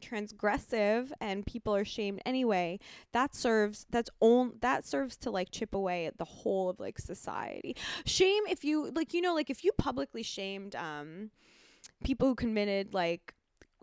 transgressive 0.00 1.10
and 1.20 1.44
people 1.46 1.74
are 1.74 1.84
shamed 1.84 2.20
anyway, 2.26 2.78
that 3.12 3.34
serves 3.34 3.86
that's 3.90 4.10
on 4.20 4.54
that 4.60 4.84
serves 4.84 5.16
to 5.18 5.30
like 5.30 5.50
chip 5.50 5.74
away 5.74 6.06
at 6.06 6.18
the 6.18 6.24
whole 6.24 6.68
of 6.68 6.80
like 6.80 6.98
society. 6.98 7.76
Shame 8.04 8.42
if 8.48 8.64
you 8.64 8.90
like 8.94 9.14
you 9.14 9.20
know 9.20 9.34
like 9.34 9.50
if 9.50 9.64
you 9.64 9.72
publicly 9.72 10.22
shamed 10.22 10.74
um 10.76 11.30
people 12.04 12.28
who 12.28 12.34
committed 12.34 12.94
like 12.94 13.34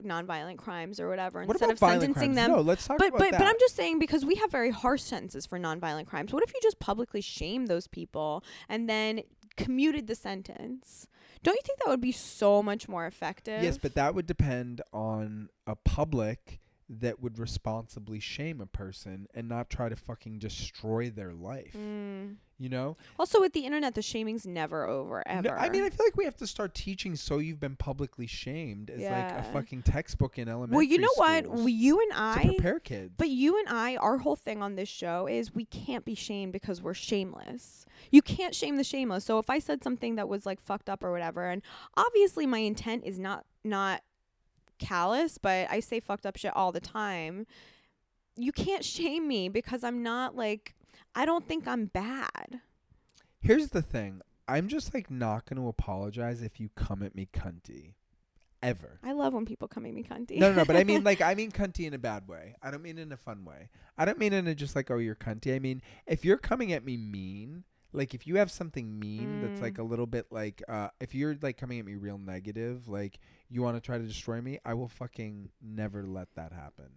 nonviolent 0.04 0.58
crimes 0.58 1.00
or 1.00 1.08
whatever 1.08 1.42
What 1.46 1.52
instead 1.56 1.70
of 1.70 1.78
sentencing 1.80 2.34
crimes? 2.34 2.36
them 2.36 2.52
No, 2.52 2.62
let's 2.62 2.86
talk 2.88 2.98
but 2.98 3.10
about 3.10 3.20
but 3.20 3.32
that. 3.32 3.40
but 3.40 3.48
I'm 3.48 3.60
just 3.60 3.76
saying 3.76 4.00
because 4.00 4.26
we 4.26 4.36
have 4.36 4.52
very 4.52 4.72
harsh 4.72 5.02
sentences 5.02 5.46
for 5.46 5.60
nonviolent 5.60 6.08
crimes. 6.08 6.34
What 6.34 6.44
if 6.44 6.54
you 6.54 6.60
just 6.62 6.80
publicly 6.80 7.22
shame 7.22 7.68
those 7.68 7.88
people 7.88 8.44
and 8.68 8.90
then 8.90 9.22
commuted 9.58 10.08
the 10.08 10.16
sentence? 10.16 11.08
Don't 11.44 11.56
you 11.56 11.62
think 11.64 11.80
that 11.80 11.90
would 11.90 12.02
be 12.02 12.12
so 12.12 12.64
much 12.64 12.88
more 12.88 13.06
effective? 13.06 13.64
yes, 13.64 13.78
but 13.78 13.96
that 13.96 14.16
would 14.16 14.26
depend 14.26 14.82
on 14.94 15.50
a 15.68 15.76
public 15.76 16.60
that 16.90 17.22
would 17.22 17.40
responsibly 17.40 18.20
shame 18.20 18.62
a 18.62 18.66
person 18.66 19.28
and 19.34 19.48
not 19.48 19.70
try 19.70 19.90
to 19.90 19.96
fucking 19.96 20.40
destroy 20.40 21.10
their 21.10 21.34
life. 21.34 21.76
Mm. 21.78 22.36
You 22.60 22.70
know? 22.70 22.98
Also, 23.20 23.42
with 23.42 23.54
the 23.54 23.66
internet, 23.66 23.96
the 23.96 24.02
shaming's 24.02 24.46
never 24.46 24.88
over 24.88 25.24
No, 25.26 25.34
ever. 25.34 25.60
I 25.60 25.70
mean, 25.70 25.84
I 25.84 25.90
feel 25.90 26.06
like 26.06 26.16
we 26.16 26.24
have 26.26 26.38
to 26.38 26.48
start 26.48 26.74
teaching 26.74 27.16
so 27.16 27.40
you've 27.40 27.60
been 27.60 27.76
publicly 27.76 28.28
shamed 28.28 28.90
as 28.90 29.02
like 29.02 29.32
a 29.32 29.44
fucking 29.52 29.82
textbook 29.82 30.38
in 30.38 30.48
elementary 30.48 30.76
well, 30.76 30.84
you 30.84 31.00
know 31.00 31.10
what? 31.16 31.46
schools 31.46 31.62
We, 31.64 31.72
you 31.72 32.00
and 32.00 32.12
to 32.12 32.22
I. 32.22 32.42
prepare 32.46 32.80
kids. 32.80 33.14
But 33.18 33.30
you 33.30 33.60
and 33.60 33.68
I, 33.70 33.96
our 33.98 34.18
whole 34.20 34.36
thing 34.36 34.62
on 34.62 34.76
this 34.76 34.88
show 34.88 35.28
is 35.28 35.54
we 35.54 35.66
can't 35.66 36.06
be 36.06 36.16
shamed 36.16 36.54
because 36.54 36.82
we're 36.82 36.94
shameless. 36.94 37.86
You 38.12 38.22
can't 38.22 38.56
shame 38.56 38.78
the 38.78 38.84
shameless. 38.84 39.26
So 39.26 39.40
if 39.40 39.50
I 39.50 39.60
said 39.60 39.84
something 39.84 40.16
that 40.16 40.30
was 40.30 40.46
like 40.46 40.62
fucked 40.62 40.90
up 40.90 41.04
or 41.04 41.12
whatever, 41.12 41.50
and 41.50 41.62
obviously 41.98 42.46
my 42.46 42.60
intent 42.60 43.04
is 43.06 43.20
not 43.20 43.46
not 43.64 44.02
callous, 44.80 45.38
but 45.38 45.68
I 45.70 45.80
say 45.80 46.00
fucked 46.00 46.26
up 46.26 46.38
shit 46.38 46.56
all 46.56 46.72
the 46.72 46.80
time. 46.80 47.46
You 48.36 48.52
can't 48.52 48.84
shame 48.84 49.28
me 49.28 49.50
because 49.50 49.84
I'm 49.84 50.04
not 50.04 50.36
like 50.36 50.74
I 51.16 51.26
don't 51.26 51.48
think 51.48 51.68
I'm 51.68 51.86
bad. 51.86 52.62
Here's 53.42 53.70
the 53.70 53.82
thing. 53.82 54.22
I'm 54.48 54.68
just 54.68 54.94
like 54.94 55.10
not 55.10 55.46
going 55.46 55.62
to 55.62 55.68
apologize 55.68 56.42
if 56.42 56.60
you 56.60 56.70
come 56.76 57.04
at 57.04 57.16
me 57.16 57.28
cunty. 57.34 57.94
Ever. 58.62 59.00
I 59.04 59.12
love 59.12 59.34
when 59.34 59.46
people 59.46 59.68
come 59.68 59.86
at 59.86 59.94
me 59.94 60.04
cunty. 60.04 60.40
No, 60.40 60.50
no, 60.50 60.60
no, 60.60 60.66
but 60.66 60.78
I 60.78 60.86
mean 60.86 61.04
like 61.04 61.20
I 61.22 61.36
mean 61.36 61.52
cunty 61.52 61.86
in 61.86 61.94
a 61.94 61.98
bad 61.98 62.30
way. 62.30 62.56
I 62.62 62.72
don't 62.72 62.82
mean 62.82 62.98
in 62.98 63.12
a 63.12 63.18
fun 63.18 63.44
way. 63.44 63.68
I 63.98 64.06
don't 64.06 64.18
mean 64.18 64.32
in 64.32 64.48
a 64.48 64.56
just 64.56 64.74
like 64.74 64.90
oh 64.90 65.00
you're 65.00 65.16
cunty. 65.16 65.54
I 65.54 65.60
mean 65.60 65.82
if 66.08 66.24
you're 66.24 66.38
coming 66.38 66.72
at 66.72 66.86
me 66.86 66.96
mean, 66.96 67.66
like 67.94 68.14
if 68.14 68.26
you 68.28 68.36
have 68.38 68.52
something 68.52 69.00
mean 69.00 69.42
that's 69.42 69.60
Mm. 69.60 69.64
like 69.64 69.78
a 69.78 69.84
little 69.84 70.08
bit 70.08 70.26
like 70.32 70.62
uh 70.68 70.90
if 71.00 71.14
you're 71.16 71.36
like 71.42 71.58
coming 71.58 71.80
at 71.80 71.86
me 71.86 71.96
real 71.96 72.18
negative, 72.18 72.88
like 72.88 73.20
you 73.50 73.62
want 73.62 73.78
to 73.78 73.82
try 73.82 73.98
to 73.98 74.04
destroy 74.04 74.42
me, 74.42 74.60
I 74.66 74.74
will 74.74 74.88
fucking 74.88 75.50
never 75.62 76.04
let 76.06 76.28
that 76.36 76.52
happen. 76.54 76.90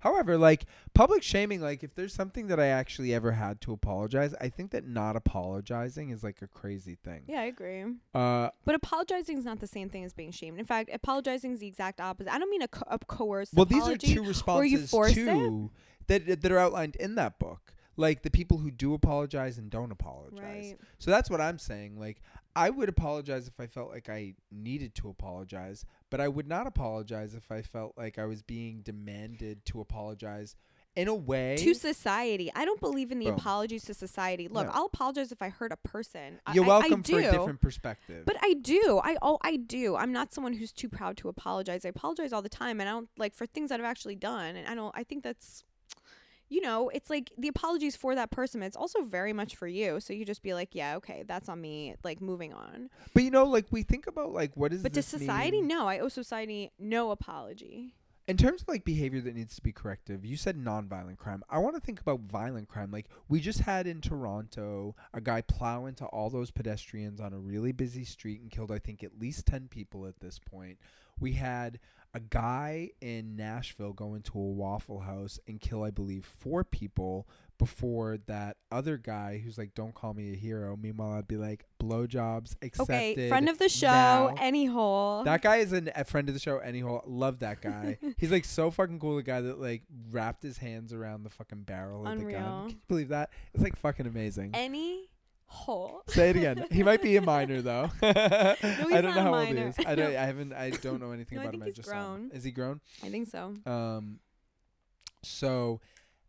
However, 0.00 0.38
like 0.38 0.64
public 0.94 1.22
shaming, 1.22 1.60
like 1.60 1.82
if 1.84 1.94
there's 1.94 2.14
something 2.14 2.46
that 2.46 2.58
I 2.58 2.68
actually 2.68 3.12
ever 3.12 3.32
had 3.32 3.60
to 3.60 3.72
apologize, 3.74 4.34
I 4.40 4.48
think 4.48 4.70
that 4.70 4.86
not 4.86 5.14
apologizing 5.14 6.08
is 6.08 6.24
like 6.24 6.40
a 6.40 6.46
crazy 6.46 6.96
thing. 7.04 7.24
Yeah, 7.28 7.42
I 7.42 7.44
agree. 7.44 7.84
Uh, 8.14 8.48
But 8.64 8.74
apologizing 8.76 9.36
is 9.36 9.44
not 9.44 9.60
the 9.60 9.66
same 9.66 9.90
thing 9.90 10.04
as 10.04 10.14
being 10.14 10.30
shamed. 10.30 10.58
In 10.58 10.64
fact, 10.64 10.88
apologizing 10.90 11.52
is 11.52 11.60
the 11.60 11.66
exact 11.66 12.00
opposite. 12.00 12.32
I 12.32 12.38
don't 12.38 12.48
mean 12.50 12.62
a, 12.62 12.68
co- 12.68 12.86
a 12.88 12.98
coerced 12.98 13.52
well, 13.52 13.66
these 13.66 13.86
are 13.86 13.96
two 13.98 14.22
responses 14.24 14.90
too 14.90 15.70
that 16.06 16.40
that 16.40 16.50
are 16.50 16.58
outlined 16.58 16.96
in 16.96 17.16
that 17.16 17.38
book. 17.38 17.74
Like 18.00 18.22
the 18.22 18.30
people 18.30 18.58
who 18.58 18.70
do 18.70 18.94
apologize 18.94 19.58
and 19.58 19.70
don't 19.70 19.92
apologize. 19.92 20.40
Right. 20.42 20.76
So 20.98 21.10
that's 21.10 21.28
what 21.28 21.40
I'm 21.40 21.58
saying. 21.58 21.98
Like 21.98 22.22
I 22.56 22.70
would 22.70 22.88
apologize 22.88 23.46
if 23.46 23.60
I 23.60 23.66
felt 23.66 23.90
like 23.90 24.08
I 24.08 24.34
needed 24.50 24.94
to 24.96 25.08
apologize, 25.08 25.84
but 26.10 26.20
I 26.20 26.28
would 26.28 26.48
not 26.48 26.66
apologize 26.66 27.34
if 27.34 27.52
I 27.52 27.62
felt 27.62 27.96
like 27.96 28.18
I 28.18 28.24
was 28.24 28.42
being 28.42 28.80
demanded 28.80 29.64
to 29.66 29.80
apologize 29.80 30.56
in 30.96 31.06
a 31.06 31.14
way. 31.14 31.56
To 31.58 31.74
society, 31.74 32.50
I 32.54 32.64
don't 32.64 32.80
believe 32.80 33.12
in 33.12 33.20
the 33.20 33.26
Boom. 33.26 33.34
apologies 33.36 33.84
to 33.84 33.94
society. 33.94 34.48
Look, 34.48 34.66
No. 34.66 34.72
I'll 34.72 34.86
apologize 34.86 35.30
if 35.30 35.40
I 35.40 35.48
hurt 35.48 35.70
a 35.70 35.76
person. 35.76 36.40
You're 36.52 36.64
I- 36.64 36.66
I 36.66 36.68
welcome 36.68 37.02
for 37.02 37.18
a 37.20 37.30
different 37.30 37.60
perspective. 37.60 38.24
But 38.26 38.36
I 38.42 38.54
do. 38.54 39.00
I 39.04 39.16
oh 39.22 39.38
I 39.42 39.56
do. 39.56 39.94
I'm 39.94 40.12
not 40.12 40.32
someone 40.32 40.54
who's 40.54 40.72
too 40.72 40.88
proud 40.88 41.16
to 41.18 41.28
apologize. 41.28 41.84
I 41.84 41.90
apologize 41.90 42.32
all 42.32 42.42
the 42.42 42.48
time 42.48 42.80
and 42.80 42.88
I 42.88 42.92
don't 42.92 43.08
like 43.16 43.34
for 43.34 43.46
things 43.46 43.68
that 43.70 43.78
I've 43.78 43.86
actually 43.86 44.16
done 44.16 44.56
and 44.56 44.66
I 44.66 44.74
don't 44.74 44.92
I 44.96 45.04
think 45.04 45.22
that's 45.22 45.62
you 46.50 46.60
know, 46.60 46.90
it's 46.90 47.08
like 47.08 47.32
the 47.38 47.48
apologies 47.48 47.96
for 47.96 48.14
that 48.16 48.30
person, 48.30 48.62
it's 48.62 48.76
also 48.76 49.02
very 49.02 49.32
much 49.32 49.56
for 49.56 49.68
you. 49.68 50.00
So 50.00 50.12
you 50.12 50.24
just 50.26 50.42
be 50.42 50.52
like, 50.52 50.74
yeah, 50.74 50.96
okay, 50.96 51.24
that's 51.26 51.48
on 51.48 51.60
me, 51.60 51.94
like 52.04 52.20
moving 52.20 52.52
on. 52.52 52.90
But 53.14 53.22
you 53.22 53.30
know, 53.30 53.44
like 53.44 53.66
we 53.70 53.82
think 53.82 54.06
about 54.06 54.32
like 54.32 54.56
what 54.56 54.72
does 54.72 54.82
But 54.82 54.92
to 54.92 54.96
this 54.96 55.06
society, 55.06 55.58
mean? 55.58 55.68
no, 55.68 55.86
I 55.88 56.00
owe 56.00 56.08
society 56.08 56.72
no 56.78 57.12
apology. 57.12 57.94
in 58.28 58.36
terms 58.36 58.62
of 58.62 58.68
like 58.68 58.84
behavior 58.84 59.20
that 59.20 59.34
needs 59.34 59.56
to 59.56 59.62
be 59.62 59.72
corrective, 59.72 60.24
you 60.24 60.36
said 60.36 60.56
nonviolent 60.56 61.18
crime. 61.18 61.42
I 61.50 61.58
want 61.58 61.74
to 61.76 61.80
think 61.80 62.00
about 62.00 62.20
violent 62.20 62.68
crime. 62.68 62.90
Like 62.92 63.06
we 63.28 63.40
just 63.40 63.60
had 63.60 63.86
in 63.86 64.00
Toronto 64.00 64.94
a 65.14 65.20
guy 65.20 65.40
plow 65.42 65.86
into 65.86 66.04
all 66.06 66.30
those 66.30 66.50
pedestrians 66.50 67.20
on 67.20 67.32
a 67.32 67.38
really 67.38 67.72
busy 67.72 68.04
street 68.04 68.40
and 68.40 68.50
killed 68.50 68.70
I 68.72 68.78
think 68.78 69.02
at 69.02 69.18
least 69.20 69.46
10 69.46 69.68
people 69.68 70.06
at 70.06 70.20
this 70.20 70.38
point. 70.38 70.78
We 71.18 71.32
had 71.32 71.78
a 72.14 72.20
guy 72.20 72.90
in 73.00 73.36
Nashville 73.36 73.92
go 73.92 74.14
into 74.14 74.38
a 74.38 74.42
Waffle 74.42 75.00
House 75.00 75.38
and 75.46 75.60
kill 75.60 75.84
I 75.84 75.90
believe 75.90 76.24
4 76.38 76.64
people 76.64 77.28
before 77.58 78.16
that 78.26 78.56
other 78.72 78.96
guy 78.96 79.38
who's 79.44 79.58
like 79.58 79.74
don't 79.74 79.94
call 79.94 80.14
me 80.14 80.32
a 80.32 80.36
hero. 80.36 80.76
Meanwhile 80.80 81.12
I'd 81.12 81.28
be 81.28 81.36
like 81.36 81.66
blowjobs 81.80 82.56
accepted. 82.62 82.94
Okay, 82.94 83.28
friend 83.28 83.48
of 83.50 83.58
the 83.58 83.68
show, 83.68 83.86
now. 83.86 84.34
any 84.38 84.64
hole. 84.64 85.24
That 85.24 85.42
guy 85.42 85.56
is 85.56 85.72
an, 85.72 85.90
a 85.94 86.04
friend 86.04 86.28
of 86.28 86.34
the 86.34 86.40
show. 86.40 86.58
Anyhow, 86.58 87.02
love 87.06 87.40
that 87.40 87.60
guy. 87.60 87.98
He's 88.16 88.30
like 88.30 88.46
so 88.46 88.70
fucking 88.70 88.98
cool. 88.98 89.16
The 89.16 89.22
guy 89.22 89.42
that 89.42 89.60
like 89.60 89.82
wrapped 90.10 90.42
his 90.42 90.56
hands 90.56 90.94
around 90.94 91.22
the 91.22 91.30
fucking 91.30 91.62
barrel 91.64 92.06
of 92.06 92.18
the 92.18 92.24
Unreal. 92.24 92.40
gun. 92.40 92.60
Can 92.62 92.70
you 92.70 92.82
believe 92.88 93.08
that? 93.08 93.30
It's 93.52 93.62
like 93.62 93.76
fucking 93.76 94.06
amazing. 94.06 94.52
any 94.54 95.09
hole. 95.50 96.02
Say 96.06 96.30
it 96.30 96.36
again. 96.36 96.64
He 96.70 96.82
might 96.82 97.02
be 97.02 97.16
a 97.16 97.20
minor 97.22 97.60
though. 97.70 97.90
I 98.02 98.56
don't 98.62 98.90
not 98.90 99.02
know 99.02 99.08
a 99.08 99.12
how 99.12 99.34
old 99.34 99.48
he 99.48 99.54
is. 99.58 99.74
I 99.84 99.94
don't. 99.94 100.16
I 100.16 100.24
haven't. 100.26 100.52
I 100.52 100.70
don't 100.70 101.00
know 101.00 101.10
anything 101.12 101.36
No, 101.36 101.42
I 101.42 101.44
about 101.46 101.52
think 101.52 101.62
him. 101.62 101.66
he's 101.66 101.74
I 101.74 101.76
just 101.76 101.88
grown. 101.88 102.30
Is 102.32 102.44
he 102.44 102.50
grown? 102.50 102.80
I 103.02 103.08
think 103.08 103.28
so. 103.28 103.54
Um. 103.66 104.20
So, 105.22 105.80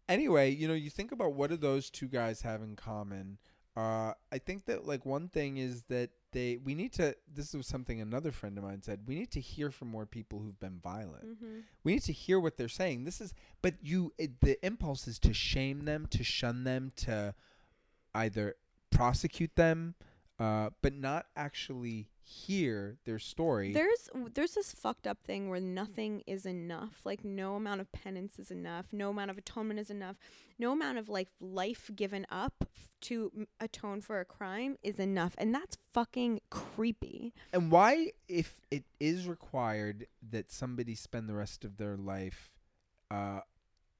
anyway, 0.10 0.52
you 0.52 0.68
know, 0.68 0.74
you 0.74 0.90
think 0.90 1.12
about 1.12 1.34
what 1.34 1.50
do 1.50 1.58
those 1.58 1.90
two 1.90 2.08
guys 2.08 2.42
have 2.42 2.62
in 2.62 2.76
common? 2.76 3.38
Uh, 3.78 4.12
I 4.32 4.38
think 4.38 4.66
that 4.66 4.86
like 4.86 5.06
one 5.06 5.30
thing 5.30 5.56
is 5.58 5.84
that 5.84 6.10
they 6.34 6.58
we 6.64 6.76
need 6.76 6.92
to. 6.94 7.16
This 7.34 7.54
was 7.54 7.68
something 7.68 8.02
another 8.02 8.32
friend 8.32 8.58
of 8.58 8.64
mine 8.64 8.82
said. 8.82 9.02
We 9.06 9.16
need 9.16 9.32
to 9.32 9.40
hear 9.40 9.72
from 9.72 9.88
more 9.90 10.06
people 10.06 10.40
who've 10.40 10.60
been 10.60 10.80
violent. 10.84 11.26
Mm-hmm. 11.26 11.60
We 11.84 11.94
need 11.94 12.04
to 12.04 12.14
hear 12.14 12.40
what 12.40 12.58
they're 12.58 12.68
saying. 12.68 13.06
This 13.06 13.22
is, 13.22 13.34
but 13.62 13.76
you, 13.82 14.14
it, 14.18 14.42
the 14.42 14.64
impulse 14.66 15.08
is 15.08 15.20
to 15.20 15.34
shame 15.34 15.86
them, 15.86 16.08
to 16.10 16.24
shun 16.24 16.64
them, 16.66 16.92
to 16.98 17.34
either 18.14 18.56
prosecute 18.92 19.56
them, 19.56 19.96
uh, 20.40 20.70
but 20.82 20.94
not 20.94 21.26
actually 21.36 22.10
hear 22.24 22.98
their 23.06 23.20
story. 23.20 23.74
There's 23.74 24.10
there's 24.34 24.54
this 24.54 24.72
fucked 24.72 25.06
up 25.06 25.18
thing 25.24 25.50
where 25.50 25.60
nothing 25.60 26.22
is 26.26 26.46
enough. 26.46 27.02
Like 27.04 27.26
no 27.26 27.56
amount 27.56 27.82
of 27.82 27.92
penance 27.92 28.40
is 28.40 28.52
enough. 28.52 28.88
No 28.94 29.10
amount 29.10 29.32
of 29.32 29.38
atonement 29.38 29.80
is 29.80 29.90
enough. 29.90 30.18
No 30.58 30.72
amount 30.72 30.98
of 30.98 31.10
like 31.10 31.28
life 31.42 31.90
given 31.96 32.26
up 32.30 32.54
f- 32.62 32.90
to 33.02 33.32
m- 33.36 33.48
atone 33.60 34.00
for 34.02 34.20
a 34.20 34.26
crime 34.26 34.78
is 34.84 35.00
enough, 35.00 35.36
and 35.38 35.54
that's 35.54 35.78
fucking 35.94 36.40
creepy. 36.50 37.34
and 37.52 37.72
why, 37.72 38.12
if 38.30 38.62
it 38.70 38.86
is 39.00 39.28
required 39.28 40.06
that 40.30 40.52
somebody 40.52 40.96
spend 40.96 41.28
the 41.28 41.34
rest 41.34 41.66
of 41.66 41.78
their 41.78 41.98
life 41.98 42.52
uh, 43.10 43.42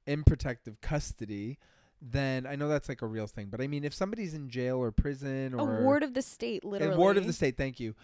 in 0.06 0.22
protective 0.24 0.80
custody, 0.80 1.58
then 2.04 2.46
I 2.46 2.56
know 2.56 2.68
that's 2.68 2.88
like 2.88 3.00
a 3.02 3.06
real 3.06 3.28
thing. 3.28 3.46
But 3.48 3.60
I 3.60 3.68
mean, 3.68 3.84
if 3.84 3.94
somebody's 3.94 4.34
in 4.34 4.50
jail 4.50 4.78
or 4.78 4.90
prison 4.90 5.54
or 5.54 5.78
a 5.78 5.82
ward 5.82 6.02
of 6.02 6.14
the 6.14 6.22
state, 6.22 6.64
literally. 6.64 6.94
A 6.94 6.98
ward 6.98 7.16
of 7.16 7.26
the 7.26 7.32
state. 7.32 7.56
Thank 7.56 7.78
you. 7.78 7.94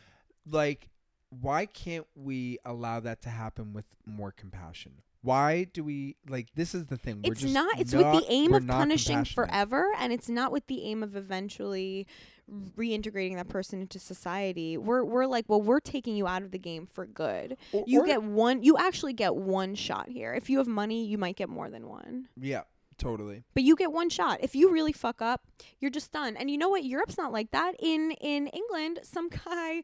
Like, 0.49 0.89
why 1.31 1.67
can't 1.67 2.07
we 2.15 2.59
allow 2.65 3.01
that 3.01 3.23
to 3.23 3.29
happen 3.29 3.73
with 3.73 3.85
more 4.07 4.31
compassion? 4.31 5.03
Why 5.23 5.65
do 5.65 5.83
we 5.83 6.15
like? 6.29 6.47
This 6.55 6.77
is 6.77 6.87
the 6.87 6.97
thing. 6.97 7.23
We're 7.25 7.33
It's 7.33 7.43
not. 7.43 7.81
It's 7.81 7.93
with 7.93 8.05
the 8.05 8.25
aim 8.29 8.55
of 8.55 8.67
punishing 8.69 9.25
forever, 9.25 9.93
and 9.99 10.13
it's 10.13 10.29
not 10.29 10.53
with 10.53 10.69
the 10.69 10.85
aim 10.85 11.03
of 11.03 11.17
eventually 11.17 12.07
reintegrating 12.77 13.35
that 13.35 13.49
person 13.49 13.81
into 13.81 13.99
society. 13.99 14.79
We're 14.79 15.05
we're 15.05 15.27
like, 15.27 15.47
well, 15.49 15.61
we're 15.61 15.81
taking 15.81 16.17
you 16.17 16.29
out 16.29 16.43
of 16.43 16.53
the 16.53 16.59
game 16.59 16.87
for 16.87 17.05
good. 17.05 17.57
Or- 17.73 17.85
You 17.87 18.03
or- 18.03 18.07
get 18.07 18.23
one. 18.23 18.63
You 18.63 18.79
actually 18.79 19.13
get 19.13 19.35
one 19.35 19.75
shot 19.75 20.09
here. 20.09 20.33
If 20.33 20.49
you 20.49 20.59
have 20.59 20.69
money, 20.69 21.05
you 21.05 21.19
might 21.19 21.37
get 21.37 21.49
more 21.49 21.69
than 21.69 21.89
one. 21.89 22.29
yeah, 22.41 22.63
totally. 22.99 23.45
But 23.55 23.63
you 23.63 23.77
get 23.77 23.93
one 23.93 24.11
shot. 24.11 24.39
If 24.43 24.55
you 24.55 24.71
really 24.71 24.93
fuck 24.93 25.23
up, 25.23 25.43
you're 25.81 25.91
just 25.91 26.13
done. 26.13 26.37
And 26.37 26.51
you 26.51 26.59
know 26.59 26.69
what? 26.69 26.85
Europe's 26.85 27.17
not 27.17 27.33
like 27.33 27.51
that. 27.53 27.75
In 27.79 28.13
in 28.21 28.49
England, 28.49 29.01
some 29.03 29.29
guy 29.29 29.83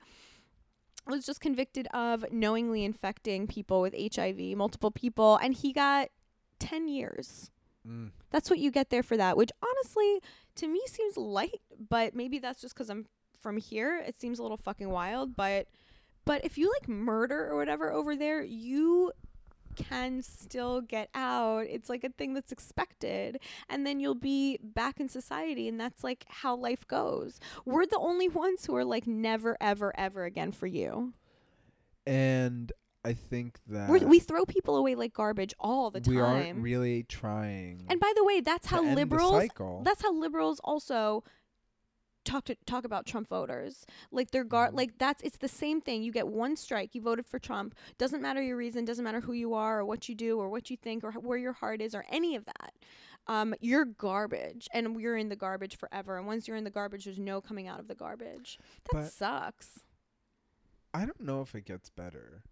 was 1.07 1.27
just 1.27 1.41
convicted 1.41 1.87
of 1.93 2.25
knowingly 2.33 2.85
infecting 2.85 3.47
people 3.47 3.81
with 3.81 3.95
HIV, 3.95 4.57
multiple 4.57 4.91
people, 4.91 5.37
and 5.37 5.55
he 5.55 5.73
got 5.73 6.09
10 6.61 6.89
years. 6.89 7.51
Mm. 7.87 8.11
That's 8.31 8.49
what 8.49 8.59
you 8.59 8.71
get 8.71 8.91
there 8.91 9.03
for 9.03 9.17
that, 9.17 9.37
which 9.37 9.51
honestly 9.62 10.21
to 10.57 10.69
me 10.69 10.81
seems 10.87 11.17
light, 11.17 11.61
but 11.91 12.15
maybe 12.15 12.39
that's 12.39 12.61
just 12.61 12.75
cuz 12.75 12.89
I'm 12.89 13.07
from 13.41 13.59
here. 13.59 13.99
It 13.99 14.19
seems 14.19 14.39
a 14.39 14.43
little 14.43 14.57
fucking 14.57 14.89
wild, 14.89 15.37
but 15.37 15.69
but 16.25 16.45
if 16.45 16.57
you 16.57 16.73
like 16.73 16.89
murder 16.89 17.47
or 17.51 17.57
whatever 17.57 17.93
over 17.93 18.17
there, 18.17 18.43
you 18.43 19.12
can 19.77 20.22
still 20.22 20.81
get 20.81 21.09
out. 21.14 21.66
It's 21.68 21.89
like 21.89 22.05
a 22.05 22.11
thing 22.11 22.35
that's 22.35 22.53
expected. 22.53 23.39
And 23.68 23.87
then 23.87 24.01
you'll 24.01 24.14
be 24.14 24.59
back 24.62 25.01
in 25.01 25.09
society 25.09 25.68
and 25.68 25.81
that's 25.81 26.05
like 26.05 26.25
how 26.29 26.57
life 26.57 26.87
goes. 26.87 27.41
We're 27.64 27.87
the 27.87 27.99
only 27.99 28.29
ones 28.29 28.66
who 28.66 28.77
are 28.77 28.85
like 28.85 29.07
never 29.07 29.57
ever 29.61 29.93
ever 29.99 30.25
again 30.25 30.53
for 30.53 30.66
you. 30.66 31.12
And 32.07 32.72
I 33.05 33.12
think 33.12 33.59
that 33.68 33.89
We're, 33.89 34.07
we 34.07 34.18
throw 34.18 34.45
people 34.45 34.77
away 34.77 34.95
like 34.95 35.12
garbage 35.12 35.55
all 35.61 35.91
the 35.91 36.01
time. 36.01 36.14
we 36.14 36.20
aren't 36.20 36.59
really 36.59 37.03
trying. 37.03 37.85
and 37.89 38.01
by 38.01 38.12
the 38.16 38.25
way, 38.25 38.41
that's 38.41 38.66
how 38.66 38.83
liberals 38.83 39.49
that's 39.83 40.03
how 40.03 40.12
liberals 40.14 40.61
also 40.64 41.22
talk 42.25 42.45
to 42.47 42.55
talk 42.66 42.85
about 42.85 43.07
Trump 43.07 43.29
voters. 43.29 43.87
Like 44.11 44.31
they're 44.31 44.45
gar- 44.45 44.70
Mhm. 44.70 44.77
like 44.77 44.99
that's 44.99 45.22
it's 45.22 45.39
the 45.39 45.49
same 45.49 45.81
thing. 45.81 46.03
You 46.03 46.11
get 46.12 46.27
one 46.29 46.57
strike, 46.57 46.95
you 46.95 47.01
voted 47.01 47.27
for 47.27 47.39
Trump. 47.39 47.75
Doesn't 47.99 48.22
matter 48.22 48.43
your 48.43 48.57
reason, 48.57 48.85
doesn't 48.85 49.05
matter 49.05 49.20
who 49.20 49.33
you 49.33 49.55
are 49.55 49.81
or 49.81 49.85
what 49.85 50.09
you 50.09 50.14
do 50.14 50.39
or 50.39 50.49
what 50.49 50.70
you 50.70 50.77
think 50.77 51.05
or 51.05 51.12
where 51.12 51.39
your 51.39 51.53
heart 51.53 51.81
is 51.81 51.95
or 51.95 52.05
any 52.09 52.35
of 52.37 52.45
that. 52.47 52.75
Um, 53.27 53.55
you're 53.61 53.87
garbage, 53.87 54.68
and 54.72 55.01
you're 55.01 55.16
in 55.16 55.31
the 55.31 55.37
garbage 55.37 55.77
forever. 55.79 56.18
And 56.18 56.27
once 56.27 56.47
you're 56.47 56.59
in 56.59 56.64
the 56.64 56.70
garbage, 56.70 57.07
there's 57.07 57.18
no 57.18 57.41
coming 57.41 57.66
out 57.66 57.81
of 57.81 57.89
the 57.89 57.95
garbage. 57.95 58.59
That 58.93 59.01
But 59.05 59.12
sucks. 59.12 59.81
I 60.93 61.07
don't 61.07 61.20
know 61.22 61.41
if 61.41 61.55
it 61.55 61.64
gets 61.64 61.89
better. 61.89 62.43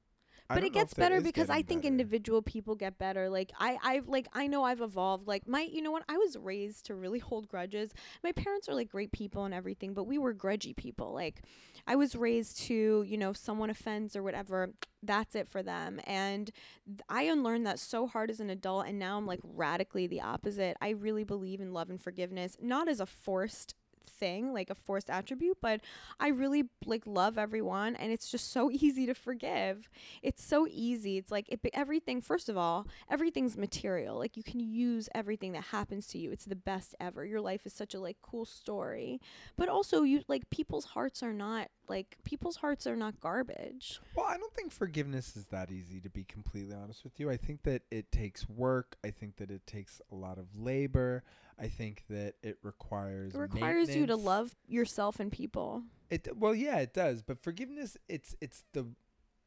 But 0.49 0.65
it 0.65 0.73
gets 0.73 0.95
better 0.95 1.21
because 1.21 1.49
I 1.49 1.63
think 1.63 1.83
better. 1.83 1.89
individual 1.89 2.43
people 2.43 2.75
get 2.75 2.99
better. 2.99 3.31
Like 3.31 3.53
I, 3.59 3.79
I've 3.83 4.09
like 4.09 4.29
I 4.33 4.47
know 4.47 4.65
I've 4.65 4.81
evolved. 4.81 5.27
Like 5.27 5.49
my, 5.49 5.63
you 5.63 5.83
know 5.83 5.91
what? 5.91 6.05
I 6.09 6.17
was 6.19 6.37
raised 6.37 6.87
to 6.87 6.95
really 6.95 7.19
hold 7.19 7.49
grudges. 7.49 7.95
My 8.23 8.33
parents 8.33 8.69
are 8.69 8.75
like 8.75 8.91
great 8.91 9.13
people 9.13 9.45
and 9.45 9.55
everything, 9.55 9.95
but 9.95 10.05
we 10.05 10.19
were 10.19 10.35
grudgy 10.35 10.77
people. 10.77 11.13
Like 11.13 11.43
I 11.87 11.97
was 11.97 12.15
raised 12.15 12.59
to, 12.65 13.03
you 13.07 13.17
know, 13.17 13.31
if 13.31 13.37
someone 13.37 13.71
offends 13.71 14.15
or 14.15 14.23
whatever, 14.23 14.71
that's 15.03 15.35
it 15.35 15.49
for 15.49 15.63
them. 15.63 16.01
And 16.05 16.51
th- 16.87 17.01
I 17.09 17.23
unlearned 17.23 17.67
that 17.67 17.79
so 17.79 18.07
hard 18.07 18.31
as 18.31 18.41
an 18.41 18.51
adult, 18.51 18.87
and 18.87 18.99
now 18.99 19.17
I'm 19.17 19.27
like 19.27 19.41
radically 19.43 20.07
the 20.07 20.21
opposite. 20.21 20.77
I 20.81 20.91
really 20.91 21.25
believe 21.25 21.61
in 21.61 21.73
love 21.73 21.91
and 21.91 22.01
forgiveness, 22.01 22.57
not 22.61 22.89
as 22.89 23.01
a 23.01 23.07
forced 23.07 23.75
thing 24.07 24.53
like 24.53 24.71
a 24.71 24.75
forced 24.75 25.11
attribute 25.11 25.59
but 25.61 25.81
i 26.21 26.29
really 26.29 26.65
like 26.87 27.03
love 27.07 27.39
everyone 27.39 27.97
and 27.97 28.13
it's 28.13 28.31
just 28.31 28.53
so 28.53 28.71
easy 28.73 29.07
to 29.07 29.15
forgive 29.15 29.89
it's 30.23 30.43
so 30.45 30.67
easy 30.71 31.19
it's 31.19 31.31
like 31.31 31.49
it, 31.49 31.61
everything 31.75 32.21
first 32.21 32.49
of 32.49 32.57
all 32.57 32.87
everything's 33.11 33.57
material 33.57 34.19
like 34.19 34.37
you 34.37 34.43
can 34.43 34.61
use 34.61 35.09
everything 35.15 35.53
that 35.53 35.65
happens 35.65 36.07
to 36.07 36.19
you 36.19 36.31
it's 36.31 36.45
the 36.45 36.57
best 36.57 36.95
ever 37.01 37.25
your 37.25 37.41
life 37.41 37.67
is 37.67 37.73
such 37.73 37.95
a 37.95 38.01
like 38.01 38.17
cool 38.23 38.45
story 38.45 39.21
but 39.57 39.69
also 39.69 40.03
you 40.03 40.23
like 40.29 40.49
people's 40.51 40.85
hearts 40.87 41.23
are 41.23 41.33
not 41.33 41.69
Like 41.89 42.17
people's 42.25 42.57
hearts 42.57 42.87
are 42.87 42.97
not 42.97 43.21
garbage. 43.21 44.01
Well, 44.17 44.27
I 44.27 44.37
don't 44.39 44.55
think 44.55 44.73
forgiveness 44.73 45.37
is 45.37 45.47
that 45.47 45.71
easy 45.71 46.01
to 46.01 46.09
be 46.09 46.25
completely 46.25 46.75
honest 46.75 47.05
with 47.05 47.19
you. 47.19 47.29
I 47.31 47.37
think 47.37 47.63
that 47.65 47.83
it 47.91 48.11
takes 48.13 48.49
work. 48.49 48.97
I 49.05 49.11
think 49.11 49.37
that 49.37 49.51
it 49.51 49.67
takes 49.67 50.01
a 50.11 50.15
lot 50.15 50.39
of 50.39 50.47
labor. 50.57 51.23
I 51.59 51.69
think 51.69 52.05
that 52.11 52.35
it 52.43 52.59
requires 52.63 53.35
It 53.35 53.39
requires 53.39 53.95
you 53.95 54.07
to 54.07 54.17
love 54.17 54.55
yourself 54.67 55.21
and 55.21 55.31
people. 55.31 55.83
It 56.11 56.37
well, 56.37 56.55
yeah, 56.55 56.79
it 56.79 56.93
does. 56.93 57.23
But 57.23 57.43
forgiveness, 57.43 57.97
it's 58.09 58.35
it's 58.41 58.65
the 58.73 58.87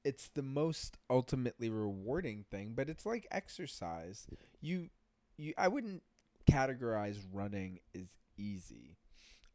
it's 0.03 0.29
the 0.29 0.43
most 0.43 0.97
ultimately 1.09 1.69
rewarding 1.69 2.45
thing. 2.49 2.73
But 2.75 2.89
it's 2.89 3.05
like 3.05 3.27
exercise. 3.31 4.27
You 4.61 4.89
you 5.37 5.53
I 5.57 5.67
wouldn't 5.67 6.03
categorize 6.49 7.17
running 7.31 7.79
as 7.95 8.07
easy. 8.37 8.97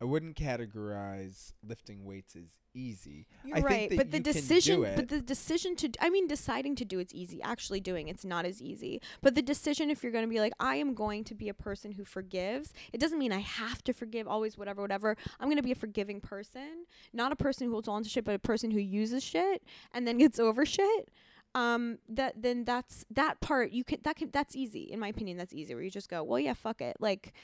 I 0.01 0.07
wouldn't 0.07 0.35
categorize 0.35 1.53
lifting 1.63 2.05
weights 2.07 2.35
as 2.35 2.49
easy. 2.73 3.27
You're 3.45 3.59
I 3.59 3.61
think 3.61 3.71
right, 3.71 3.97
but 3.97 4.11
the 4.11 4.21
decision, 4.21 4.81
but 4.97 5.09
the 5.09 5.21
decision 5.21 5.77
to, 5.77 5.91
I 6.01 6.09
mean, 6.09 6.27
deciding 6.27 6.77
to 6.77 6.87
do 6.87 6.99
it's 7.01 7.13
easy. 7.15 7.43
Actually 7.43 7.81
doing 7.81 8.09
it's 8.09 8.25
not 8.25 8.47
as 8.47 8.63
easy. 8.63 9.03
But 9.21 9.35
the 9.35 9.43
decision, 9.43 9.91
if 9.91 10.03
you're 10.03 10.13
going 10.13 10.25
to 10.25 10.31
be 10.31 10.41
like, 10.41 10.55
I 10.59 10.77
am 10.77 10.95
going 10.95 11.25
to 11.25 11.35
be 11.35 11.51
a 11.51 11.55
person 11.55 11.93
who 11.93 12.05
forgives, 12.05 12.73
it 12.95 12.99
doesn't 12.99 13.19
mean 13.19 13.31
I 13.31 13.41
have 13.41 13.85
to 13.85 13.93
forgive 13.93 14.27
always, 14.27 14.57
whatever, 14.57 14.81
whatever. 14.81 15.19
I'm 15.39 15.49
going 15.49 15.59
to 15.59 15.63
be 15.63 15.73
a 15.73 15.77
forgiving 15.77 16.21
person, 16.21 16.87
not 17.13 17.31
a 17.31 17.37
person 17.37 17.67
who 17.67 17.73
holds 17.73 17.89
on 17.89 18.03
to 18.03 18.09
shit, 18.09 18.25
but 18.25 18.35
a 18.35 18.39
person 18.39 18.71
who 18.71 18.81
uses 18.81 19.23
shit 19.23 19.63
and 19.93 20.09
then 20.09 20.17
gets 20.17 20.39
over 20.39 20.65
shit. 20.65 21.11
Um, 21.55 21.99
that 22.09 22.41
then 22.41 22.65
that's 22.65 23.05
that 23.11 23.41
part 23.41 23.73
you 23.73 23.83
can 23.83 23.99
that 24.05 24.15
can 24.15 24.31
that's 24.31 24.55
easy 24.55 24.85
in 24.85 25.01
my 25.01 25.09
opinion. 25.09 25.37
That's 25.37 25.53
easy 25.53 25.75
where 25.75 25.83
you 25.83 25.91
just 25.91 26.09
go, 26.09 26.23
well, 26.23 26.39
yeah, 26.41 26.55
fuck 26.55 26.81
it, 26.81 26.97
like. 27.01 27.35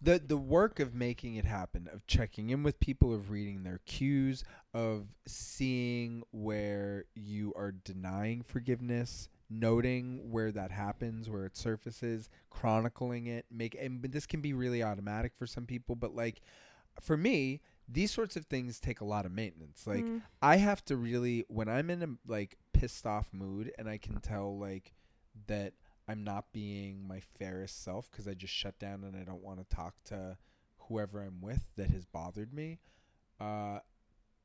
The 0.00 0.18
the 0.18 0.36
work 0.36 0.80
of 0.80 0.94
making 0.94 1.36
it 1.36 1.44
happen 1.44 1.88
of 1.92 2.06
checking 2.06 2.50
in 2.50 2.62
with 2.62 2.80
people 2.80 3.14
of 3.14 3.30
reading 3.30 3.62
their 3.62 3.80
cues 3.86 4.44
of 4.72 5.06
seeing 5.26 6.22
where 6.30 7.04
you 7.14 7.52
are 7.56 7.72
denying 7.72 8.42
forgiveness 8.42 9.28
noting 9.48 10.30
where 10.30 10.52
that 10.52 10.70
happens 10.70 11.28
where 11.28 11.44
it 11.44 11.56
surfaces 11.56 12.28
chronicling 12.50 13.26
it 13.26 13.44
make 13.50 13.76
and 13.80 14.02
this 14.04 14.26
can 14.26 14.40
be 14.40 14.52
really 14.52 14.82
automatic 14.82 15.32
for 15.36 15.46
some 15.46 15.66
people 15.66 15.94
but 15.94 16.14
like 16.14 16.40
for 17.00 17.16
me 17.16 17.60
these 17.88 18.12
sorts 18.12 18.36
of 18.36 18.46
things 18.46 18.78
take 18.78 19.00
a 19.00 19.04
lot 19.04 19.26
of 19.26 19.32
maintenance 19.32 19.86
like 19.86 20.04
mm. 20.04 20.22
I 20.40 20.56
have 20.56 20.84
to 20.86 20.96
really 20.96 21.44
when 21.48 21.68
I'm 21.68 21.90
in 21.90 22.02
a 22.02 22.30
like 22.30 22.56
pissed 22.72 23.06
off 23.06 23.28
mood 23.32 23.72
and 23.78 23.88
I 23.88 23.98
can 23.98 24.20
tell 24.20 24.56
like 24.56 24.94
that 25.48 25.72
I'm 26.10 26.24
not 26.24 26.52
being 26.52 27.06
my 27.06 27.20
fairest 27.38 27.84
self 27.84 28.10
because 28.10 28.26
I 28.26 28.34
just 28.34 28.52
shut 28.52 28.80
down 28.80 29.04
and 29.04 29.16
I 29.16 29.22
don't 29.22 29.44
want 29.44 29.60
to 29.60 29.76
talk 29.76 29.94
to 30.06 30.36
whoever 30.88 31.22
I'm 31.22 31.40
with 31.40 31.62
that 31.76 31.90
has 31.90 32.04
bothered 32.04 32.52
me. 32.52 32.80
Uh, 33.40 33.78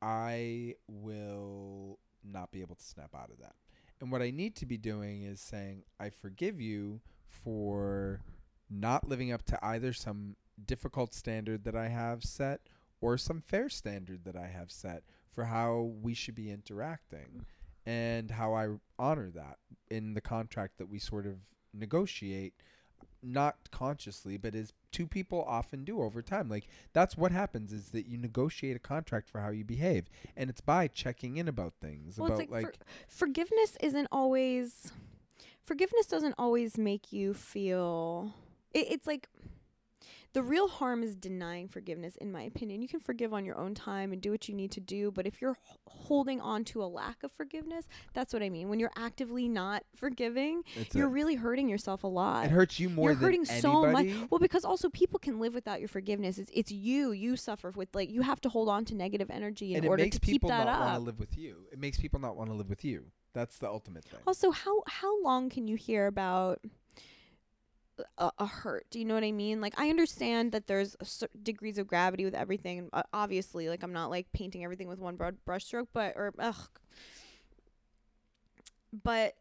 I 0.00 0.76
will 0.86 1.98
not 2.22 2.52
be 2.52 2.60
able 2.60 2.76
to 2.76 2.84
snap 2.84 3.16
out 3.16 3.30
of 3.30 3.38
that. 3.40 3.56
And 4.00 4.12
what 4.12 4.22
I 4.22 4.30
need 4.30 4.54
to 4.56 4.66
be 4.66 4.76
doing 4.76 5.24
is 5.24 5.40
saying, 5.40 5.82
I 5.98 6.10
forgive 6.10 6.60
you 6.60 7.00
for 7.26 8.20
not 8.70 9.08
living 9.08 9.32
up 9.32 9.44
to 9.46 9.58
either 9.64 9.92
some 9.92 10.36
difficult 10.66 11.14
standard 11.14 11.64
that 11.64 11.74
I 11.74 11.88
have 11.88 12.22
set 12.22 12.60
or 13.00 13.18
some 13.18 13.40
fair 13.40 13.68
standard 13.68 14.24
that 14.24 14.36
I 14.36 14.46
have 14.46 14.70
set 14.70 15.02
for 15.34 15.44
how 15.44 15.90
we 16.00 16.14
should 16.14 16.36
be 16.36 16.52
interacting 16.52 17.44
and 17.84 18.30
how 18.30 18.54
I 18.54 18.68
honor 19.00 19.30
that 19.34 19.58
in 19.90 20.14
the 20.14 20.20
contract 20.20 20.78
that 20.78 20.88
we 20.88 21.00
sort 21.00 21.26
of 21.26 21.34
negotiate 21.78 22.54
not 23.22 23.56
consciously 23.70 24.36
but 24.36 24.54
as 24.54 24.72
two 24.92 25.06
people 25.06 25.44
often 25.46 25.84
do 25.84 26.00
over 26.02 26.22
time. 26.22 26.48
Like 26.48 26.68
that's 26.92 27.16
what 27.16 27.32
happens 27.32 27.72
is 27.72 27.90
that 27.90 28.06
you 28.06 28.16
negotiate 28.18 28.76
a 28.76 28.78
contract 28.80 29.28
for 29.28 29.40
how 29.40 29.50
you 29.50 29.64
behave 29.64 30.06
and 30.36 30.48
it's 30.48 30.60
by 30.60 30.88
checking 30.88 31.36
in 31.36 31.48
about 31.48 31.74
things 31.80 32.18
Well, 32.18 32.28
about 32.28 32.40
it's 32.40 32.50
like, 32.50 32.64
like 32.64 32.76
for- 32.78 32.84
forgiveness 33.08 33.76
isn't 33.80 34.08
always 34.12 34.92
forgiveness 35.64 36.06
doesn't 36.06 36.34
always 36.38 36.78
make 36.78 37.12
you 37.12 37.34
feel 37.34 38.32
it, 38.72 38.86
it's 38.90 39.06
like 39.06 39.28
the 40.36 40.42
real 40.42 40.68
harm 40.68 41.02
is 41.02 41.16
denying 41.16 41.66
forgiveness 41.66 42.14
in 42.16 42.30
my 42.30 42.42
opinion. 42.42 42.82
You 42.82 42.88
can 42.88 43.00
forgive 43.00 43.32
on 43.32 43.46
your 43.46 43.56
own 43.56 43.74
time 43.74 44.12
and 44.12 44.20
do 44.20 44.30
what 44.30 44.50
you 44.50 44.54
need 44.54 44.70
to 44.72 44.80
do 44.80 45.10
but 45.10 45.26
if 45.26 45.40
you're 45.40 45.56
holding 45.88 46.42
on 46.42 46.62
to 46.64 46.82
a 46.82 46.84
lack 46.84 47.22
of 47.22 47.32
forgiveness 47.32 47.88
that's 48.12 48.34
what 48.34 48.42
i 48.42 48.50
mean. 48.50 48.68
When 48.68 48.78
you're 48.78 48.92
actively 48.96 49.48
not 49.48 49.84
forgiving 49.94 50.62
you're 50.92 51.08
really 51.08 51.36
hurting 51.36 51.70
yourself 51.70 52.04
a 52.04 52.06
lot. 52.06 52.44
It 52.44 52.50
hurts 52.50 52.78
you 52.78 52.90
more 52.90 53.08
you're 53.08 53.14
than 53.14 53.24
hurting 53.24 53.44
so 53.46 53.90
much. 53.90 54.08
well 54.28 54.38
because 54.38 54.66
also 54.66 54.90
people 54.90 55.18
can 55.18 55.40
live 55.40 55.54
without 55.54 55.80
your 55.80 55.88
forgiveness. 55.88 56.36
It's, 56.36 56.50
it's 56.52 56.70
you 56.70 57.12
you 57.12 57.36
suffer 57.36 57.70
with 57.70 57.94
like 57.94 58.10
you 58.10 58.20
have 58.20 58.42
to 58.42 58.50
hold 58.50 58.68
on 58.68 58.84
to 58.86 58.94
negative 58.94 59.30
energy 59.30 59.70
in 59.70 59.76
and 59.76 59.86
it 59.86 59.88
order 59.88 60.02
makes 60.02 60.16
to 60.16 60.20
keep 60.20 60.34
people 60.34 60.50
that 60.50 60.66
not 60.66 60.80
want 60.80 60.96
to 60.96 61.00
live 61.00 61.18
with 61.18 61.38
you. 61.38 61.64
It 61.72 61.78
makes 61.78 61.98
people 61.98 62.20
not 62.20 62.36
want 62.36 62.50
to 62.50 62.54
live 62.54 62.68
with 62.68 62.84
you. 62.84 63.06
That's 63.32 63.56
the 63.58 63.68
ultimate 63.68 64.04
thing. 64.04 64.20
Also, 64.26 64.50
how 64.50 64.82
how 64.86 65.22
long 65.22 65.48
can 65.48 65.66
you 65.66 65.76
hear 65.76 66.06
about 66.06 66.60
a, 68.18 68.30
a 68.38 68.46
hurt? 68.46 68.86
Do 68.90 68.98
you 68.98 69.04
know 69.04 69.14
what 69.14 69.24
I 69.24 69.32
mean? 69.32 69.60
Like, 69.60 69.78
I 69.78 69.90
understand 69.90 70.52
that 70.52 70.66
there's 70.66 70.96
degrees 71.42 71.78
of 71.78 71.86
gravity 71.86 72.24
with 72.24 72.34
everything. 72.34 72.88
Uh, 72.92 73.02
obviously, 73.12 73.68
like 73.68 73.82
I'm 73.82 73.92
not 73.92 74.10
like 74.10 74.32
painting 74.32 74.64
everything 74.64 74.88
with 74.88 74.98
one 74.98 75.16
broad 75.16 75.36
brushstroke, 75.46 75.88
but 75.92 76.14
or 76.16 76.32
ugh. 76.38 76.68
But 79.02 79.34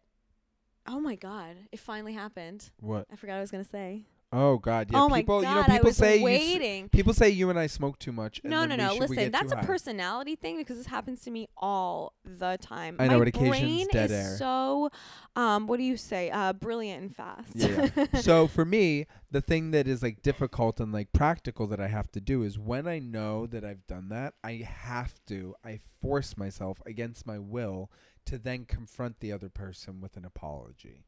oh 0.88 1.00
my 1.00 1.16
god, 1.16 1.56
it 1.72 1.80
finally 1.80 2.14
happened. 2.14 2.70
what 2.80 3.06
I 3.12 3.16
forgot 3.16 3.34
what 3.34 3.38
I 3.38 3.42
was 3.42 3.52
gonna 3.52 3.64
say. 3.64 4.04
Oh 4.36 4.58
god 4.58 4.90
yeah 4.92 5.02
oh 5.02 5.08
my 5.10 5.22
people 5.22 5.42
god, 5.42 5.50
you 5.50 5.56
know 5.56 5.62
I 5.62 5.66
people 5.66 5.88
was 5.88 5.98
say 5.98 6.18
you 6.18 6.24
waiting. 6.24 6.90
people 6.90 7.14
say 7.14 7.30
you 7.30 7.50
and 7.50 7.58
I 7.58 7.68
smoke 7.68 7.98
too 8.00 8.12
much 8.12 8.42
and 8.44 8.52
No, 8.52 8.66
no, 8.66 8.76
no. 8.76 8.94
Listen, 8.96 9.32
that's 9.32 9.52
a 9.52 9.58
high. 9.58 9.64
personality 9.64 10.36
thing 10.36 10.58
because 10.58 10.78
this 10.78 10.88
happens 10.88 11.22
to 11.22 11.32
me 11.32 11.48
all 11.58 12.14
the 12.24 12.58
time. 12.62 12.98
I 13.00 13.08
know, 13.08 13.20
My 13.20 13.30
brain 13.32 13.88
dead 13.92 14.12
is 14.12 14.12
air. 14.12 14.38
so, 14.38 14.90
um, 15.36 15.68
what 15.68 15.78
do 15.78 15.84
you 15.84 15.98
say? 15.98 16.30
Uh, 16.30 16.54
brilliant 16.54 17.02
and 17.02 17.16
fast. 17.16 17.56
Yeah, 17.56 17.90
so 18.22 18.48
for 18.48 18.66
me, 18.66 19.08
the 19.32 19.42
thing 19.42 19.72
that 19.72 19.88
is 19.88 20.04
like 20.04 20.22
difficult 20.22 20.80
and 20.80 20.92
like 20.92 21.14
practical 21.14 21.68
that 21.68 21.80
I 21.80 21.88
have 21.88 22.12
to 22.12 22.22
do 22.22 22.44
is 22.44 22.60
when 22.60 22.88
I 22.88 23.00
know 23.00 23.48
that 23.48 23.64
I've 23.64 23.86
done 23.88 24.10
that, 24.10 24.34
I 24.44 24.68
have 24.68 25.14
to, 25.28 25.56
I 25.64 25.80
force 26.02 26.38
myself 26.38 26.82
against 26.86 27.26
my 27.26 27.40
will 27.40 27.90
to 28.26 28.38
then 28.38 28.66
confront 28.66 29.20
the 29.20 29.32
other 29.32 29.50
person 29.50 30.02
with 30.02 30.18
an 30.18 30.26
apology. 30.26 31.06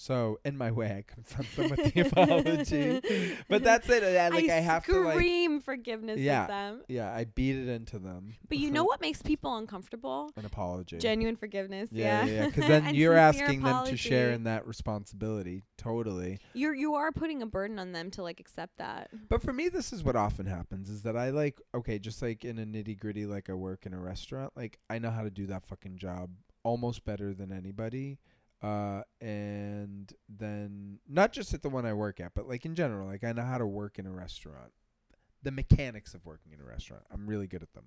So 0.00 0.38
in 0.46 0.56
my 0.56 0.70
way, 0.70 0.86
I 0.96 1.12
confront 1.12 1.54
them 1.56 1.68
with 1.68 1.92
the 1.92 2.00
apology. 2.06 3.36
But 3.50 3.62
that's 3.62 3.86
it. 3.90 4.02
I, 4.02 4.30
like 4.30 4.48
I, 4.48 4.54
have 4.54 4.86
to 4.86 4.98
like, 4.98 5.12
scream 5.12 5.60
forgiveness 5.60 6.18
Yeah. 6.18 6.44
at 6.44 6.48
them. 6.48 6.80
yeah, 6.88 7.14
I 7.14 7.24
beat 7.24 7.56
it 7.56 7.68
into 7.68 7.98
them. 7.98 8.32
But 8.48 8.56
you 8.56 8.70
know 8.70 8.84
what 8.90 9.02
makes 9.02 9.20
people 9.20 9.58
uncomfortable? 9.58 10.30
An 10.36 10.46
apology. 10.46 10.96
Genuine 10.96 11.36
forgiveness. 11.36 11.90
yeah, 11.92 12.24
Yeah, 12.24 12.32
yeah, 12.32 12.46
Because 12.46 12.66
then 12.66 12.94
you're 12.94 13.14
asking 13.14 13.60
them 13.60 13.84
to 13.88 13.96
share 13.98 14.30
in 14.30 14.44
that 14.44 14.66
responsibility. 14.66 15.64
Totally. 15.76 16.38
You're 16.54 16.74
you 16.74 16.94
are 16.94 17.12
putting 17.12 17.42
a 17.42 17.46
burden 17.46 17.78
on 17.78 17.92
them 17.92 18.10
to 18.12 18.22
like 18.22 18.40
accept 18.40 18.78
that. 18.78 19.10
But 19.28 19.42
for 19.42 19.52
me, 19.52 19.68
this 19.68 19.92
is 19.92 20.02
what 20.02 20.16
often 20.16 20.46
happens: 20.46 20.88
is 20.88 21.02
that 21.02 21.14
I 21.14 21.28
like 21.28 21.60
okay, 21.74 21.98
just 21.98 22.22
like 22.22 22.46
in 22.46 22.58
a 22.58 22.64
nitty 22.64 22.98
gritty, 22.98 23.26
like 23.26 23.50
I 23.50 23.54
work 23.54 23.84
in 23.84 23.92
a 23.92 24.00
restaurant, 24.00 24.52
like 24.56 24.78
I 24.88 24.98
know 24.98 25.10
how 25.10 25.24
to 25.24 25.30
do 25.30 25.46
that 25.48 25.66
fucking 25.66 25.98
job 25.98 26.30
almost 26.62 27.04
better 27.04 27.34
than 27.34 27.52
anybody. 27.52 28.18
Uh, 28.62 29.02
and 29.20 30.12
then 30.28 30.98
not 31.08 31.32
just 31.32 31.54
at 31.54 31.62
the 31.62 31.70
one 31.70 31.86
I 31.86 31.94
work 31.94 32.20
at, 32.20 32.34
but 32.34 32.48
like 32.48 32.66
in 32.66 32.74
general, 32.74 33.08
like 33.08 33.24
I 33.24 33.32
know 33.32 33.44
how 33.44 33.58
to 33.58 33.66
work 33.66 33.98
in 33.98 34.06
a 34.06 34.12
restaurant. 34.12 34.72
The 35.42 35.50
mechanics 35.50 36.12
of 36.12 36.26
working 36.26 36.52
in 36.52 36.60
a 36.60 36.64
restaurant, 36.64 37.04
I'm 37.10 37.26
really 37.26 37.46
good 37.46 37.62
at 37.62 37.72
them. 37.72 37.86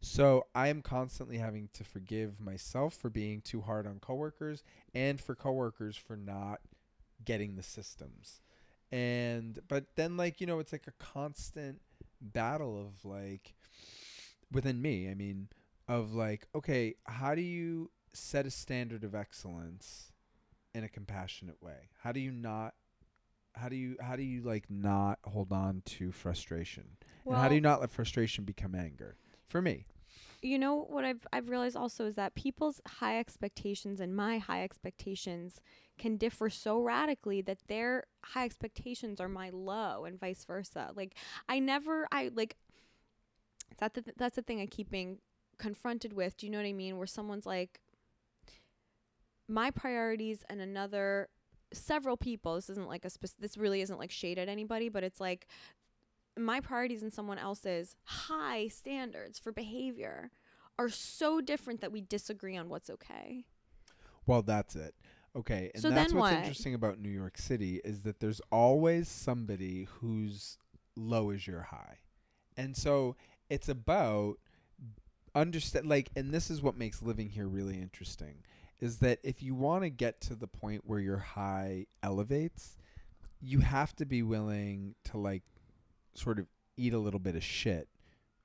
So 0.00 0.46
I 0.54 0.68
am 0.68 0.82
constantly 0.82 1.38
having 1.38 1.68
to 1.74 1.84
forgive 1.84 2.40
myself 2.40 2.94
for 2.94 3.10
being 3.10 3.42
too 3.42 3.60
hard 3.60 3.86
on 3.86 4.00
coworkers 4.00 4.64
and 4.94 5.20
for 5.20 5.34
coworkers 5.34 5.96
for 5.96 6.16
not 6.16 6.60
getting 7.24 7.54
the 7.54 7.62
systems 7.62 8.40
and 8.92 9.60
but 9.68 9.84
then 9.96 10.16
like 10.16 10.40
you 10.40 10.46
know 10.46 10.58
it's 10.58 10.72
like 10.72 10.86
a 10.86 11.04
constant 11.04 11.80
battle 12.20 12.80
of 12.80 13.04
like 13.04 13.54
within 14.50 14.80
me 14.82 15.08
i 15.08 15.14
mean 15.14 15.48
of 15.88 16.12
like 16.12 16.46
okay 16.54 16.94
how 17.04 17.34
do 17.34 17.40
you 17.40 17.90
set 18.12 18.46
a 18.46 18.50
standard 18.50 19.04
of 19.04 19.14
excellence 19.14 20.12
in 20.74 20.84
a 20.84 20.88
compassionate 20.88 21.62
way 21.62 21.88
how 22.02 22.12
do 22.12 22.20
you 22.20 22.30
not 22.30 22.74
how 23.54 23.68
do 23.68 23.76
you 23.76 23.96
how 24.00 24.16
do 24.16 24.22
you 24.22 24.42
like 24.42 24.64
not 24.70 25.18
hold 25.24 25.52
on 25.52 25.82
to 25.84 26.12
frustration 26.12 26.84
and 27.26 27.36
how 27.36 27.48
do 27.48 27.54
you 27.54 27.60
not 27.60 27.80
let 27.80 27.90
frustration 27.90 28.44
become 28.44 28.74
anger 28.74 29.16
for 29.48 29.60
me 29.60 29.86
you 30.42 30.58
know 30.58 30.86
what 30.88 31.04
I've 31.04 31.26
I've 31.32 31.50
realized 31.50 31.76
also 31.76 32.06
is 32.06 32.14
that 32.14 32.34
people's 32.34 32.80
high 32.86 33.18
expectations 33.18 34.00
and 34.00 34.14
my 34.14 34.38
high 34.38 34.62
expectations 34.62 35.60
can 35.98 36.16
differ 36.16 36.48
so 36.48 36.80
radically 36.80 37.42
that 37.42 37.58
their 37.68 38.04
high 38.24 38.46
expectations 38.46 39.20
are 39.20 39.28
my 39.28 39.50
low 39.50 40.06
and 40.06 40.18
vice 40.18 40.44
versa. 40.44 40.92
Like 40.94 41.14
I 41.48 41.58
never 41.58 42.08
I 42.10 42.30
like 42.34 42.56
that 43.78 43.94
the, 43.94 44.04
that's 44.16 44.36
the 44.36 44.42
thing 44.42 44.60
I 44.60 44.66
keep 44.66 44.90
being 44.90 45.18
confronted 45.58 46.14
with. 46.14 46.38
Do 46.38 46.46
you 46.46 46.52
know 46.52 46.58
what 46.58 46.66
I 46.66 46.72
mean? 46.72 46.96
Where 46.96 47.06
someone's 47.06 47.46
like 47.46 47.80
my 49.50 49.70
priorities 49.70 50.44
and 50.48 50.60
another 50.60 51.28
several 51.72 52.16
people 52.16 52.56
this 52.56 52.70
isn't 52.70 52.88
like 52.88 53.04
a 53.04 53.10
spec- 53.10 53.30
this 53.38 53.56
really 53.56 53.80
isn't 53.80 53.98
like 53.98 54.10
shade 54.10 54.38
at 54.38 54.48
anybody 54.48 54.88
but 54.88 55.04
it's 55.04 55.20
like 55.20 55.46
my 56.38 56.60
priorities 56.60 57.02
and 57.02 57.12
someone 57.12 57.38
else's 57.38 57.96
high 58.04 58.68
standards 58.68 59.38
for 59.38 59.52
behavior 59.52 60.30
are 60.78 60.88
so 60.88 61.40
different 61.40 61.80
that 61.80 61.92
we 61.92 62.00
disagree 62.00 62.56
on 62.56 62.68
what's 62.68 62.88
okay. 62.88 63.44
Well, 64.26 64.42
that's 64.42 64.76
it. 64.76 64.94
Okay, 65.36 65.70
and 65.74 65.82
So 65.82 65.90
that's 65.90 66.12
then 66.12 66.18
what's 66.20 66.32
what? 66.32 66.40
interesting 66.40 66.74
about 66.74 66.98
New 66.98 67.10
York 67.10 67.36
City 67.36 67.80
is 67.84 68.00
that 68.02 68.18
there's 68.20 68.40
always 68.50 69.08
somebody 69.08 69.88
whose 70.00 70.56
low 70.96 71.30
is 71.30 71.46
your 71.46 71.62
high. 71.62 71.98
And 72.56 72.76
so 72.76 73.16
it's 73.48 73.68
about 73.68 74.36
understand 75.34 75.88
like 75.88 76.10
and 76.16 76.32
this 76.32 76.50
is 76.50 76.60
what 76.60 76.76
makes 76.76 77.02
living 77.02 77.28
here 77.28 77.46
really 77.46 77.76
interesting 77.76 78.42
is 78.80 78.98
that 78.98 79.18
if 79.22 79.42
you 79.42 79.54
want 79.54 79.84
to 79.84 79.90
get 79.90 80.20
to 80.22 80.34
the 80.34 80.46
point 80.46 80.82
where 80.84 81.00
your 81.00 81.18
high 81.18 81.86
elevates, 82.02 82.78
you 83.40 83.60
have 83.60 83.94
to 83.96 84.06
be 84.06 84.22
willing 84.22 84.94
to 85.04 85.18
like 85.18 85.42
sort 86.14 86.38
of 86.38 86.46
eat 86.76 86.92
a 86.92 86.98
little 86.98 87.20
bit 87.20 87.36
of 87.36 87.44
shit 87.44 87.88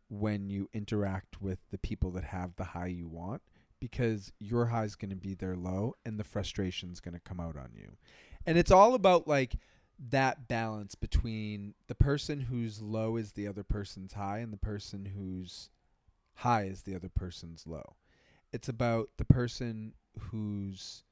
when 0.10 0.50
you 0.50 0.70
interact 0.74 1.42
with 1.42 1.60
the 1.72 1.78
people 1.78 2.12
that 2.12 2.24
have 2.24 2.56
the 2.56 2.64
high 2.64 2.88
you 2.88 3.08
want 3.08 3.42
because 3.80 4.32
your 4.40 4.68
high 4.68 4.84
is 4.84 4.96
going 4.96 5.10
to 5.10 5.16
be 5.16 5.34
their 5.34 5.56
low 5.56 5.94
and 6.06 6.20
the 6.20 6.24
frustration's 6.24 7.00
going 7.00 7.14
to 7.14 7.20
come 7.20 7.40
out 7.40 7.58
on 7.58 7.70
you. 7.74 7.98
And 8.46 8.58
it's 8.58 8.72
all 8.72 8.94
about 8.94 9.28
like 9.28 9.56
that 10.10 10.48
balance 10.48 10.96
between 10.96 11.74
the 11.88 11.96
person 11.96 12.42
whose 12.42 12.82
low 12.82 13.16
is 13.16 13.32
the 13.32 13.48
other 13.48 13.64
person's 13.64 14.14
high 14.14 14.40
and 14.40 14.52
the 14.52 14.58
person 14.58 15.06
whose 15.06 15.70
high 16.36 16.64
is 16.64 16.82
the 16.82 16.96
other 16.96 17.10
person's 17.10 17.66
low. 17.66 17.96
It's 18.52 18.70
about 18.70 19.10
the 19.18 19.26
person 19.26 19.94
whose 20.20 21.04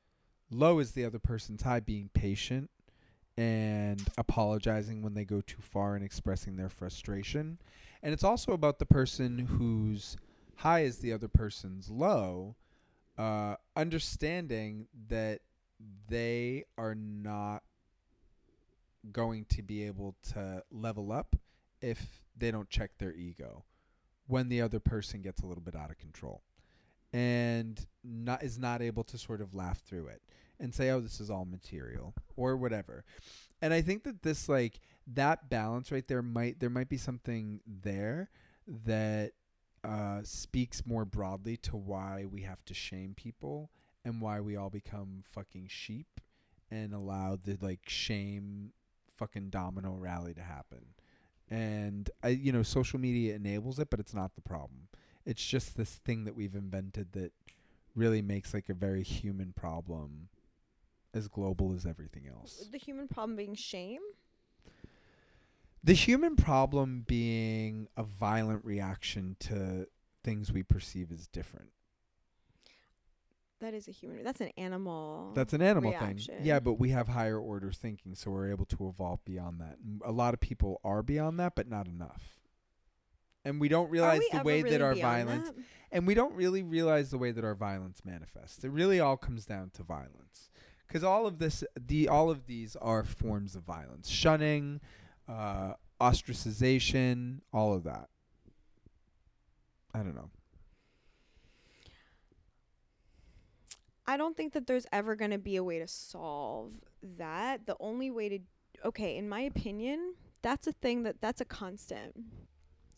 low 0.51 0.79
is 0.79 0.91
the 0.91 1.05
other 1.05 1.19
person's 1.19 1.63
high 1.63 1.79
being 1.79 2.09
patient 2.13 2.69
and 3.37 4.07
apologizing 4.17 5.01
when 5.01 5.13
they 5.13 5.25
go 5.25 5.41
too 5.41 5.61
far 5.61 5.95
and 5.95 6.03
expressing 6.03 6.55
their 6.55 6.69
frustration. 6.69 7.57
And 8.01 8.13
it's 8.13 8.23
also 8.23 8.51
about 8.53 8.79
the 8.79 8.85
person 8.85 9.39
whose 9.39 10.17
high 10.57 10.81
is 10.81 10.97
the 10.97 11.13
other 11.13 11.27
person's 11.27 11.89
low, 11.89 12.55
uh, 13.17 13.55
understanding 13.75 14.87
that 15.09 15.41
they 16.09 16.65
are 16.77 16.95
not 16.95 17.63
going 19.11 19.45
to 19.49 19.61
be 19.61 19.83
able 19.83 20.15
to 20.33 20.63
level 20.71 21.11
up 21.11 21.35
if 21.81 22.23
they 22.37 22.51
don't 22.51 22.69
check 22.69 22.91
their 22.97 23.13
ego 23.13 23.63
when 24.27 24.47
the 24.47 24.61
other 24.61 24.79
person 24.79 25.21
gets 25.21 25.41
a 25.41 25.45
little 25.45 25.63
bit 25.63 25.75
out 25.75 25.89
of 25.89 25.97
control 25.97 26.41
and 27.13 27.85
not 28.03 28.43
is 28.43 28.57
not 28.57 28.81
able 28.81 29.03
to 29.03 29.17
sort 29.17 29.41
of 29.41 29.53
laugh 29.53 29.79
through 29.81 30.07
it 30.07 30.21
and 30.59 30.73
say 30.73 30.89
oh 30.89 30.99
this 30.99 31.19
is 31.19 31.29
all 31.29 31.45
material 31.45 32.13
or 32.35 32.57
whatever 32.57 33.05
and 33.61 33.73
i 33.73 33.81
think 33.81 34.03
that 34.03 34.21
this 34.23 34.49
like 34.49 34.79
that 35.07 35.49
balance 35.49 35.91
right 35.91 36.07
there 36.07 36.21
might 36.21 36.59
there 36.59 36.69
might 36.69 36.89
be 36.89 36.97
something 36.97 37.59
there 37.65 38.29
that 38.85 39.31
uh, 39.83 40.21
speaks 40.23 40.85
more 40.85 41.03
broadly 41.03 41.57
to 41.57 41.75
why 41.75 42.23
we 42.31 42.43
have 42.43 42.63
to 42.63 42.73
shame 42.73 43.13
people 43.13 43.69
and 44.05 44.21
why 44.21 44.39
we 44.39 44.55
all 44.55 44.69
become 44.69 45.25
fucking 45.33 45.67
sheep 45.67 46.21
and 46.71 46.93
allow 46.93 47.37
the 47.43 47.57
like 47.59 47.81
shame 47.85 48.71
fucking 49.17 49.49
domino 49.49 49.91
rally 49.91 50.33
to 50.33 50.41
happen 50.41 50.85
and 51.53 52.09
I, 52.23 52.29
you 52.29 52.51
know, 52.51 52.63
social 52.63 52.99
media 52.99 53.35
enables 53.35 53.77
it, 53.79 53.89
but 53.89 53.99
it's 53.99 54.13
not 54.13 54.35
the 54.35 54.41
problem. 54.41 54.87
It's 55.25 55.45
just 55.45 55.77
this 55.77 55.91
thing 55.91 56.25
that 56.25 56.35
we've 56.35 56.55
invented 56.55 57.13
that 57.13 57.31
really 57.95 58.21
makes 58.21 58.53
like 58.53 58.69
a 58.69 58.73
very 58.73 59.03
human 59.03 59.53
problem 59.53 60.29
as 61.13 61.27
global 61.27 61.73
as 61.73 61.85
everything 61.85 62.23
else. 62.27 62.67
The 62.71 62.77
human 62.77 63.07
problem 63.07 63.35
being 63.35 63.55
shame. 63.55 64.01
The 65.83 65.93
human 65.93 66.35
problem 66.35 67.03
being 67.05 67.87
a 67.97 68.03
violent 68.03 68.63
reaction 68.65 69.35
to 69.41 69.87
things 70.23 70.51
we 70.51 70.63
perceive 70.63 71.11
as 71.11 71.27
different. 71.27 71.69
That 73.59 73.73
is 73.73 73.87
a 73.87 73.91
human. 73.91 74.23
That's 74.23 74.41
an 74.41 74.51
animal. 74.57 75.31
That's 75.35 75.53
an 75.53 75.61
animal 75.61 75.91
reaction. 75.91 76.35
thing. 76.35 76.45
Yeah, 76.45 76.59
but 76.59 76.73
we 76.73 76.89
have 76.89 77.07
higher 77.07 77.39
order 77.39 77.71
thinking, 77.71 78.15
so 78.15 78.31
we're 78.31 78.49
able 78.49 78.65
to 78.65 78.89
evolve 78.89 79.23
beyond 79.23 79.61
that. 79.61 79.77
A 80.05 80.11
lot 80.11 80.33
of 80.33 80.41
people 80.41 80.81
are 80.83 81.01
beyond 81.01 81.39
that, 81.39 81.55
but 81.55 81.69
not 81.69 81.87
enough. 81.87 82.42
And 83.45 83.59
we 83.59 83.67
don't 83.67 83.89
realize 83.89 84.19
we 84.19 84.37
the 84.37 84.43
way 84.43 84.61
really 84.61 84.77
that 84.77 84.81
our 84.81 84.95
violence 84.95 85.49
that? 85.49 85.55
and 85.91 86.07
we 86.07 86.15
don't 86.15 86.33
really 86.33 86.63
realize 86.63 87.11
the 87.11 87.17
way 87.17 87.31
that 87.31 87.43
our 87.43 87.55
violence 87.55 88.01
manifests. 88.03 88.63
It 88.63 88.71
really 88.71 88.99
all 88.99 89.15
comes 89.15 89.45
down 89.45 89.69
to 89.75 89.83
violence, 89.83 90.49
because 90.87 91.03
all 91.03 91.27
of 91.27 91.39
this, 91.39 91.63
the 91.77 92.07
all 92.07 92.29
of 92.29 92.47
these 92.47 92.75
are 92.77 93.03
forms 93.03 93.55
of 93.55 93.63
violence: 93.63 94.09
shunning, 94.09 94.81
uh, 95.29 95.73
ostracization, 96.01 97.41
all 97.53 97.73
of 97.73 97.83
that. 97.83 98.09
I 99.93 99.99
don't 99.99 100.15
know. 100.15 100.31
I 104.05 104.17
don't 104.17 104.35
think 104.35 104.53
that 104.53 104.67
there's 104.67 104.85
ever 104.91 105.15
going 105.15 105.31
to 105.31 105.37
be 105.37 105.55
a 105.55 105.63
way 105.63 105.79
to 105.79 105.87
solve 105.87 106.73
that. 107.17 107.65
The 107.67 107.77
only 107.79 108.11
way 108.11 108.29
to 108.29 108.39
okay, 108.85 109.15
in 109.15 109.29
my 109.29 109.41
opinion, 109.41 110.15
that's 110.41 110.65
a 110.67 110.71
thing 110.73 111.03
that 111.03 111.21
that's 111.21 111.39
a 111.39 111.45
constant. 111.45 112.15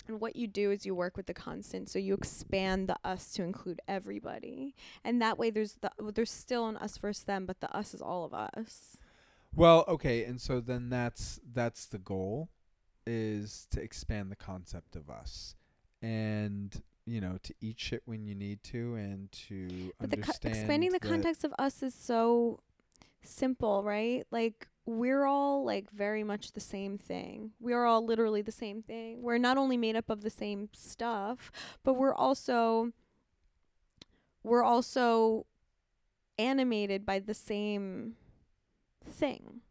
And 0.08 0.22
what 0.22 0.36
you 0.36 0.48
do 0.48 0.72
is 0.72 0.86
you 0.86 0.94
work 0.94 1.18
with 1.18 1.26
the 1.26 1.34
constant, 1.34 1.90
so 1.90 1.98
you 2.00 2.14
expand 2.14 2.88
the 2.88 2.98
us 3.04 3.32
to 3.34 3.44
include 3.44 3.82
everybody, 3.88 4.76
and 5.04 5.22
that 5.22 5.38
way 5.38 5.50
there's 5.50 5.74
the 5.82 5.92
there's 6.14 6.32
still 6.32 6.68
an 6.68 6.78
us 6.78 6.98
versus 6.98 7.24
them, 7.24 7.46
but 7.46 7.60
the 7.60 7.76
us 7.76 7.94
is 7.94 8.02
all 8.02 8.24
of 8.24 8.34
us. 8.34 8.98
Well, 9.56 9.86
okay, 9.88 10.26
and 10.26 10.40
so 10.40 10.60
then 10.60 10.90
that's 10.90 11.40
that's 11.54 11.86
the 11.88 11.98
goal, 11.98 12.50
is 13.08 13.68
to 13.72 13.82
expand 13.82 14.32
the 14.32 14.36
concept 14.36 14.96
of 14.96 15.10
us, 15.10 15.56
and 16.02 16.80
you 17.06 17.22
know 17.22 17.40
to 17.42 17.54
eat 17.62 17.80
shit 17.80 18.04
when 18.06 18.26
you 18.26 18.36
need 18.36 18.62
to, 18.66 18.96
and 18.96 19.32
to 19.48 19.92
But 20.00 20.12
the 20.12 20.18
co- 20.18 20.34
expanding 20.44 20.92
the 20.92 21.00
context 21.00 21.44
of 21.44 21.54
us 21.58 21.82
is 21.82 21.96
so 21.96 22.60
simple, 23.24 23.84
right? 23.84 24.28
Like 24.30 24.68
we're 24.86 25.26
all 25.26 25.64
like 25.66 25.90
very 25.92 26.24
much 26.24 26.52
the 26.52 26.60
same 26.60 26.98
thing. 26.98 27.52
We 27.60 27.74
are 27.74 27.86
all 27.86 28.06
literally 28.06 28.42
the 28.42 28.52
same 28.52 28.84
thing. 28.84 29.22
We're 29.24 29.38
not 29.40 29.58
only 29.58 29.78
made 29.78 29.96
up 29.96 30.10
of 30.10 30.22
the 30.22 30.30
same 30.30 30.70
stuff, 30.74 31.52
but 31.84 31.96
we're 31.96 32.14
also 32.14 32.92
we're 34.44 34.64
also 34.64 35.46
animated 36.38 37.06
by 37.06 37.20
the 37.20 37.34
same 37.34 38.16
thing. 39.04 39.62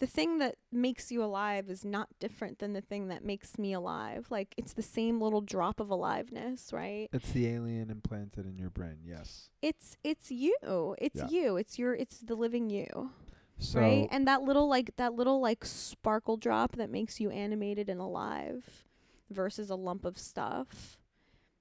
The 0.00 0.06
thing 0.08 0.38
that 0.38 0.56
makes 0.72 1.12
you 1.12 1.22
alive 1.22 1.70
is 1.70 1.84
not 1.84 2.08
different 2.18 2.58
than 2.58 2.72
the 2.72 2.80
thing 2.80 3.06
that 3.08 3.24
makes 3.24 3.58
me 3.58 3.72
alive. 3.72 4.26
Like 4.28 4.54
it's 4.58 4.72
the 4.72 4.82
same 4.82 5.20
little 5.20 5.40
drop 5.40 5.78
of 5.78 5.88
aliveness, 5.88 6.72
right? 6.72 7.08
It's 7.12 7.30
the 7.30 7.46
alien 7.46 7.90
implanted 7.90 8.44
in 8.44 8.58
your 8.58 8.70
brain. 8.70 8.98
Yes. 9.06 9.50
it's 9.62 9.96
it's 10.02 10.32
you 10.32 10.96
it's 10.98 11.20
Yeah. 11.20 11.28
you 11.28 11.56
it's 11.56 11.78
your 11.78 11.94
it's 11.94 12.18
the 12.18 12.34
living 12.34 12.70
you 12.70 13.12
So 13.58 13.80
right 13.80 14.08
and 14.10 14.26
that 14.28 14.42
little 14.42 14.68
like 14.68 14.96
that 14.96 15.14
little 15.14 15.40
like 15.40 15.64
sparkle 15.64 16.36
drop 16.36 16.76
that 16.76 16.90
makes 16.90 17.20
you 17.20 17.30
animated 17.30 17.88
and 17.88 18.00
alive 18.00 18.84
versus 19.30 19.70
a 19.70 19.74
lump 19.74 20.04
of 20.04 20.18
stuff 20.18 20.98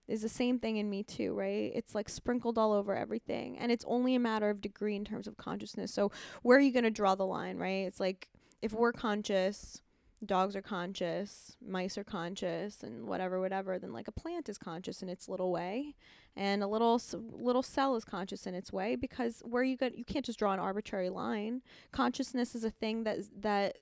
is 0.07 0.21
the 0.21 0.29
same 0.29 0.59
thing 0.59 0.77
in 0.77 0.89
me 0.89 1.03
too 1.03 1.33
right? 1.33 1.71
It's 1.73 1.95
like 1.95 2.09
sprinkled 2.09 2.57
all 2.57 2.73
over 2.73 2.95
everything 2.95 3.57
and 3.57 3.71
it's 3.71 3.85
only 3.87 4.15
a 4.15 4.19
matter 4.19 4.49
of 4.49 4.59
degree 4.61 4.95
in 4.95 5.05
terms 5.05 5.27
of 5.27 5.37
consciousness. 5.37 5.93
So 5.93 6.11
where 6.41 6.57
are 6.57 6.61
you 6.61 6.73
going 6.73 6.83
to 6.83 6.91
draw 6.91 7.15
the 7.15 7.25
line 7.25 7.57
right? 7.57 7.85
It's 7.85 7.99
like 7.99 8.27
if 8.61 8.73
we're 8.73 8.91
conscious 8.91 9.81
dogs 10.25 10.55
are 10.55 10.61
conscious 10.61 11.57
mice 11.65 11.97
are 11.97 12.03
conscious 12.03 12.83
and 12.83 13.05
whatever 13.07 13.39
whatever 13.39 13.77
then 13.77 13.91
like 13.91 14.07
a 14.07 14.11
plant 14.11 14.47
is 14.47 14.57
conscious 14.57 15.01
in 15.01 15.09
its 15.09 15.27
little 15.27 15.51
way 15.51 15.95
and 16.35 16.63
a 16.63 16.67
little 16.67 16.99
little 17.13 17.63
cell 17.63 17.95
is 17.95 18.03
conscious 18.03 18.47
in 18.47 18.55
its 18.55 18.73
way 18.73 18.95
because 18.95 19.41
where 19.45 19.63
you 19.63 19.77
got 19.77 19.97
you 19.97 20.03
can't 20.03 20.25
just 20.25 20.39
draw 20.39 20.53
an 20.53 20.59
arbitrary 20.59 21.09
line. 21.09 21.61
Consciousness 21.91 22.55
is 22.55 22.63
a 22.63 22.71
thing 22.71 23.03
that 23.03 23.17
is, 23.19 23.31
that 23.39 23.77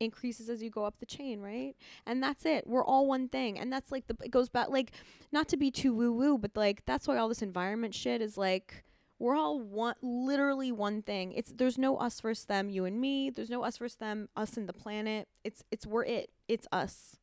increases 0.00 0.48
as 0.48 0.62
you 0.62 0.70
go 0.70 0.84
up 0.84 0.98
the 0.98 1.06
chain 1.06 1.40
right? 1.40 1.74
And 2.06 2.22
that's 2.22 2.46
it. 2.46 2.66
We're 2.66 2.84
all 2.84 3.06
one 3.06 3.28
thing. 3.28 3.58
And 3.58 3.72
that's 3.72 3.92
like 3.92 4.06
the 4.06 4.16
it 4.24 4.30
goes 4.30 4.48
back 4.48 4.70
like 4.70 4.92
not 5.30 5.48
to 5.48 5.56
be 5.56 5.70
too 5.70 5.94
woo 5.94 6.12
woo 6.12 6.38
but 6.38 6.52
like 6.56 6.84
that's 6.86 7.06
why 7.06 7.18
all 7.18 7.28
this 7.28 7.42
environment 7.42 7.94
shit 7.94 8.22
is 8.22 8.38
like 8.38 8.83
we're 9.18 9.36
all 9.36 9.60
one 9.60 9.94
literally 10.02 10.72
one 10.72 11.02
thing 11.02 11.32
it's 11.32 11.52
there's 11.52 11.78
no 11.78 11.96
us 11.96 12.20
versus 12.20 12.44
them 12.46 12.68
you 12.68 12.84
and 12.84 13.00
me 13.00 13.30
there's 13.30 13.50
no 13.50 13.62
us 13.64 13.78
versus 13.78 13.96
them 13.96 14.28
us 14.36 14.56
and 14.56 14.68
the 14.68 14.72
planet 14.72 15.28
it's 15.44 15.62
it's 15.70 15.86
we're 15.86 16.04
it 16.04 16.30
it's 16.48 16.66
us 16.72 17.16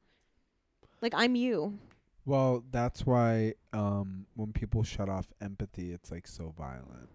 like 1.02 1.14
i'm 1.16 1.36
you 1.36 1.78
Well, 2.26 2.64
that's 2.70 3.04
why 3.06 3.56
um, 3.74 4.28
when 4.36 4.54
people 4.54 4.84
shut 4.84 5.10
off 5.10 5.28
empathy, 5.42 5.92
it's 5.92 6.12
like 6.12 6.28
so 6.28 6.54
violent. 6.56 7.10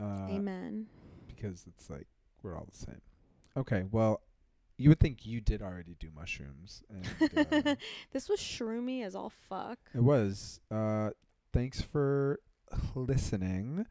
Uh, 0.00 0.28
amen 0.30 0.86
Because 1.26 1.66
it's 1.68 1.90
like 1.90 2.06
we're 2.42 2.56
all 2.56 2.66
the 2.70 2.76
same. 2.86 3.02
Okay. 3.54 3.84
Well, 3.90 4.22
you 4.78 4.88
would 4.88 4.98
think 4.98 5.26
you 5.26 5.42
did 5.42 5.60
already 5.60 5.94
do 6.00 6.08
mushrooms, 6.14 6.82
and 6.88 7.66
uh, 7.68 7.74
this 8.12 8.30
was 8.30 8.40
shroomy 8.40 9.04
as 9.04 9.14
all 9.14 9.30
fuck 9.50 9.78
it 9.94 10.02
was. 10.02 10.58
Uh, 10.70 11.10
thanks 11.52 11.82
for 11.82 12.40
listening. 12.94 13.86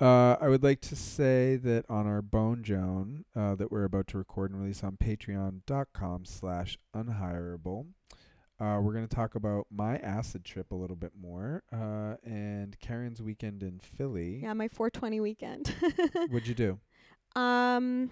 Uh, 0.00 0.36
I 0.40 0.48
would 0.48 0.62
like 0.62 0.80
to 0.82 0.96
say 0.96 1.56
that 1.56 1.84
on 1.88 2.06
our 2.06 2.22
Bone 2.22 2.62
Joan 2.62 3.24
uh, 3.34 3.54
that 3.56 3.70
we're 3.70 3.84
about 3.84 4.06
to 4.08 4.18
record 4.18 4.50
and 4.50 4.60
release 4.60 4.82
on 4.82 4.96
Patreon.com/slash 4.96 6.78
unhireable. 6.94 7.86
Uh, 8.60 8.78
we're 8.80 8.92
gonna 8.92 9.08
talk 9.08 9.34
about 9.34 9.66
my 9.70 9.96
acid 9.98 10.44
trip 10.44 10.70
a 10.70 10.74
little 10.74 10.96
bit 10.96 11.12
more, 11.20 11.64
uh, 11.72 12.16
and 12.24 12.78
Keren's 12.78 13.20
weekend 13.20 13.62
in 13.62 13.80
Philly. 13.80 14.40
Yeah, 14.42 14.52
my 14.52 14.68
420 14.68 15.20
weekend. 15.20 15.74
What'd 16.30 16.46
you 16.46 16.54
do? 16.54 16.78
Um, 17.34 18.10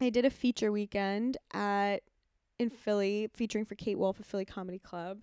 I 0.00 0.10
did 0.10 0.24
a 0.24 0.30
feature 0.30 0.70
weekend 0.70 1.36
at 1.52 2.02
in 2.58 2.70
Philly, 2.70 3.28
featuring 3.34 3.64
for 3.64 3.74
Kate 3.74 3.98
Wolf 3.98 4.20
at 4.20 4.26
Philly 4.26 4.44
Comedy 4.44 4.78
Club. 4.78 5.18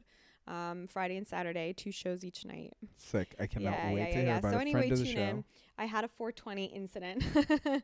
Um, 0.47 0.87
Friday 0.87 1.15
and 1.17 1.27
Saturday, 1.27 1.71
two 1.73 1.91
shows 1.91 2.23
each 2.25 2.43
night. 2.45 2.73
Sick. 2.97 3.33
I 3.39 3.47
cannot 3.47 3.71
Yeah, 3.71 3.93
wait 3.93 3.99
yeah, 3.99 4.05
to 4.05 4.11
yeah, 4.11 4.17
hear 4.17 4.25
yeah. 4.25 4.37
about 4.39 4.51
So 4.51 4.57
a 4.57 4.61
anyway, 4.61 4.79
friend 4.81 4.91
of 4.93 4.99
the 4.99 5.05
tune 5.05 5.13
show. 5.15 5.21
in. 5.21 5.43
I 5.77 5.85
had 5.85 6.03
a 6.03 6.07
420 6.09 6.65
incident, 6.65 7.23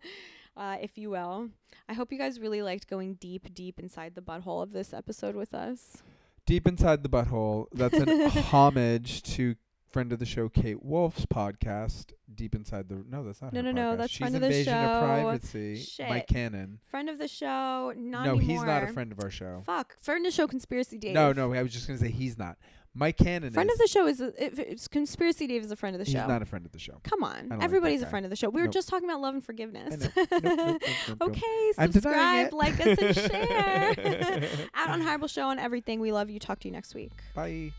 uh, 0.58 0.78
if 0.82 0.98
you 0.98 1.10
will. 1.10 1.50
I 1.88 1.94
hope 1.94 2.12
you 2.12 2.18
guys 2.18 2.40
really 2.40 2.62
liked 2.62 2.88
going 2.88 3.16
deep, 3.16 3.54
deep 3.54 3.80
inside 3.80 4.14
the 4.16 4.22
butthole 4.22 4.62
of 4.62 4.72
this 4.74 4.94
episode 4.94 5.36
with 5.36 5.54
us. 5.54 5.98
Deep 6.46 6.68
inside 6.68 7.02
the 7.04 7.10
butthole. 7.10 7.68
That's 7.74 7.98
an 7.98 8.10
homage 8.52 9.24
to 9.36 9.56
friend 9.92 10.12
of 10.14 10.20
the 10.20 10.26
show 10.26 10.50
Kate 10.50 10.84
Wolf's 10.84 11.26
podcast. 11.26 12.14
Deep 12.36 12.54
inside 12.56 12.88
the 12.90 13.04
no, 13.10 13.24
that's 13.24 13.42
not 13.42 13.54
No, 13.54 13.62
her 13.62 13.64
no, 13.64 13.72
no, 13.92 13.96
that's 13.98 14.12
She's 14.12 14.20
friend 14.20 14.36
of 14.36 14.42
the 14.42 14.48
Invasion 14.48 14.74
of 14.74 15.02
show. 15.02 15.06
Privacy. 15.06 15.86
Mike 16.08 16.28
Cannon. 16.28 16.80
Friend 16.88 17.10
of 17.10 17.18
the 17.18 17.28
show, 17.28 17.94
not 17.98 18.26
no, 18.26 18.36
anymore. 18.36 18.42
he's 18.42 18.64
not 18.64 18.84
a 18.84 18.88
friend 18.88 19.12
of 19.12 19.20
our 19.24 19.32
show. 19.32 19.64
Fuck, 19.66 19.98
friend 20.02 20.26
of 20.26 20.32
the 20.32 20.36
show, 20.36 20.48
Conspiracy 20.48 20.98
Dave. 20.98 21.14
No, 21.16 21.34
no, 21.34 21.54
I 21.54 21.64
was 21.64 21.74
just 21.74 21.88
gonna 21.88 22.00
say 22.00 22.10
he's 22.12 22.38
not. 22.38 22.58
Mike 22.96 23.18
Cannon 23.18 23.54
Friend 23.54 23.70
is. 23.70 23.76
of 23.76 23.80
the 23.80 23.88
show 23.88 24.08
is 24.08 24.20
a, 24.20 24.44
if 24.44 24.58
it's 24.58 24.88
Conspiracy 24.88 25.46
Dave 25.48 25.64
is 25.64 25.72
a 25.72 25.76
friend 25.76 25.96
of 25.96 26.00
the 26.00 26.06
he's 26.06 26.14
show. 26.14 26.20
He's 26.22 26.28
not 26.28 26.42
a 26.42 26.46
friend 26.46 26.66
of 26.66 26.72
the 26.72 26.80
show. 26.80 27.00
Come 27.04 27.24
on, 27.24 27.50
like 27.50 27.64
everybody's 27.64 28.02
a 28.02 28.06
guy. 28.06 28.10
friend 28.10 28.26
of 28.26 28.30
the 28.32 28.36
show. 28.36 28.50
We 28.50 28.62
were 28.62 28.66
Nope. 28.68 28.74
just 28.74 28.90
talking 28.90 29.08
about 29.10 29.22
love 29.22 29.36
and 29.36 29.44
forgiveness. 29.44 30.08
Nope, 30.16 30.28
nope, 30.44 30.82
okay, 31.22 31.72
subscribe, 31.80 32.52
like 32.54 32.80
us, 32.86 32.98
and 33.00 33.16
share. 33.32 34.50
Out 34.74 34.90
on 34.90 35.02
Horrible 35.02 35.28
Show 35.28 35.50
and 35.50 35.60
everything. 35.60 36.00
We 36.00 36.12
love 36.12 36.30
you. 36.30 36.40
Talk 36.40 36.60
to 36.62 36.68
you 36.68 36.72
next 36.72 36.94
week. 36.96 37.12
Bye. 37.36 37.72